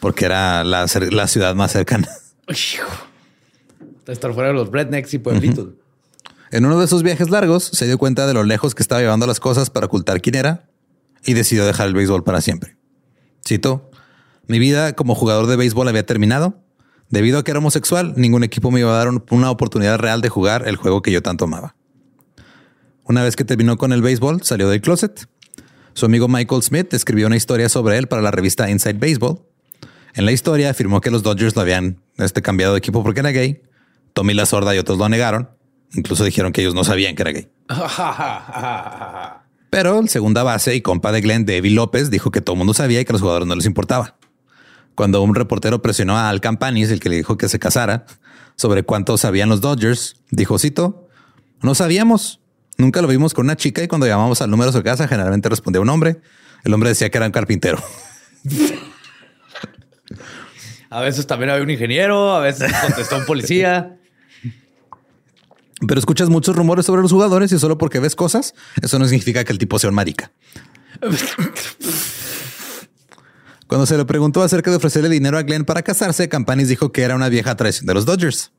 porque 0.00 0.26
era 0.26 0.64
la, 0.64 0.86
ciudad 0.88 1.54
más 1.54 1.72
cercana. 1.72 2.08
Estar 4.06 4.32
fuera 4.34 4.48
de 4.50 4.54
los 4.54 4.70
rednecks 4.70 5.14
y 5.14 5.18
pueblitos. 5.18 5.68
En 6.52 6.64
uno 6.64 6.78
de 6.78 6.84
esos 6.84 7.02
viajes 7.02 7.28
largos 7.30 7.64
se 7.64 7.86
dio 7.86 7.98
cuenta 7.98 8.26
de 8.26 8.34
lo 8.34 8.44
lejos 8.44 8.74
que 8.74 8.82
estaba 8.82 9.00
llevando 9.00 9.26
las 9.26 9.40
cosas 9.40 9.70
para 9.70 9.86
ocultar 9.86 10.20
quién 10.20 10.36
era 10.36 10.68
y 11.24 11.32
decidió 11.34 11.66
dejar 11.66 11.88
el 11.88 11.94
béisbol 11.94 12.22
para 12.22 12.40
siempre. 12.40 12.76
Cito, 13.46 13.90
mi 14.46 14.58
vida 14.58 14.92
como 14.94 15.14
jugador 15.14 15.46
de 15.46 15.56
béisbol 15.56 15.88
había 15.88 16.06
terminado. 16.06 16.62
Debido 17.08 17.38
a 17.38 17.44
que 17.44 17.50
era 17.52 17.58
homosexual, 17.58 18.14
ningún 18.16 18.44
equipo 18.44 18.70
me 18.70 18.80
iba 18.80 18.90
a 18.92 18.96
dar 18.98 19.08
un- 19.08 19.24
una 19.30 19.50
oportunidad 19.50 19.98
real 19.98 20.20
de 20.20 20.28
jugar 20.28 20.66
el 20.68 20.76
juego 20.76 21.02
que 21.02 21.12
yo 21.12 21.22
tanto 21.22 21.44
amaba. 21.44 21.75
Una 23.08 23.22
vez 23.22 23.36
que 23.36 23.44
terminó 23.44 23.76
con 23.76 23.92
el 23.92 24.02
béisbol, 24.02 24.42
salió 24.42 24.68
del 24.68 24.80
closet. 24.80 25.28
Su 25.94 26.06
amigo 26.06 26.26
Michael 26.28 26.62
Smith 26.62 26.92
escribió 26.92 27.28
una 27.28 27.36
historia 27.36 27.68
sobre 27.68 27.98
él 27.98 28.08
para 28.08 28.20
la 28.20 28.32
revista 28.32 28.68
Inside 28.68 28.98
Baseball. 28.98 29.40
En 30.14 30.24
la 30.24 30.32
historia 30.32 30.70
afirmó 30.70 31.00
que 31.00 31.10
los 31.10 31.22
Dodgers 31.22 31.54
lo 31.54 31.62
habían 31.62 32.02
este, 32.16 32.42
cambiado 32.42 32.72
de 32.72 32.78
equipo 32.78 33.02
porque 33.04 33.20
era 33.20 33.30
gay. 33.30 33.62
Tommy 34.12 34.34
La 34.34 34.44
Sorda 34.44 34.74
y 34.74 34.78
otros 34.78 34.98
lo 34.98 35.08
negaron. 35.08 35.50
Incluso 35.94 36.24
dijeron 36.24 36.52
que 36.52 36.62
ellos 36.62 36.74
no 36.74 36.82
sabían 36.82 37.14
que 37.14 37.22
era 37.22 37.30
gay. 37.32 37.48
Pero 39.70 40.00
el 40.00 40.08
segunda 40.08 40.42
base 40.42 40.74
y 40.74 40.80
compa 40.80 41.12
de 41.12 41.20
Glenn, 41.20 41.46
David 41.46 41.72
López, 41.72 42.10
dijo 42.10 42.30
que 42.30 42.40
todo 42.40 42.54
el 42.54 42.58
mundo 42.58 42.74
sabía 42.74 43.00
y 43.00 43.04
que 43.04 43.12
a 43.12 43.14
los 43.14 43.20
jugadores 43.22 43.46
no 43.46 43.54
les 43.54 43.66
importaba. 43.66 44.16
Cuando 44.96 45.22
un 45.22 45.34
reportero 45.34 45.82
presionó 45.82 46.16
a 46.16 46.28
Al 46.28 46.40
Campanis, 46.40 46.90
el 46.90 46.98
que 46.98 47.10
le 47.10 47.16
dijo 47.16 47.36
que 47.36 47.48
se 47.48 47.58
casara, 47.58 48.06
sobre 48.56 48.82
cuánto 48.82 49.16
sabían 49.18 49.48
los 49.48 49.60
Dodgers, 49.60 50.16
dijo, 50.30 50.58
cito, 50.58 51.08
no 51.62 51.74
sabíamos. 51.74 52.40
Nunca 52.78 53.00
lo 53.00 53.08
vimos 53.08 53.32
con 53.34 53.46
una 53.46 53.56
chica 53.56 53.82
y 53.82 53.88
cuando 53.88 54.06
llamamos 54.06 54.42
al 54.42 54.50
número 54.50 54.70
de 54.70 54.78
su 54.78 54.84
casa, 54.84 55.08
generalmente 55.08 55.48
respondía 55.48 55.80
un 55.80 55.88
hombre. 55.88 56.20
El 56.64 56.74
hombre 56.74 56.90
decía 56.90 57.10
que 57.10 57.18
era 57.18 57.26
un 57.26 57.32
carpintero. 57.32 57.82
A 60.90 61.00
veces 61.00 61.26
también 61.26 61.50
había 61.50 61.62
un 61.62 61.70
ingeniero, 61.70 62.34
a 62.34 62.40
veces 62.40 62.72
contestó 62.82 63.16
un 63.16 63.26
policía. 63.26 63.96
Pero 65.86 65.98
escuchas 65.98 66.28
muchos 66.28 66.56
rumores 66.56 66.86
sobre 66.86 67.02
los 67.02 67.12
jugadores 67.12 67.52
y 67.52 67.58
solo 67.58 67.76
porque 67.76 68.00
ves 68.00 68.16
cosas, 68.16 68.54
eso 68.80 68.98
no 68.98 69.06
significa 69.06 69.44
que 69.44 69.52
el 69.52 69.58
tipo 69.58 69.78
sea 69.78 69.90
un 69.90 69.96
marica. 69.96 70.32
Cuando 73.66 73.84
se 73.84 73.96
le 73.98 74.04
preguntó 74.04 74.42
acerca 74.42 74.70
de 74.70 74.76
ofrecerle 74.76 75.08
dinero 75.08 75.36
a 75.36 75.42
Glenn 75.42 75.64
para 75.64 75.82
casarse, 75.82 76.28
Campanis 76.28 76.68
dijo 76.68 76.92
que 76.92 77.02
era 77.02 77.14
una 77.14 77.28
vieja 77.28 77.56
tradición 77.56 77.86
de 77.86 77.94
los 77.94 78.06
Dodgers. 78.06 78.52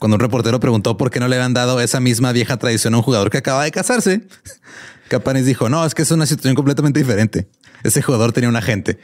Cuando 0.00 0.16
un 0.16 0.20
reportero 0.20 0.58
preguntó 0.60 0.96
por 0.96 1.10
qué 1.10 1.20
no 1.20 1.28
le 1.28 1.36
habían 1.36 1.52
dado 1.52 1.78
esa 1.78 2.00
misma 2.00 2.32
vieja 2.32 2.56
tradición 2.56 2.94
a 2.94 2.96
un 2.96 3.02
jugador 3.02 3.30
que 3.30 3.36
acaba 3.36 3.64
de 3.64 3.70
casarse, 3.70 4.26
Campanis 5.08 5.44
dijo, 5.44 5.68
no, 5.68 5.84
es 5.84 5.94
que 5.94 6.00
es 6.00 6.10
una 6.10 6.24
situación 6.24 6.54
completamente 6.54 6.98
diferente. 6.98 7.50
Ese 7.84 8.00
jugador 8.00 8.32
tenía 8.32 8.48
un 8.48 8.56
agente. 8.56 8.98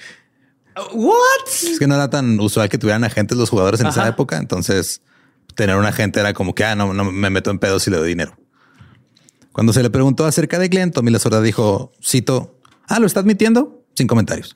What? 0.94 1.46
Es 1.48 1.78
que 1.78 1.86
no 1.86 1.96
era 1.96 2.08
tan 2.08 2.40
usual 2.40 2.70
que 2.70 2.78
tuvieran 2.78 3.04
agentes 3.04 3.36
los 3.36 3.50
jugadores 3.50 3.80
en 3.80 3.88
esa 3.88 4.08
época. 4.08 4.38
Entonces, 4.38 5.02
tener 5.54 5.76
un 5.76 5.84
agente 5.84 6.18
era 6.18 6.32
como 6.32 6.54
que, 6.54 6.64
ah, 6.64 6.74
no, 6.74 6.94
no 6.94 7.04
me 7.04 7.28
meto 7.28 7.50
en 7.50 7.58
pedos 7.58 7.82
si 7.82 7.90
le 7.90 7.98
doy 7.98 8.08
dinero. 8.08 8.34
Cuando 9.52 9.74
se 9.74 9.82
le 9.82 9.90
preguntó 9.90 10.24
acerca 10.24 10.58
de 10.58 10.68
Glenn, 10.68 10.92
Tommy 10.92 11.10
La 11.10 11.18
Sorda 11.18 11.42
dijo, 11.42 11.92
cito, 12.02 12.58
ah, 12.88 13.00
¿lo 13.00 13.06
está 13.06 13.20
admitiendo? 13.20 13.84
Sin 13.94 14.06
comentarios. 14.06 14.54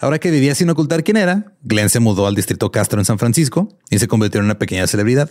Ahora 0.00 0.18
que 0.18 0.30
vivía 0.30 0.54
sin 0.54 0.68
ocultar 0.70 1.04
quién 1.04 1.16
era, 1.16 1.52
Glenn 1.62 1.88
se 1.88 2.00
mudó 2.00 2.26
al 2.26 2.34
distrito 2.34 2.70
Castro 2.70 3.00
en 3.00 3.04
San 3.04 3.18
Francisco 3.18 3.68
y 3.90 3.98
se 3.98 4.08
convirtió 4.08 4.40
en 4.40 4.46
una 4.46 4.58
pequeña 4.58 4.86
celebridad. 4.86 5.30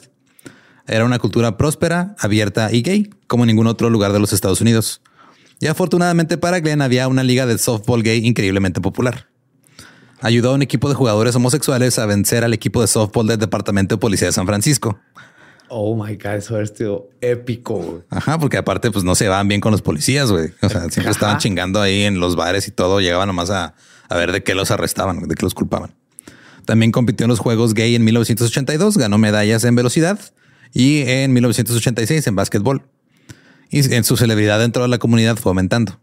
Era 0.87 1.05
una 1.05 1.19
cultura 1.19 1.57
próspera, 1.57 2.15
abierta 2.19 2.71
y 2.71 2.81
gay, 2.81 3.09
como 3.27 3.45
ningún 3.45 3.67
otro 3.67 3.89
lugar 3.89 4.13
de 4.13 4.19
los 4.19 4.33
Estados 4.33 4.61
Unidos. 4.61 5.01
Y 5.59 5.67
afortunadamente 5.67 6.37
para 6.37 6.59
Glenn 6.59 6.81
había 6.81 7.07
una 7.07 7.23
liga 7.23 7.45
de 7.45 7.57
softball 7.57 8.03
gay 8.03 8.25
increíblemente 8.25 8.81
popular. 8.81 9.27
Ayudó 10.21 10.51
a 10.51 10.55
un 10.55 10.61
equipo 10.61 10.89
de 10.89 10.95
jugadores 10.95 11.35
homosexuales 11.35 11.99
a 11.99 12.05
vencer 12.05 12.43
al 12.43 12.53
equipo 12.53 12.81
de 12.81 12.87
softball 12.87 13.27
del 13.27 13.37
Departamento 13.37 13.95
de 13.95 13.99
Policía 13.99 14.27
de 14.27 14.31
San 14.31 14.45
Francisco. 14.45 14.99
Oh 15.69 15.95
my 15.95 16.15
God, 16.15 16.35
eso 16.35 16.57
ha 16.57 16.65
sido 16.65 17.09
épico. 17.19 18.03
Ajá, 18.09 18.37
porque 18.37 18.57
aparte, 18.57 18.91
pues 18.91 19.03
no 19.03 19.15
se 19.15 19.27
van 19.27 19.47
bien 19.47 19.59
con 19.59 19.71
los 19.71 19.81
policías, 19.81 20.31
güey. 20.31 20.51
O 20.61 20.69
sea, 20.69 20.89
siempre 20.89 21.11
estaban 21.11 21.39
chingando 21.39 21.81
ahí 21.81 22.03
en 22.03 22.19
los 22.19 22.35
bares 22.35 22.67
y 22.67 22.71
todo. 22.71 22.99
Llegaban 22.99 23.27
nomás 23.27 23.49
a, 23.49 23.73
a 24.09 24.17
ver 24.17 24.31
de 24.31 24.43
qué 24.43 24.55
los 24.55 24.71
arrestaban, 24.71 25.27
de 25.27 25.35
qué 25.35 25.43
los 25.43 25.53
culpaban. 25.53 25.95
También 26.65 26.91
compitió 26.91 27.25
en 27.25 27.29
los 27.29 27.39
Juegos 27.39 27.73
Gay 27.73 27.95
en 27.95 28.03
1982, 28.03 28.97
ganó 28.97 29.17
medallas 29.17 29.63
en 29.63 29.75
velocidad 29.75 30.19
y 30.71 31.01
en 31.01 31.33
1986 31.33 32.25
en 32.27 32.35
básquetbol. 32.35 32.83
Y 33.69 33.93
en 33.93 34.03
su 34.03 34.17
celebridad 34.17 34.59
dentro 34.59 34.83
de 34.83 34.87
la 34.89 34.99
comunidad 34.99 35.35
fue 35.35 35.49
aumentando. 35.49 35.99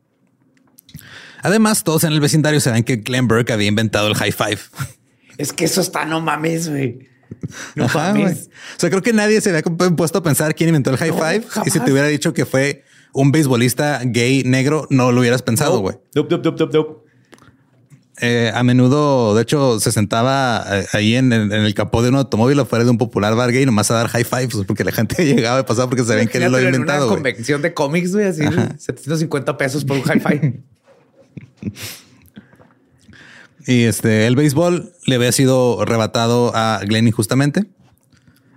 Además, 1.42 1.84
todos 1.84 2.04
en 2.04 2.12
el 2.12 2.20
vecindario 2.20 2.60
saben 2.60 2.84
que 2.84 2.96
Glenn 2.96 3.28
Burke 3.28 3.52
había 3.52 3.68
inventado 3.68 4.08
el 4.08 4.14
high 4.14 4.32
five. 4.32 4.58
Es 5.38 5.54
que 5.54 5.64
eso 5.64 5.80
está, 5.80 6.04
no 6.04 6.20
mames, 6.20 6.68
güey. 6.68 7.08
No 7.74 7.86
Ajá, 7.86 8.12
mames. 8.12 8.50
O 8.76 8.80
sea, 8.80 8.90
creo 8.90 9.00
que 9.00 9.14
nadie 9.14 9.40
se 9.40 9.48
había 9.48 9.62
puesto 9.62 10.18
a 10.18 10.22
pensar 10.22 10.54
quién 10.54 10.68
inventó 10.68 10.90
el 10.90 10.98
high 10.98 11.12
No, 11.12 11.16
five. 11.16 11.44
Y 11.64 11.70
si 11.70 11.80
te 11.80 11.90
hubiera 11.90 12.08
dicho 12.08 12.34
que 12.34 12.44
fue 12.44 12.84
un 13.14 13.32
beisbolista 13.32 14.02
gay 14.04 14.42
negro, 14.44 14.86
no 14.90 15.12
lo 15.12 15.20
hubieras 15.22 15.40
pensado, 15.40 15.78
güey. 15.78 15.96
Nope, 16.14 16.28
nope, 16.30 16.44
nope, 16.44 16.58
nope, 16.60 16.76
nope. 16.76 16.99
Eh, 18.22 18.52
a 18.54 18.62
menudo, 18.62 19.34
de 19.34 19.42
hecho, 19.42 19.80
se 19.80 19.92
sentaba 19.92 20.62
eh, 20.70 20.86
ahí 20.92 21.16
en, 21.16 21.32
en- 21.32 21.52
en 21.52 21.62
el 21.64 21.72
capó 21.74 22.02
de 22.02 22.10
un 22.10 22.16
automóvil 22.16 22.60
afuera 22.60 22.84
de 22.84 22.90
un 22.90 22.98
popular 22.98 23.34
bar 23.34 23.50
gay 23.50 23.64
nomás 23.64 23.90
a 23.90 23.94
dar 23.94 24.08
high 24.08 24.24
fives 24.24 24.56
porque 24.66 24.84
la 24.84 24.92
gente 24.92 25.24
llegaba 25.34 25.60
y 25.60 25.62
pasaba 25.62 25.88
porque 25.88 26.04
sabían 26.04 26.28
que 26.28 26.38
él 26.38 26.50
lo 26.50 26.58
había 26.58 26.68
inventado. 26.68 27.06
Una 27.06 27.14
convención 27.14 27.62
de 27.62 27.72
cómics, 27.72 28.12
güey, 28.12 28.26
así 28.26 28.42
750 28.42 29.56
pesos 29.56 29.84
por 29.84 29.96
un 29.96 30.02
hi-fi. 30.02 30.60
Y 33.66 33.84
este, 33.84 34.26
el 34.26 34.36
béisbol 34.36 34.92
le 35.06 35.14
había 35.14 35.32
sido 35.32 35.82
arrebatado 35.82 36.50
a 36.56 36.80
Glenn 36.84 37.06
injustamente. 37.08 37.66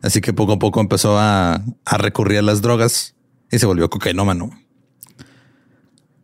Así 0.02 0.22
que 0.22 0.34
poco 0.34 0.54
a 0.54 0.60
poco 0.60 0.80
empezó 0.82 1.18
a, 1.20 1.62
a 1.86 1.98
recurrir 1.98 2.40
a 2.40 2.42
las 2.42 2.62
drogas 2.62 3.14
y 3.52 3.60
se 3.60 3.66
volvió 3.66 3.90
cocainómano. 3.90 4.52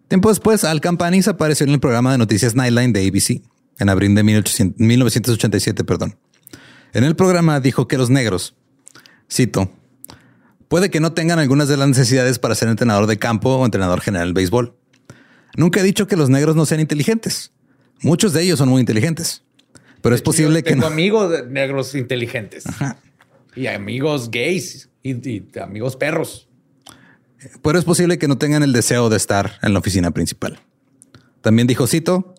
Tiempo 0.10 0.30
después, 0.30 0.64
Al 0.66 0.82
Campanis 0.82 1.28
apareció 1.30 1.66
en 1.66 1.72
el 1.74 1.80
programa 1.80 2.12
de 2.12 2.18
noticias 2.18 2.55
Nightline 2.55 2.91
de 2.93 3.07
ABC 3.07 3.41
en 3.80 3.89
abril 3.89 4.14
de 4.16 4.24
1800 4.24 4.80
1987. 4.80 5.84
Perdón. 5.86 6.18
En 6.93 7.03
el 7.05 7.16
programa 7.16 7.60
dijo 7.62 7.88
que 7.88 7.97
los 7.97 8.10
negros, 8.10 8.55
cito, 9.32 9.72
puede 10.68 10.89
que 10.89 10.99
no 10.99 11.14
tengan 11.14 11.39
algunas 11.39 11.68
de 11.70 11.78
las 11.78 11.88
necesidades 11.88 12.39
para 12.39 12.55
ser 12.55 12.68
entrenador 12.70 13.05
de 13.07 13.18
campo 13.18 13.55
o 13.55 13.66
entrenador 13.66 14.01
general 14.01 14.30
de 14.30 14.34
béisbol. 14.34 14.76
Nunca 15.55 15.80
he 15.80 15.84
dicho 15.84 16.07
que 16.07 16.16
los 16.18 16.30
negros 16.30 16.55
no 16.55 16.66
sean 16.66 16.82
inteligentes. 16.82 17.51
Muchos 18.01 18.34
de 18.34 18.41
ellos 18.43 18.57
son 18.60 18.70
muy 18.70 18.80
inteligentes. 18.80 19.43
Pero 20.01 20.16
es 20.16 20.22
posible 20.22 20.64
que 20.64 20.72
tengo 20.72 20.82
no. 20.84 20.88
amigos 20.88 21.30
de- 21.32 21.45
negros 21.47 21.93
inteligentes 21.93 22.64
y 23.55 23.68
amigos 23.68 24.32
gays 24.32 24.89
y, 25.03 25.12
y 25.30 25.45
amigos 25.62 25.95
perros. 25.97 26.47
Pero 27.62 27.80
es 27.80 27.86
posible 27.86 28.18
que 28.18 28.28
no 28.28 28.38
tengan 28.38 28.64
el 28.64 28.74
deseo 28.74 29.10
de 29.10 29.18
estar 29.18 29.60
en 29.62 29.74
la 29.74 29.80
oficina 29.80 30.12
principal. 30.12 30.60
También 31.42 31.68
dijo 31.68 31.88
Cito, 31.88 32.36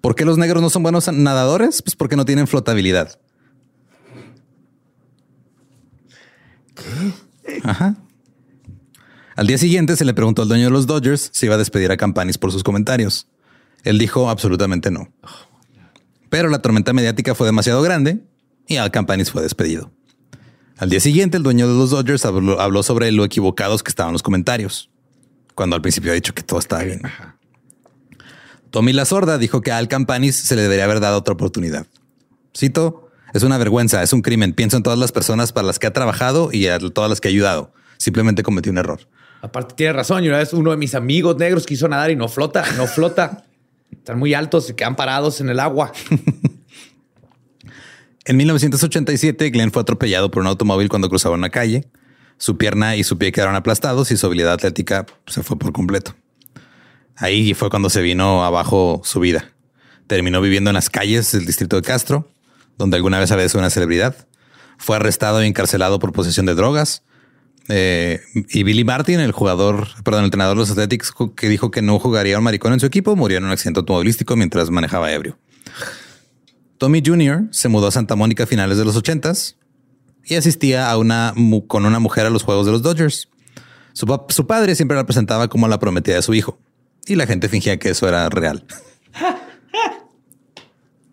¿por 0.00 0.14
qué 0.14 0.24
los 0.24 0.38
negros 0.38 0.62
no 0.62 0.70
son 0.70 0.82
buenos 0.82 1.12
nadadores? 1.12 1.82
Pues 1.82 1.96
porque 1.96 2.16
no 2.16 2.24
tienen 2.24 2.46
flotabilidad. 2.46 3.18
Ajá. 7.62 7.96
Al 9.36 9.46
día 9.46 9.58
siguiente 9.58 9.96
se 9.96 10.04
le 10.04 10.14
preguntó 10.14 10.42
al 10.42 10.48
dueño 10.48 10.66
de 10.66 10.70
los 10.70 10.86
Dodgers 10.86 11.30
si 11.32 11.46
iba 11.46 11.56
a 11.56 11.58
despedir 11.58 11.90
a 11.90 11.96
Campanis 11.96 12.38
por 12.38 12.52
sus 12.52 12.62
comentarios. 12.62 13.26
Él 13.82 13.98
dijo 13.98 14.30
absolutamente 14.30 14.90
no. 14.90 15.12
Pero 16.30 16.48
la 16.48 16.62
tormenta 16.62 16.92
mediática 16.92 17.34
fue 17.34 17.46
demasiado 17.46 17.82
grande 17.82 18.24
y 18.66 18.76
Al 18.76 18.90
Campanis 18.90 19.30
fue 19.30 19.42
despedido. 19.42 19.92
Al 20.78 20.90
día 20.90 21.00
siguiente, 21.00 21.36
el 21.36 21.42
dueño 21.42 21.68
de 21.68 21.74
los 21.74 21.90
Dodgers 21.90 22.24
habló, 22.24 22.60
habló 22.60 22.82
sobre 22.82 23.12
lo 23.12 23.24
equivocados 23.24 23.82
que 23.82 23.90
estaban 23.90 24.12
los 24.12 24.22
comentarios, 24.22 24.90
cuando 25.54 25.76
al 25.76 25.82
principio 25.82 26.10
ha 26.10 26.14
dicho 26.14 26.34
que 26.34 26.42
todo 26.42 26.58
estaba 26.58 26.82
bien. 26.82 27.02
Tommy 28.70 28.92
La 28.92 29.04
Sorda 29.04 29.38
dijo 29.38 29.60
que 29.60 29.70
a 29.70 29.78
Al 29.78 29.86
Campanis 29.86 30.34
se 30.34 30.56
le 30.56 30.62
debería 30.62 30.84
haber 30.84 30.98
dado 30.98 31.18
otra 31.18 31.34
oportunidad. 31.34 31.86
Cito, 32.56 33.08
es 33.32 33.44
una 33.44 33.56
vergüenza, 33.56 34.02
es 34.02 34.12
un 34.12 34.22
crimen. 34.22 34.52
Pienso 34.52 34.76
en 34.76 34.82
todas 34.82 34.98
las 34.98 35.12
personas 35.12 35.52
para 35.52 35.66
las 35.66 35.78
que 35.78 35.86
ha 35.86 35.92
trabajado 35.92 36.50
y 36.52 36.66
a 36.66 36.78
todas 36.78 37.08
las 37.08 37.20
que 37.20 37.28
ha 37.28 37.30
ayudado. 37.30 37.72
Simplemente 37.98 38.42
cometió 38.42 38.72
un 38.72 38.78
error. 38.78 39.00
Aparte, 39.42 39.74
tiene 39.74 39.92
razón. 39.92 40.24
Y 40.24 40.28
una 40.28 40.38
vez 40.38 40.52
uno 40.52 40.70
de 40.70 40.76
mis 40.76 40.94
amigos 40.94 41.36
negros 41.36 41.66
quiso 41.66 41.88
nadar 41.88 42.10
y 42.10 42.16
no 42.16 42.28
flota, 42.28 42.64
no 42.76 42.86
flota. 42.86 43.44
Están 43.92 44.18
muy 44.18 44.34
altos 44.34 44.70
y 44.70 44.74
quedan 44.74 44.96
parados 44.96 45.40
en 45.40 45.50
el 45.50 45.60
agua. 45.60 45.92
En 48.26 48.38
1987, 48.38 49.50
Glenn 49.50 49.70
fue 49.70 49.82
atropellado 49.82 50.30
por 50.30 50.40
un 50.40 50.46
automóvil 50.46 50.88
cuando 50.88 51.10
cruzaba 51.10 51.34
una 51.34 51.50
calle. 51.50 51.84
Su 52.38 52.56
pierna 52.56 52.96
y 52.96 53.04
su 53.04 53.18
pie 53.18 53.32
quedaron 53.32 53.54
aplastados 53.54 54.10
y 54.10 54.16
su 54.16 54.26
habilidad 54.26 54.54
atlética 54.54 55.04
se 55.26 55.42
fue 55.42 55.58
por 55.58 55.72
completo. 55.72 56.16
Ahí 57.16 57.52
fue 57.52 57.68
cuando 57.68 57.90
se 57.90 58.00
vino 58.00 58.42
abajo 58.42 59.02
su 59.04 59.20
vida. 59.20 59.52
Terminó 60.06 60.40
viviendo 60.40 60.70
en 60.70 60.74
las 60.74 60.88
calles 60.88 61.32
del 61.32 61.44
distrito 61.44 61.76
de 61.76 61.82
Castro, 61.82 62.30
donde 62.78 62.96
alguna 62.96 63.18
vez 63.18 63.30
había 63.30 63.48
sido 63.48 63.60
una 63.60 63.70
celebridad. 63.70 64.16
Fue 64.78 64.96
arrestado 64.96 65.44
y 65.44 65.46
encarcelado 65.46 65.98
por 65.98 66.12
posesión 66.12 66.46
de 66.46 66.54
drogas. 66.54 67.02
Eh, 67.68 68.20
y 68.34 68.62
Billy 68.62 68.84
Martin, 68.84 69.20
el 69.20 69.32
jugador, 69.32 69.86
perdón, 70.02 70.20
el 70.20 70.26
entrenador 70.26 70.56
de 70.56 70.60
los 70.60 70.70
Athletics, 70.70 71.12
que 71.36 71.48
dijo 71.50 71.70
que 71.70 71.82
no 71.82 71.98
jugaría 71.98 72.38
un 72.38 72.44
maricón 72.44 72.72
en 72.72 72.80
su 72.80 72.86
equipo, 72.86 73.16
murió 73.16 73.36
en 73.36 73.44
un 73.44 73.50
accidente 73.50 73.80
automovilístico 73.80 74.34
mientras 74.34 74.70
manejaba 74.70 75.12
ebrio. 75.12 75.38
Tommy 76.78 77.02
Jr. 77.04 77.48
se 77.50 77.68
mudó 77.68 77.86
a 77.88 77.90
Santa 77.90 78.16
Mónica 78.16 78.44
a 78.44 78.46
finales 78.46 78.78
de 78.78 78.84
los 78.84 78.96
80s 79.00 79.56
y 80.24 80.34
asistía 80.34 80.90
a 80.90 80.98
una 80.98 81.34
con 81.66 81.86
una 81.86 81.98
mujer 81.98 82.26
a 82.26 82.30
los 82.30 82.42
juegos 82.42 82.66
de 82.66 82.72
los 82.72 82.82
Dodgers. 82.82 83.28
Su, 83.92 84.06
su 84.28 84.46
padre 84.46 84.74
siempre 84.74 84.96
la 84.96 85.04
presentaba 85.04 85.48
como 85.48 85.68
la 85.68 85.78
prometida 85.78 86.16
de 86.16 86.22
su 86.22 86.34
hijo 86.34 86.58
y 87.06 87.14
la 87.14 87.26
gente 87.26 87.48
fingía 87.48 87.78
que 87.78 87.90
eso 87.90 88.08
era 88.08 88.28
real. 88.28 88.66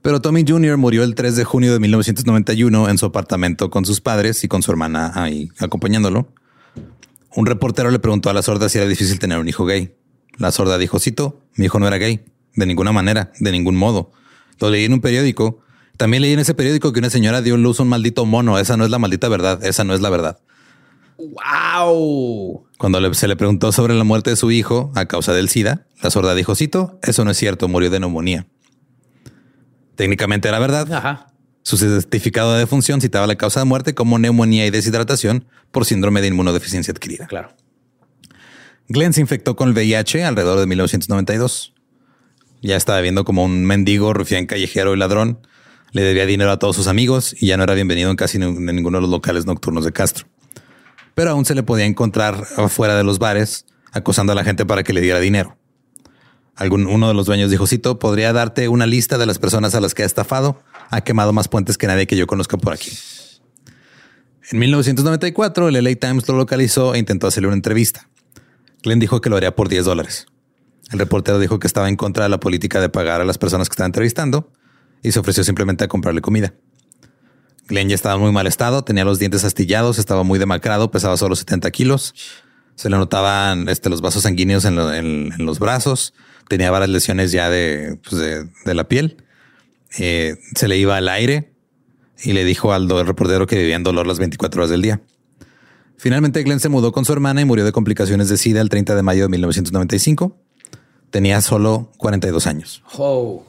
Pero 0.02 0.20
Tommy 0.20 0.44
Jr. 0.48 0.78
murió 0.78 1.04
el 1.04 1.14
3 1.14 1.36
de 1.36 1.44
junio 1.44 1.74
de 1.74 1.80
1991 1.80 2.90
en 2.90 2.98
su 2.98 3.06
apartamento 3.06 3.70
con 3.70 3.86
sus 3.86 4.02
padres 4.02 4.44
y 4.44 4.48
con 4.48 4.64
su 4.64 4.72
hermana 4.72 5.12
ahí 5.14 5.52
acompañándolo. 5.60 6.28
Un 7.36 7.46
reportero 7.46 7.92
le 7.92 8.00
preguntó 8.00 8.30
a 8.30 8.34
la 8.34 8.42
sorda 8.42 8.68
si 8.68 8.80
era 8.80 8.88
difícil 8.88 9.20
tener 9.20 9.38
un 9.38 9.48
hijo 9.48 9.64
gay. 9.66 9.94
La 10.38 10.52
sorda 10.52 10.80
dijo, 10.80 11.00
cito, 11.00 11.40
mi 11.56 11.66
hijo 11.66 11.80
no 11.80 11.88
era 11.88 11.98
gay, 11.98 12.26
de 12.56 12.66
ninguna 12.66 12.92
manera, 12.92 13.32
de 13.40 13.52
ningún 13.52 13.76
modo. 13.76 14.12
Lo 14.62 14.70
leí 14.70 14.86
en 14.86 14.94
un 14.94 15.02
periódico. 15.02 15.60
También 15.98 16.22
leí 16.24 16.32
en 16.34 16.40
ese 16.40 16.54
periódico 16.54 16.94
que 16.94 17.00
una 17.00 17.10
señora 17.10 17.42
dio 17.42 17.58
luz 17.58 17.80
a 17.80 17.84
un 17.84 17.90
maldito 17.90 18.26
mono. 18.26 18.58
Esa 18.60 18.78
no 18.78 18.86
es 18.86 18.90
la 18.92 19.00
maldita 19.00 19.28
verdad. 19.28 19.64
Esa 19.64 19.84
no 19.84 19.94
es 19.94 20.02
la 20.02 20.10
verdad. 20.10 20.40
¡Wow! 21.18 22.66
Cuando 22.78 23.00
le- 23.00 23.14
se 23.14 23.28
le 23.28 23.36
preguntó 23.36 23.72
sobre 23.72 23.94
la 23.94 24.04
muerte 24.04 24.30
de 24.32 24.36
su 24.36 24.52
hijo 24.52 24.92
a 24.96 25.06
causa 25.06 25.34
del 25.34 25.50
SIDA, 25.50 25.86
la 26.02 26.10
sorda 26.10 26.34
dijo, 26.36 26.56
cito, 26.56 27.00
eso 27.04 27.24
no 27.26 27.32
es 27.32 27.38
cierto, 27.38 27.68
murió 27.68 27.90
de 27.90 28.00
neumonía. 28.00 28.48
Técnicamente 29.96 30.48
era 30.48 30.60
verdad. 30.60 30.92
Ajá. 30.92 31.28
Su 31.64 31.78
certificado 31.78 32.54
de 32.54 32.60
defunción 32.60 33.02
citaba 33.02 33.28
la 33.28 33.36
causa 33.36 33.60
de 33.60 33.66
muerte 33.66 33.94
como 33.94 34.18
neumonía 34.18 34.66
y 34.66 34.72
deshidratación 34.72 35.46
por 35.72 35.86
síndrome 35.86 36.22
de 36.22 36.28
inmunodeficiencia 36.30 36.92
adquirida. 36.92 37.28
Claro. 37.28 37.50
Glenn 38.88 39.14
se 39.14 39.22
infectó 39.22 39.56
con 39.56 39.70
el 39.70 39.74
VIH 39.76 40.24
alrededor 40.24 40.60
de 40.60 40.66
1992. 40.66 41.74
Ya 42.62 42.76
estaba 42.76 43.02
viendo 43.02 43.26
como 43.26 43.44
un 43.44 43.66
mendigo, 43.66 44.14
rufián 44.14 44.46
callejero 44.46 44.94
y 44.94 44.98
ladrón. 44.98 45.40
Le 45.92 46.04
debía 46.04 46.26
dinero 46.26 46.52
a 46.52 46.60
todos 46.60 46.76
sus 46.76 46.88
amigos 46.88 47.36
y 47.40 47.48
ya 47.48 47.58
no 47.58 47.64
era 47.64 47.74
bienvenido 47.74 48.12
en 48.12 48.16
casi 48.16 48.38
ninguno 48.38 48.98
de 49.00 49.02
los 49.02 49.10
locales 49.10 49.46
nocturnos 49.46 49.84
de 49.84 49.92
Castro. 49.92 50.28
Pero 51.16 51.32
aún 51.32 51.44
se 51.44 51.56
le 51.56 51.64
podía 51.64 51.86
encontrar 51.86 52.46
afuera 52.58 52.96
de 52.96 53.04
los 53.04 53.20
bares 53.20 53.66
acosando 53.92 54.32
a 54.32 54.36
la 54.36 54.44
gente 54.44 54.66
para 54.66 54.84
que 54.84 54.94
le 54.94 55.02
diera 55.02 55.20
dinero. 55.20 55.58
Algún, 56.56 56.86
uno 56.86 57.08
de 57.08 57.14
los 57.14 57.26
dueños 57.26 57.50
dijo, 57.50 57.66
Cito, 57.66 57.98
podría 57.98 58.32
darte 58.32 58.68
una 58.70 58.86
lista 58.86 59.18
de 59.18 59.26
las 59.26 59.40
personas 59.40 59.74
a 59.74 59.82
las 59.82 59.94
que 59.94 60.04
ha 60.04 60.06
estafado. 60.06 60.62
Ha 60.90 61.02
quemado 61.02 61.34
más 61.34 61.48
puentes 61.48 61.78
que 61.78 61.88
nadie 61.88 62.08
que 62.08 62.16
yo 62.16 62.28
conozca 62.28 62.58
por 62.58 62.74
aquí. 62.74 62.92
En 64.52 64.60
1994, 64.60 65.68
el 65.70 65.84
LA 65.84 65.96
Times 65.96 66.28
lo 66.28 66.38
localizó 66.38 66.94
e 66.94 67.00
intentó 67.00 67.28
hacerle 67.28 67.48
una 67.48 67.56
entrevista. 67.56 68.08
Glenn 68.84 69.00
dijo 69.00 69.22
que 69.22 69.30
lo 69.30 69.38
haría 69.38 69.56
por 69.56 69.70
10 69.70 69.86
dólares. 69.86 70.28
El 70.92 71.00
reportero 71.00 71.40
dijo 71.40 71.60
que 71.60 71.68
estaba 71.68 71.90
en 71.90 71.96
contra 71.96 72.24
de 72.26 72.30
la 72.30 72.40
política 72.40 72.82
de 72.82 72.90
pagar 72.90 73.22
a 73.22 73.26
las 73.26 73.38
personas 73.38 73.70
que 73.70 73.74
estaban 73.74 73.90
entrevistando 73.90 74.52
y 75.04 75.12
se 75.12 75.20
ofreció 75.20 75.44
simplemente 75.44 75.84
a 75.84 75.88
comprarle 75.88 76.22
comida. 76.22 76.54
Glenn 77.68 77.88
ya 77.90 77.96
estaba 77.96 78.18
muy 78.18 78.32
mal 78.32 78.48
estado, 78.48 78.84
tenía 78.84 79.06
los 79.06 79.18
dientes 79.20 79.44
astillados, 79.46 79.98
estaba 80.00 80.24
muy 80.24 80.38
demacrado, 80.40 80.92
pesaba 80.92 81.16
solo 81.16 81.36
70 81.36 81.72
kilos. 81.72 82.14
Se 82.76 82.90
le 82.90 82.98
notaban 82.98 83.70
este, 83.70 83.90
los 83.90 84.02
vasos 84.02 84.24
sanguíneos 84.24 84.66
en, 84.66 84.76
lo- 84.76 84.94
en- 84.94 85.32
en 85.38 85.46
los 85.46 85.60
brazos, 85.60 86.14
tenía 86.50 86.72
varias 86.72 86.90
lesiones 86.90 87.32
ya 87.32 87.50
de, 87.50 87.98
pues, 88.10 88.22
la 88.66 88.88
piel. 88.88 89.18
Eh, 89.98 90.36
se 90.56 90.68
le 90.68 90.78
iba 90.78 90.98
al 90.98 91.08
aire 91.08 91.54
y 92.24 92.34
le 92.34 92.44
dijo 92.44 92.74
al 92.74 92.90
reportero 93.06 93.48
que 93.48 93.58
vivía 93.58 93.76
en 93.76 93.84
dolor 93.84 94.08
las 94.08 94.20
24 94.20 94.62
horas 94.62 94.70
del 94.70 94.82
día. 94.82 95.02
Finalmente, 95.98 96.42
Glenn 96.44 96.60
se 96.60 96.70
mudó 96.70 96.92
con 96.92 97.06
su 97.06 97.14
hermana 97.14 97.42
y 97.42 97.46
murió 97.46 97.64
de 97.64 97.72
complicaciones 97.72 98.28
de 98.28 98.38
SIDA 98.38 98.60
el 98.62 98.70
30 98.70 98.96
de 98.96 99.04
mayo 99.04 99.24
de 99.24 99.30
1995. 99.30 100.38
Tenía 101.12 101.42
solo 101.42 101.92
42 101.98 102.48
años. 102.48 102.84
Oh. 102.98 103.46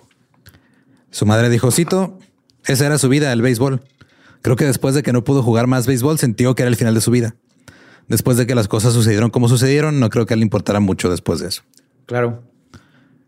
Su 1.10 1.26
madre 1.26 1.48
dijo, 1.48 1.70
Cito, 1.70 2.18
esa 2.66 2.86
era 2.86 2.98
su 2.98 3.08
vida, 3.08 3.32
el 3.32 3.40
béisbol. 3.40 3.82
Creo 4.42 4.56
que 4.56 4.64
después 4.64 4.94
de 4.94 5.02
que 5.02 5.12
no 5.12 5.24
pudo 5.24 5.42
jugar 5.42 5.68
más 5.68 5.86
béisbol, 5.86 6.18
sintió 6.18 6.54
que 6.54 6.62
era 6.62 6.70
el 6.70 6.76
final 6.76 6.94
de 6.94 7.00
su 7.00 7.10
vida. 7.10 7.36
Después 8.08 8.36
de 8.36 8.46
que 8.46 8.54
las 8.54 8.68
cosas 8.68 8.92
sucedieron 8.92 9.30
como 9.30 9.48
sucedieron, 9.48 10.00
no 10.00 10.10
creo 10.10 10.26
que 10.26 10.34
le 10.36 10.42
importara 10.42 10.80
mucho 10.80 11.08
después 11.08 11.40
de 11.40 11.48
eso. 11.48 11.62
Claro. 12.06 12.42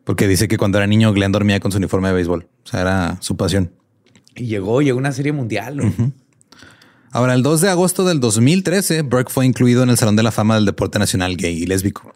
Porque 0.02 0.26
dice 0.26 0.48
que 0.48 0.58
cuando 0.58 0.78
era 0.78 0.86
niño, 0.86 1.12
Glenn 1.12 1.32
dormía 1.32 1.60
con 1.60 1.70
su 1.70 1.78
uniforme 1.78 2.08
de 2.08 2.14
béisbol. 2.14 2.48
O 2.64 2.68
sea, 2.68 2.80
era 2.80 3.16
su 3.20 3.36
pasión. 3.36 3.70
Y 4.34 4.46
llegó, 4.46 4.82
llegó 4.82 4.98
una 4.98 5.12
serie 5.12 5.32
mundial. 5.32 5.76
¿no? 5.76 6.12
Ahora, 7.12 7.34
el 7.34 7.42
2 7.44 7.60
de 7.60 7.70
agosto 7.70 8.04
del 8.04 8.18
2013, 8.18 9.02
Burke 9.02 9.30
fue 9.32 9.46
incluido 9.46 9.84
en 9.84 9.90
el 9.90 9.96
Salón 9.96 10.16
de 10.16 10.24
la 10.24 10.32
Fama 10.32 10.56
del 10.56 10.66
Deporte 10.66 10.98
Nacional 10.98 11.36
Gay 11.36 11.62
y 11.62 11.66
Lésbico. 11.66 12.12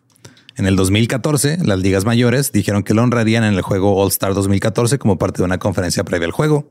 En 0.58 0.66
el 0.66 0.74
2014, 0.74 1.58
las 1.64 1.78
ligas 1.78 2.04
mayores 2.04 2.50
dijeron 2.50 2.82
que 2.82 2.92
lo 2.92 3.04
honrarían 3.04 3.44
en 3.44 3.54
el 3.54 3.62
juego 3.62 3.94
All 3.96 4.08
Star 4.08 4.34
2014 4.34 4.98
como 4.98 5.16
parte 5.16 5.38
de 5.38 5.44
una 5.44 5.58
conferencia 5.58 6.02
previa 6.02 6.26
al 6.26 6.32
juego. 6.32 6.68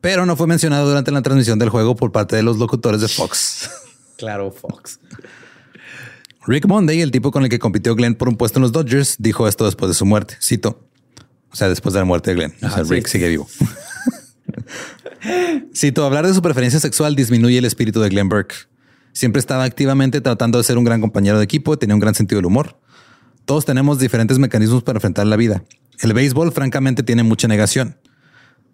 Pero 0.00 0.26
no 0.26 0.34
fue 0.34 0.48
mencionado 0.48 0.88
durante 0.88 1.12
la 1.12 1.22
transmisión 1.22 1.60
del 1.60 1.68
juego 1.68 1.94
por 1.94 2.10
parte 2.10 2.34
de 2.34 2.42
los 2.42 2.58
locutores 2.58 3.00
de 3.00 3.08
Fox. 3.08 3.70
Claro, 4.16 4.50
Fox. 4.50 5.00
Rick 6.46 6.66
Monday, 6.66 7.00
el 7.00 7.10
tipo 7.10 7.30
con 7.30 7.42
el 7.42 7.48
que 7.48 7.58
compitió 7.58 7.94
Glenn 7.94 8.14
por 8.14 8.28
un 8.28 8.36
puesto 8.36 8.58
en 8.58 8.64
los 8.64 8.70
Dodgers, 8.70 9.16
dijo 9.18 9.48
esto 9.48 9.64
después 9.64 9.88
de 9.88 9.94
su 9.94 10.04
muerte. 10.04 10.36
Cito. 10.42 10.86
O 11.50 11.56
sea, 11.56 11.70
después 11.70 11.94
de 11.94 12.00
la 12.00 12.04
muerte 12.04 12.32
de 12.32 12.36
Glenn. 12.36 12.52
O 12.56 12.58
sea, 12.58 12.68
Ajá, 12.68 12.84
sí. 12.84 12.90
Rick 12.90 13.06
sigue 13.06 13.28
vivo. 13.28 13.48
Cito, 15.74 16.04
hablar 16.04 16.26
de 16.26 16.34
su 16.34 16.42
preferencia 16.42 16.78
sexual 16.80 17.16
disminuye 17.16 17.56
el 17.56 17.64
espíritu 17.64 17.98
de 18.02 18.10
Glenn 18.10 18.28
Burke. 18.28 18.54
Siempre 19.12 19.40
estaba 19.40 19.64
activamente 19.64 20.20
tratando 20.20 20.58
de 20.58 20.64
ser 20.64 20.78
un 20.78 20.84
gran 20.84 21.00
compañero 21.00 21.38
de 21.38 21.44
equipo 21.44 21.78
tenía 21.78 21.94
un 21.94 22.00
gran 22.00 22.14
sentido 22.14 22.38
del 22.38 22.46
humor. 22.46 22.78
Todos 23.44 23.64
tenemos 23.64 23.98
diferentes 23.98 24.38
mecanismos 24.38 24.82
para 24.82 24.98
enfrentar 24.98 25.26
la 25.26 25.36
vida. 25.36 25.64
El 26.00 26.12
béisbol, 26.12 26.52
francamente, 26.52 27.02
tiene 27.02 27.22
mucha 27.22 27.48
negación. 27.48 27.98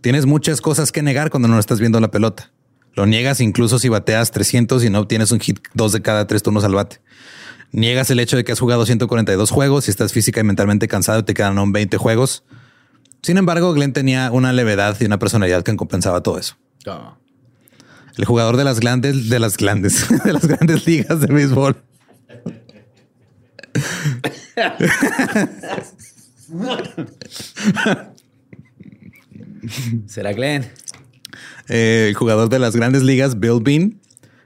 Tienes 0.00 0.26
muchas 0.26 0.60
cosas 0.60 0.92
que 0.92 1.02
negar 1.02 1.30
cuando 1.30 1.48
no 1.48 1.58
estás 1.58 1.80
viendo 1.80 1.98
la 2.00 2.10
pelota. 2.10 2.52
Lo 2.94 3.06
niegas 3.06 3.40
incluso 3.40 3.78
si 3.78 3.88
bateas 3.88 4.30
300 4.30 4.84
y 4.84 4.90
no 4.90 5.00
obtienes 5.00 5.32
un 5.32 5.40
hit 5.40 5.60
dos 5.74 5.92
de 5.92 6.02
cada 6.02 6.26
tres 6.26 6.42
turnos 6.42 6.64
al 6.64 6.74
bate. 6.74 7.00
Niegas 7.72 8.10
el 8.10 8.20
hecho 8.20 8.36
de 8.36 8.44
que 8.44 8.52
has 8.52 8.60
jugado 8.60 8.86
142 8.86 9.50
juegos 9.50 9.88
y 9.88 9.90
estás 9.90 10.12
física 10.12 10.40
y 10.40 10.44
mentalmente 10.44 10.88
cansado 10.88 11.20
y 11.20 11.22
te 11.24 11.34
quedan 11.34 11.58
aún 11.58 11.72
20 11.72 11.96
juegos. 11.98 12.44
Sin 13.22 13.38
embargo, 13.38 13.72
Glenn 13.72 13.92
tenía 13.92 14.30
una 14.30 14.52
levedad 14.52 14.96
y 15.00 15.04
una 15.04 15.18
personalidad 15.18 15.62
que 15.62 15.74
compensaba 15.76 16.22
todo 16.22 16.38
eso. 16.38 16.56
Oh. 16.86 17.16
El 18.16 18.24
jugador 18.24 18.56
de 18.56 18.64
las 18.64 18.80
grandes, 18.80 19.28
de 19.28 19.38
las 19.38 19.56
grandes, 19.56 20.06
de 20.24 20.32
las 20.32 20.46
grandes 20.46 20.86
ligas 20.86 21.20
de 21.20 21.26
béisbol. 21.26 21.76
¿Será 30.06 30.32
Glenn? 30.32 30.66
Eh, 31.68 32.06
el 32.08 32.14
jugador 32.14 32.48
de 32.48 32.58
las 32.58 32.74
grandes 32.74 33.02
ligas, 33.02 33.38
Bill 33.38 33.60
Bean, 33.60 34.00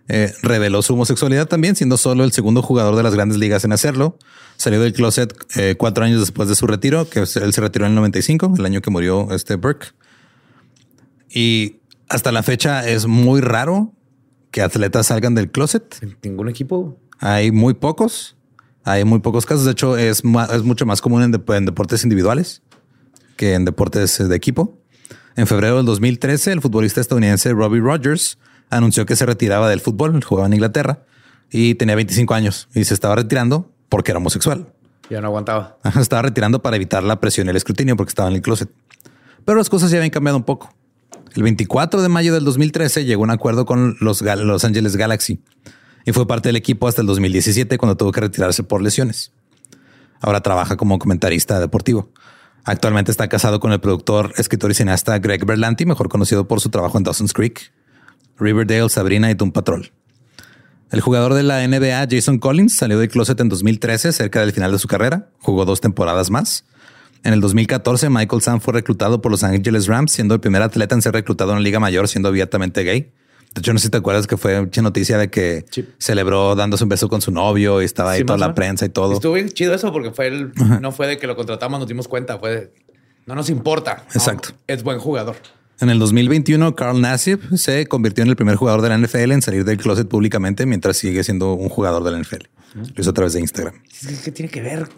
eh, 0.08 0.32
reveló 0.42 0.82
su 0.82 0.94
homosexualidad 0.94 1.46
también, 1.46 1.76
siendo 1.76 1.96
solo 1.96 2.24
el 2.24 2.32
segundo 2.32 2.62
jugador 2.62 2.96
de 2.96 3.04
las 3.04 3.14
grandes 3.14 3.38
ligas 3.38 3.64
en 3.64 3.72
hacerlo. 3.72 4.18
Salió 4.56 4.80
del 4.80 4.92
closet 4.92 5.32
eh, 5.56 5.76
cuatro 5.78 6.04
años 6.04 6.20
después 6.20 6.48
de 6.48 6.56
su 6.56 6.66
retiro, 6.66 7.08
que 7.08 7.20
él 7.20 7.26
se 7.26 7.60
retiró 7.60 7.86
en 7.86 7.92
el 7.92 7.96
95, 7.96 8.54
el 8.58 8.66
año 8.66 8.82
que 8.82 8.90
murió 8.90 9.28
este 9.30 9.54
Burke. 9.54 9.88
Y 11.32 11.79
hasta 12.10 12.32
la 12.32 12.42
fecha 12.42 12.86
es 12.86 13.06
muy 13.06 13.40
raro 13.40 13.92
que 14.50 14.62
atletas 14.62 15.06
salgan 15.06 15.34
del 15.34 15.50
closet. 15.50 15.96
¿En 16.02 16.16
ningún 16.22 16.48
equipo? 16.48 16.98
Hay 17.18 17.52
muy 17.52 17.74
pocos. 17.74 18.36
Hay 18.84 19.04
muy 19.04 19.20
pocos 19.20 19.46
casos. 19.46 19.64
De 19.64 19.70
hecho, 19.72 19.96
es, 19.96 20.24
mucho 20.24 20.86
más 20.86 21.00
común 21.00 21.22
en, 21.22 21.32
dep- 21.32 21.56
en 21.56 21.66
deportes 21.66 22.02
individuales 22.02 22.62
que 23.36 23.54
en 23.54 23.64
deportes 23.64 24.18
de 24.28 24.36
equipo. 24.36 24.78
En 25.36 25.46
febrero 25.46 25.76
del 25.76 25.86
2013, 25.86 26.52
el 26.52 26.60
futbolista 26.60 27.00
estadounidense 27.00 27.52
Robbie 27.52 27.80
Rogers 27.80 28.38
anunció 28.68 29.06
que 29.06 29.16
se 29.16 29.24
retiraba 29.24 29.68
del 29.70 29.80
fútbol. 29.80 30.22
Jugaba 30.22 30.46
en 30.46 30.54
Inglaterra 30.54 31.04
y 31.50 31.74
tenía 31.76 31.94
25 31.94 32.34
años 32.34 32.68
y 32.74 32.84
se 32.84 32.94
estaba 32.94 33.14
retirando 33.16 33.70
porque 33.88 34.10
era 34.12 34.18
homosexual. 34.18 34.72
Ya 35.08 35.20
no 35.20 35.28
aguantaba. 35.28 35.78
Estaba 36.00 36.22
retirando 36.22 36.62
para 36.62 36.76
evitar 36.76 37.02
la 37.02 37.20
presión 37.20 37.46
y 37.46 37.50
el 37.50 37.56
escrutinio 37.56 37.96
porque 37.96 38.10
estaba 38.10 38.28
en 38.28 38.34
el 38.36 38.42
closet. 38.42 38.70
Pero 39.44 39.58
las 39.58 39.68
cosas 39.68 39.90
ya 39.90 39.98
habían 39.98 40.10
cambiado 40.10 40.36
un 40.36 40.44
poco. 40.44 40.74
El 41.34 41.44
24 41.44 42.02
de 42.02 42.08
mayo 42.08 42.34
del 42.34 42.44
2013 42.44 43.04
llegó 43.04 43.22
a 43.22 43.24
un 43.24 43.30
acuerdo 43.30 43.64
con 43.64 43.96
los 44.00 44.20
Los 44.22 44.64
Angeles 44.64 44.96
Galaxy 44.96 45.40
y 46.04 46.12
fue 46.12 46.26
parte 46.26 46.48
del 46.48 46.56
equipo 46.56 46.88
hasta 46.88 47.02
el 47.02 47.06
2017 47.06 47.78
cuando 47.78 47.96
tuvo 47.96 48.10
que 48.10 48.20
retirarse 48.20 48.64
por 48.64 48.82
lesiones. 48.82 49.32
Ahora 50.20 50.40
trabaja 50.40 50.76
como 50.76 50.98
comentarista 50.98 51.60
deportivo. 51.60 52.10
Actualmente 52.64 53.10
está 53.10 53.28
casado 53.28 53.60
con 53.60 53.72
el 53.72 53.80
productor, 53.80 54.32
escritor 54.36 54.70
y 54.72 54.74
cineasta 54.74 55.18
Greg 55.18 55.46
Berlanti, 55.46 55.86
mejor 55.86 56.08
conocido 56.08 56.48
por 56.48 56.60
su 56.60 56.68
trabajo 56.68 56.98
en 56.98 57.04
Dawson's 57.04 57.32
Creek, 57.32 57.72
Riverdale, 58.38 58.88
Sabrina 58.88 59.30
y 59.30 59.34
Doom 59.34 59.52
Patrol. 59.52 59.92
El 60.90 61.00
jugador 61.00 61.34
de 61.34 61.44
la 61.44 61.66
NBA, 61.66 62.08
Jason 62.10 62.38
Collins, 62.38 62.76
salió 62.76 62.98
del 62.98 63.08
closet 63.08 63.38
en 63.40 63.48
2013, 63.48 64.12
cerca 64.12 64.40
del 64.40 64.52
final 64.52 64.72
de 64.72 64.78
su 64.78 64.88
carrera. 64.88 65.30
Jugó 65.38 65.64
dos 65.64 65.80
temporadas 65.80 66.30
más. 66.30 66.64
En 67.22 67.32
el 67.34 67.40
2014, 67.40 68.08
Michael 68.10 68.40
Sam 68.42 68.60
fue 68.60 68.72
reclutado 68.74 69.20
por 69.20 69.30
Los 69.30 69.42
Angeles 69.44 69.86
Rams, 69.86 70.12
siendo 70.12 70.34
el 70.34 70.40
primer 70.40 70.62
atleta 70.62 70.94
en 70.94 71.02
ser 71.02 71.12
reclutado 71.12 71.50
en 71.52 71.58
la 71.58 71.62
Liga 71.62 71.78
Mayor, 71.80 72.08
siendo 72.08 72.28
abiertamente 72.28 72.82
gay. 72.82 73.12
De 73.54 73.58
hecho, 73.60 73.72
no 73.72 73.78
sé 73.78 73.86
si 73.86 73.90
te 73.90 73.98
acuerdas 73.98 74.26
que 74.26 74.36
fue 74.36 74.60
mucha 74.60 74.80
noticia 74.80 75.18
de 75.18 75.28
que 75.28 75.64
Sí. 75.70 75.84
celebró 75.98 76.54
dándose 76.54 76.84
un 76.84 76.88
beso 76.88 77.08
con 77.08 77.20
su 77.20 77.30
novio 77.32 77.82
y 77.82 77.84
estaba 77.84 78.12
ahí 78.12 78.20
Sí, 78.20 78.24
toda 78.24 78.38
la 78.38 78.54
prensa 78.54 78.86
y 78.86 78.90
todo. 78.90 79.12
Estuvo 79.14 79.34
bien 79.34 79.48
chido 79.50 79.74
eso 79.74 79.92
porque 79.92 80.12
fue 80.12 80.28
el, 80.28 80.52
no 80.80 80.92
fue 80.92 81.08
de 81.08 81.18
que 81.18 81.26
lo 81.26 81.34
contratamos, 81.36 81.80
nos 81.80 81.88
dimos 81.88 82.06
cuenta, 82.08 82.38
fue 82.38 82.50
de, 82.50 82.72
no 83.26 83.34
nos 83.34 83.50
importa. 83.50 84.04
No, 84.06 84.12
Exacto. 84.14 84.50
es 84.68 84.82
buen 84.84 84.98
jugador. 85.00 85.36
En 85.80 85.90
el 85.90 85.98
2021, 85.98 86.74
Carl 86.76 87.00
Nassib 87.00 87.40
se 87.56 87.86
convirtió 87.86 88.22
en 88.22 88.28
el 88.30 88.36
primer 88.36 88.54
jugador 88.56 88.82
de 88.82 88.90
la 88.90 88.98
NFL 88.98 89.32
en 89.32 89.42
salir 89.42 89.64
del 89.64 89.78
closet 89.78 90.06
públicamente 90.08 90.64
mientras 90.64 90.96
sigue 90.98 91.24
siendo 91.24 91.54
un 91.54 91.68
jugador 91.70 92.04
de 92.04 92.10
la 92.12 92.18
NFL. 92.18 92.44
Lo 92.74 93.00
hizo 93.00 93.10
a 93.10 93.14
través 93.14 93.32
de 93.32 93.40
Instagram. 93.40 93.74
¿Qué 94.24 94.30
tiene 94.30 94.50
que 94.50 94.60
ver? 94.60 94.88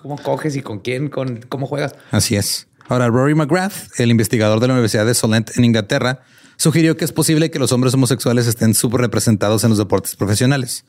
¿Cómo 0.00 0.16
coges 0.16 0.56
y 0.56 0.62
con 0.62 0.78
quién? 0.80 1.08
Con 1.08 1.40
cómo 1.48 1.66
juegas? 1.66 1.94
Así 2.10 2.36
es. 2.36 2.68
Ahora, 2.88 3.08
Rory 3.08 3.34
McGrath, 3.34 3.98
el 3.98 4.10
investigador 4.10 4.60
de 4.60 4.68
la 4.68 4.74
Universidad 4.74 5.04
de 5.04 5.14
Solent 5.14 5.56
en 5.56 5.64
Inglaterra, 5.64 6.22
sugirió 6.56 6.96
que 6.96 7.04
es 7.04 7.12
posible 7.12 7.50
que 7.50 7.58
los 7.58 7.72
hombres 7.72 7.94
homosexuales 7.94 8.46
estén 8.46 8.74
subrepresentados 8.74 9.64
en 9.64 9.70
los 9.70 9.78
deportes 9.78 10.16
profesionales. 10.16 10.84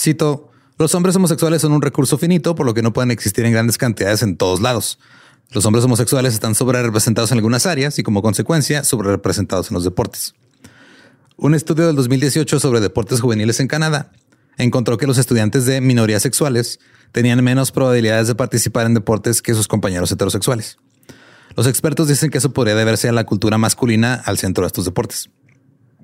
Cito, 0.00 0.50
los 0.78 0.94
hombres 0.94 1.14
homosexuales 1.16 1.60
son 1.60 1.72
un 1.72 1.82
recurso 1.82 2.18
finito, 2.18 2.54
por 2.54 2.64
lo 2.64 2.74
que 2.74 2.82
no 2.82 2.92
pueden 2.92 3.10
existir 3.10 3.44
en 3.44 3.52
grandes 3.52 3.78
cantidades 3.78 4.22
en 4.22 4.36
todos 4.36 4.60
lados. 4.60 4.98
Los 5.50 5.66
hombres 5.66 5.84
homosexuales 5.84 6.32
están 6.32 6.54
subrepresentados 6.54 7.30
en 7.32 7.38
algunas 7.38 7.66
áreas 7.66 7.98
y 7.98 8.02
como 8.02 8.22
consecuencia 8.22 8.84
subrepresentados 8.84 9.70
en 9.70 9.74
los 9.74 9.84
deportes. 9.84 10.34
Un 11.36 11.54
estudio 11.54 11.86
del 11.86 11.96
2018 11.96 12.58
sobre 12.58 12.80
deportes 12.80 13.20
juveniles 13.20 13.60
en 13.60 13.68
Canadá 13.68 14.12
encontró 14.56 14.96
que 14.96 15.06
los 15.06 15.18
estudiantes 15.18 15.66
de 15.66 15.80
minorías 15.80 16.22
sexuales 16.22 16.80
tenían 17.12 17.42
menos 17.44 17.70
probabilidades 17.70 18.26
de 18.26 18.34
participar 18.34 18.86
en 18.86 18.94
deportes 18.94 19.42
que 19.42 19.54
sus 19.54 19.68
compañeros 19.68 20.10
heterosexuales. 20.10 20.78
Los 21.56 21.66
expertos 21.66 22.08
dicen 22.08 22.30
que 22.30 22.38
eso 22.38 22.52
podría 22.52 22.74
deberse 22.74 23.08
a 23.08 23.12
la 23.12 23.24
cultura 23.24 23.58
masculina 23.58 24.14
al 24.14 24.38
centro 24.38 24.62
de 24.62 24.68
estos 24.68 24.86
deportes, 24.86 25.30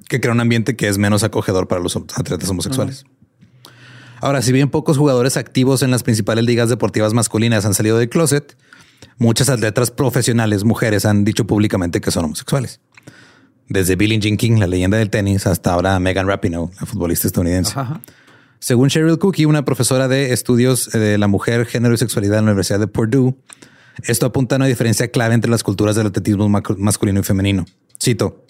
que 0.08 0.20
crea 0.20 0.32
un 0.32 0.40
ambiente 0.40 0.76
que 0.76 0.88
es 0.88 0.98
menos 0.98 1.24
acogedor 1.24 1.66
para 1.66 1.80
los 1.80 1.96
atletas 1.96 2.48
homosexuales. 2.50 3.04
Ahora, 4.20 4.42
si 4.42 4.52
bien 4.52 4.68
pocos 4.68 4.98
jugadores 4.98 5.36
activos 5.36 5.82
en 5.82 5.90
las 5.90 6.02
principales 6.02 6.44
ligas 6.44 6.68
deportivas 6.68 7.14
masculinas 7.14 7.64
han 7.64 7.72
salido 7.72 7.98
del 7.98 8.08
closet, 8.08 8.56
muchas 9.16 9.48
atletas 9.48 9.90
profesionales 9.90 10.64
mujeres 10.64 11.06
han 11.06 11.24
dicho 11.24 11.46
públicamente 11.46 12.00
que 12.00 12.10
son 12.10 12.26
homosexuales. 12.26 12.80
Desde 13.68 13.96
Billie 13.96 14.18
Jean 14.18 14.36
King, 14.36 14.58
la 14.58 14.66
leyenda 14.66 14.98
del 14.98 15.10
tenis, 15.10 15.46
hasta 15.46 15.72
ahora 15.72 15.98
Megan 16.00 16.26
Rapinoe, 16.26 16.70
la 16.80 16.86
futbolista 16.86 17.26
estadounidense. 17.26 17.78
Ajá. 17.78 18.00
Según 18.60 18.88
Cheryl 18.88 19.18
Cookie, 19.18 19.44
una 19.44 19.64
profesora 19.64 20.08
de 20.08 20.32
estudios 20.32 20.90
de 20.90 21.16
la 21.16 21.28
mujer, 21.28 21.66
género 21.66 21.94
y 21.94 21.98
sexualidad 21.98 22.40
en 22.40 22.46
la 22.46 22.50
Universidad 22.50 22.80
de 22.80 22.88
Purdue, 22.88 23.36
esto 24.04 24.26
apunta 24.26 24.54
a 24.54 24.58
una 24.58 24.66
diferencia 24.66 25.08
clave 25.08 25.34
entre 25.34 25.50
las 25.50 25.62
culturas 25.62 25.96
del 25.96 26.08
atletismo 26.08 26.48
masculino 26.48 27.20
y 27.20 27.22
femenino. 27.22 27.66
Cito. 28.02 28.44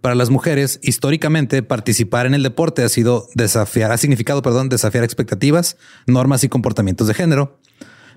Para 0.00 0.14
las 0.14 0.28
mujeres, 0.28 0.80
históricamente, 0.82 1.62
participar 1.62 2.26
en 2.26 2.34
el 2.34 2.42
deporte 2.42 2.82
ha 2.82 2.88
sido 2.90 3.28
desafiar, 3.34 3.90
ha 3.90 3.96
significado, 3.96 4.42
perdón, 4.42 4.68
desafiar 4.68 5.02
expectativas, 5.02 5.78
normas 6.06 6.44
y 6.44 6.48
comportamientos 6.48 7.08
de 7.08 7.14
género. 7.14 7.58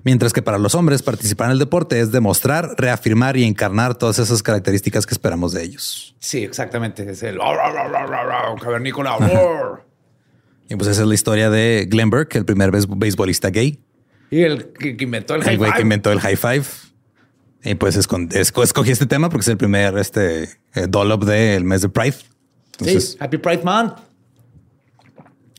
Mientras 0.04 0.32
que 0.32 0.42
para 0.42 0.58
los 0.58 0.74
hombres, 0.74 1.02
participar 1.02 1.46
en 1.46 1.52
el 1.52 1.58
deporte 1.58 1.98
es 2.00 2.12
demostrar, 2.12 2.74
reafirmar 2.76 3.36
y 3.36 3.44
encarnar 3.44 3.96
todas 3.96 4.18
esas 4.18 4.42
características 4.42 5.06
que 5.06 5.14
esperamos 5.14 5.52
de 5.52 5.64
ellos. 5.64 6.14
Sí, 6.20 6.44
exactamente. 6.44 7.10
Es 7.10 7.22
el 7.22 7.38
cavernícola. 8.60 9.16
Y 10.68 10.76
pues 10.76 10.88
esa 10.88 11.02
es 11.02 11.08
la 11.08 11.14
historia 11.14 11.50
de 11.50 11.86
Glenn 11.90 12.10
Burke, 12.10 12.36
el 12.38 12.44
primer 12.44 12.70
beis- 12.70 12.86
beisbolista 12.88 13.50
gay. 13.50 13.78
y 14.30 14.40
el 14.42 14.66
que, 14.72 14.96
que 14.96 15.04
inventó 15.04 15.34
el 15.34 15.40
el 15.40 15.46
high 15.46 15.56
güey 15.56 15.70
que 15.70 15.76
five. 15.76 15.82
inventó 15.82 16.12
el 16.12 16.20
high 16.20 16.36
five. 16.36 16.64
Y 17.64 17.74
pues 17.74 17.96
escogí 17.96 18.90
este 18.90 19.06
tema 19.06 19.28
porque 19.30 19.42
es 19.42 19.48
el 19.48 19.56
primer 19.56 19.96
este, 19.98 20.44
eh, 20.74 20.86
dollop 20.88 21.24
del 21.24 21.64
mes 21.64 21.82
de 21.82 21.88
Pride. 21.88 22.14
Sí, 22.80 23.16
Happy 23.18 23.38
Pride 23.38 23.62
Month. 23.64 23.94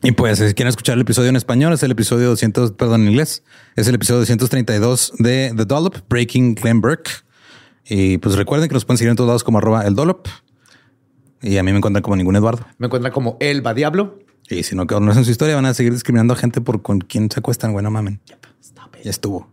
Y 0.02 0.12
pues, 0.12 0.38
si 0.38 0.54
quieren 0.54 0.68
escuchar 0.68 0.94
el 0.94 1.02
episodio 1.02 1.28
en 1.28 1.36
español, 1.36 1.74
es 1.74 1.82
el 1.82 1.90
episodio 1.90 2.28
200, 2.28 2.72
perdón, 2.72 3.02
en 3.02 3.08
inglés, 3.10 3.42
es 3.76 3.86
el 3.86 3.94
episodio 3.96 4.20
232 4.20 5.12
de 5.18 5.52
The 5.54 5.64
Dollop, 5.66 5.96
Breaking 6.08 6.54
Glenn 6.54 6.80
Burke. 6.80 7.10
Y 7.84 8.16
pues 8.16 8.36
recuerden 8.36 8.68
que 8.68 8.72
nos 8.74 8.86
pueden 8.86 8.96
seguir 8.96 9.10
en 9.10 9.16
todos 9.16 9.28
lados 9.28 9.44
como 9.44 9.58
arroba 9.58 9.86
el 9.86 9.94
Dollop. 9.94 10.26
Y 11.42 11.58
a 11.58 11.62
mí 11.62 11.70
me 11.72 11.78
encuentran 11.78 12.02
como 12.02 12.16
ningún 12.16 12.34
Eduardo. 12.36 12.64
Me 12.78 12.86
encuentran 12.86 13.12
como 13.12 13.36
El 13.40 13.66
Va 13.66 13.74
Diablo. 13.74 14.18
Y 14.50 14.64
si 14.64 14.74
no 14.74 14.86
conocen 14.86 15.24
su 15.24 15.30
historia, 15.30 15.54
van 15.54 15.66
a 15.66 15.74
seguir 15.74 15.92
discriminando 15.92 16.34
a 16.34 16.36
gente 16.36 16.60
por 16.60 16.82
con 16.82 17.00
quién 17.00 17.30
se 17.30 17.38
acuestan. 17.38 17.72
Bueno, 17.72 17.90
mamen. 17.90 18.20
Ya 18.26 19.10
estuvo. 19.10 19.48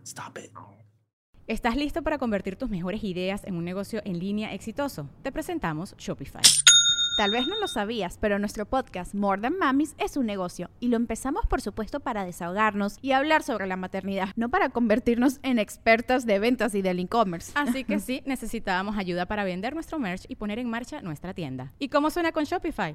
¿Estás 1.46 1.76
listo 1.76 2.02
para 2.02 2.18
convertir 2.18 2.56
tus 2.56 2.68
mejores 2.68 3.02
ideas 3.04 3.42
en 3.44 3.54
un 3.54 3.64
negocio 3.64 4.02
en 4.04 4.18
línea 4.18 4.52
exitoso? 4.52 5.08
Te 5.22 5.32
presentamos 5.32 5.94
Shopify. 5.96 6.42
Tal 7.16 7.30
vez 7.30 7.48
no 7.48 7.58
lo 7.58 7.66
sabías, 7.66 8.18
pero 8.20 8.38
nuestro 8.38 8.66
podcast 8.66 9.14
More 9.14 9.40
Than 9.40 9.58
Mamis 9.58 9.94
es 9.98 10.16
un 10.16 10.26
negocio 10.26 10.68
y 10.78 10.88
lo 10.88 10.96
empezamos 10.96 11.46
por 11.46 11.62
supuesto 11.62 12.00
para 12.00 12.24
desahogarnos 12.24 12.98
y 13.00 13.12
hablar 13.12 13.42
sobre 13.42 13.66
la 13.66 13.76
maternidad, 13.76 14.28
no 14.36 14.50
para 14.50 14.68
convertirnos 14.68 15.40
en 15.42 15.58
expertas 15.58 16.26
de 16.26 16.38
ventas 16.38 16.74
y 16.74 16.82
del 16.82 17.00
e-commerce. 17.00 17.52
Así 17.54 17.84
que 17.84 17.98
sí, 17.98 18.22
necesitábamos 18.26 18.98
ayuda 18.98 19.26
para 19.26 19.42
vender 19.44 19.74
nuestro 19.74 19.98
merch 19.98 20.26
y 20.28 20.36
poner 20.36 20.58
en 20.58 20.68
marcha 20.68 21.00
nuestra 21.00 21.34
tienda. 21.34 21.72
¿Y 21.78 21.88
cómo 21.88 22.10
suena 22.10 22.30
con 22.30 22.44
Shopify? 22.44 22.94